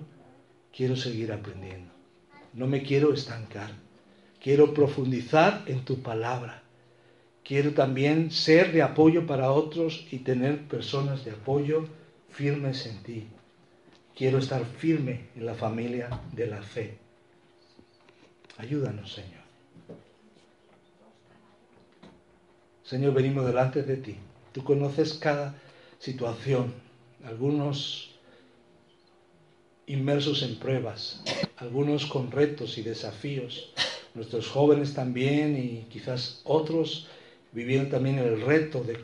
quiero 0.76 0.98
seguir 0.98 1.32
aprendiendo. 1.32 1.90
No 2.54 2.68
me 2.68 2.84
quiero 2.84 3.14
estancar. 3.14 3.72
Quiero 4.44 4.74
profundizar 4.74 5.64
en 5.68 5.86
tu 5.86 6.02
palabra. 6.02 6.64
Quiero 7.46 7.72
también 7.72 8.30
ser 8.30 8.74
de 8.74 8.82
apoyo 8.82 9.26
para 9.26 9.54
otros 9.54 10.06
y 10.12 10.18
tener 10.18 10.68
personas 10.68 11.24
de 11.24 11.32
apoyo 11.32 11.88
firmes 12.30 12.86
en 12.88 13.04
ti. 13.04 13.28
Quiero 14.18 14.40
estar 14.40 14.66
firme 14.66 15.30
en 15.34 15.46
la 15.46 15.56
familia 15.56 16.10
de 16.34 16.48
la 16.48 16.62
fe. 16.62 16.98
Ayúdanos, 18.58 19.14
Señor. 19.14 19.41
Señor, 22.92 23.14
venimos 23.14 23.46
delante 23.46 23.84
de 23.84 23.96
ti. 23.96 24.18
Tú 24.52 24.66
conoces 24.66 25.14
cada 25.14 25.56
situación. 25.98 26.74
Algunos 27.24 28.10
inmersos 29.88 30.44
en 30.44 30.58
pruebas, 30.60 31.24
algunos 31.56 32.06
con 32.06 32.32
retos 32.32 32.78
y 32.78 32.82
desafíos 32.82 33.72
nuestros 34.14 34.50
jóvenes 34.50 34.94
también 34.94 35.56
y 35.56 35.86
quizás 35.90 36.42
otros 36.44 37.08
vivieron 37.54 37.90
también 37.90 38.20
el 38.20 38.42
reto 38.42 38.84
de 38.84 39.00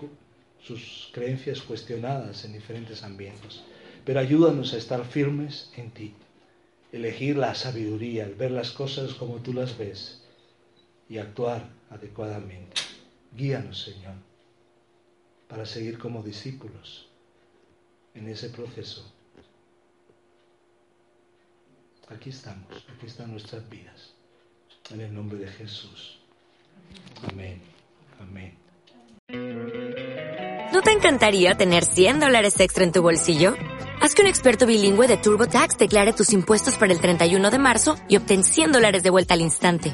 sus 0.61 1.09
creencias 1.13 1.61
cuestionadas 1.61 2.43
en 2.43 2.51
diferentes 2.51 3.03
ambientes. 3.03 3.61
Pero 4.03 4.19
ayúdanos 4.19 4.73
a 4.73 4.77
estar 4.79 5.05
firmes 5.05 5.71
en 5.77 5.91
ti, 5.91 6.13
elegir 6.91 7.37
la 7.37 7.55
sabiduría, 7.55 8.25
el 8.25 8.35
ver 8.35 8.51
las 8.51 8.71
cosas 8.71 9.13
como 9.13 9.37
tú 9.37 9.53
las 9.53 9.77
ves 9.77 10.23
y 11.07 11.19
actuar 11.19 11.69
adecuadamente. 11.89 12.96
Guíanos, 13.37 13.83
Señor, 13.83 14.15
para 15.47 15.63
seguir 15.63 15.99
como 15.99 16.23
discípulos 16.23 17.07
en 18.15 18.27
ese 18.29 18.49
proceso. 18.49 19.13
Aquí 22.09 22.31
estamos, 22.31 22.83
aquí 22.95 23.05
están 23.05 23.29
nuestras 23.31 23.69
vidas. 23.69 24.13
En 24.89 25.01
el 25.01 25.13
nombre 25.13 25.37
de 25.37 25.47
Jesús. 25.47 26.17
Amén. 27.29 27.61
Amén. 28.19 28.57
¿No 30.73 30.81
te 30.81 30.91
encantaría 30.91 31.55
tener 31.55 31.85
100 31.85 32.19
dólares 32.19 32.59
extra 32.59 32.85
en 32.85 32.91
tu 32.91 33.03
bolsillo? 33.03 33.53
Haz 34.01 34.15
que 34.15 34.23
un 34.23 34.27
experto 34.27 34.65
bilingüe 34.65 35.07
de 35.07 35.17
TurboTax 35.17 35.77
declare 35.77 36.13
tus 36.13 36.33
impuestos 36.33 36.75
para 36.77 36.91
el 36.91 36.99
31 36.99 37.51
de 37.51 37.59
marzo 37.59 37.97
y 38.07 38.17
obtén 38.17 38.43
100 38.43 38.71
dólares 38.71 39.03
de 39.03 39.11
vuelta 39.11 39.35
al 39.35 39.41
instante. 39.41 39.93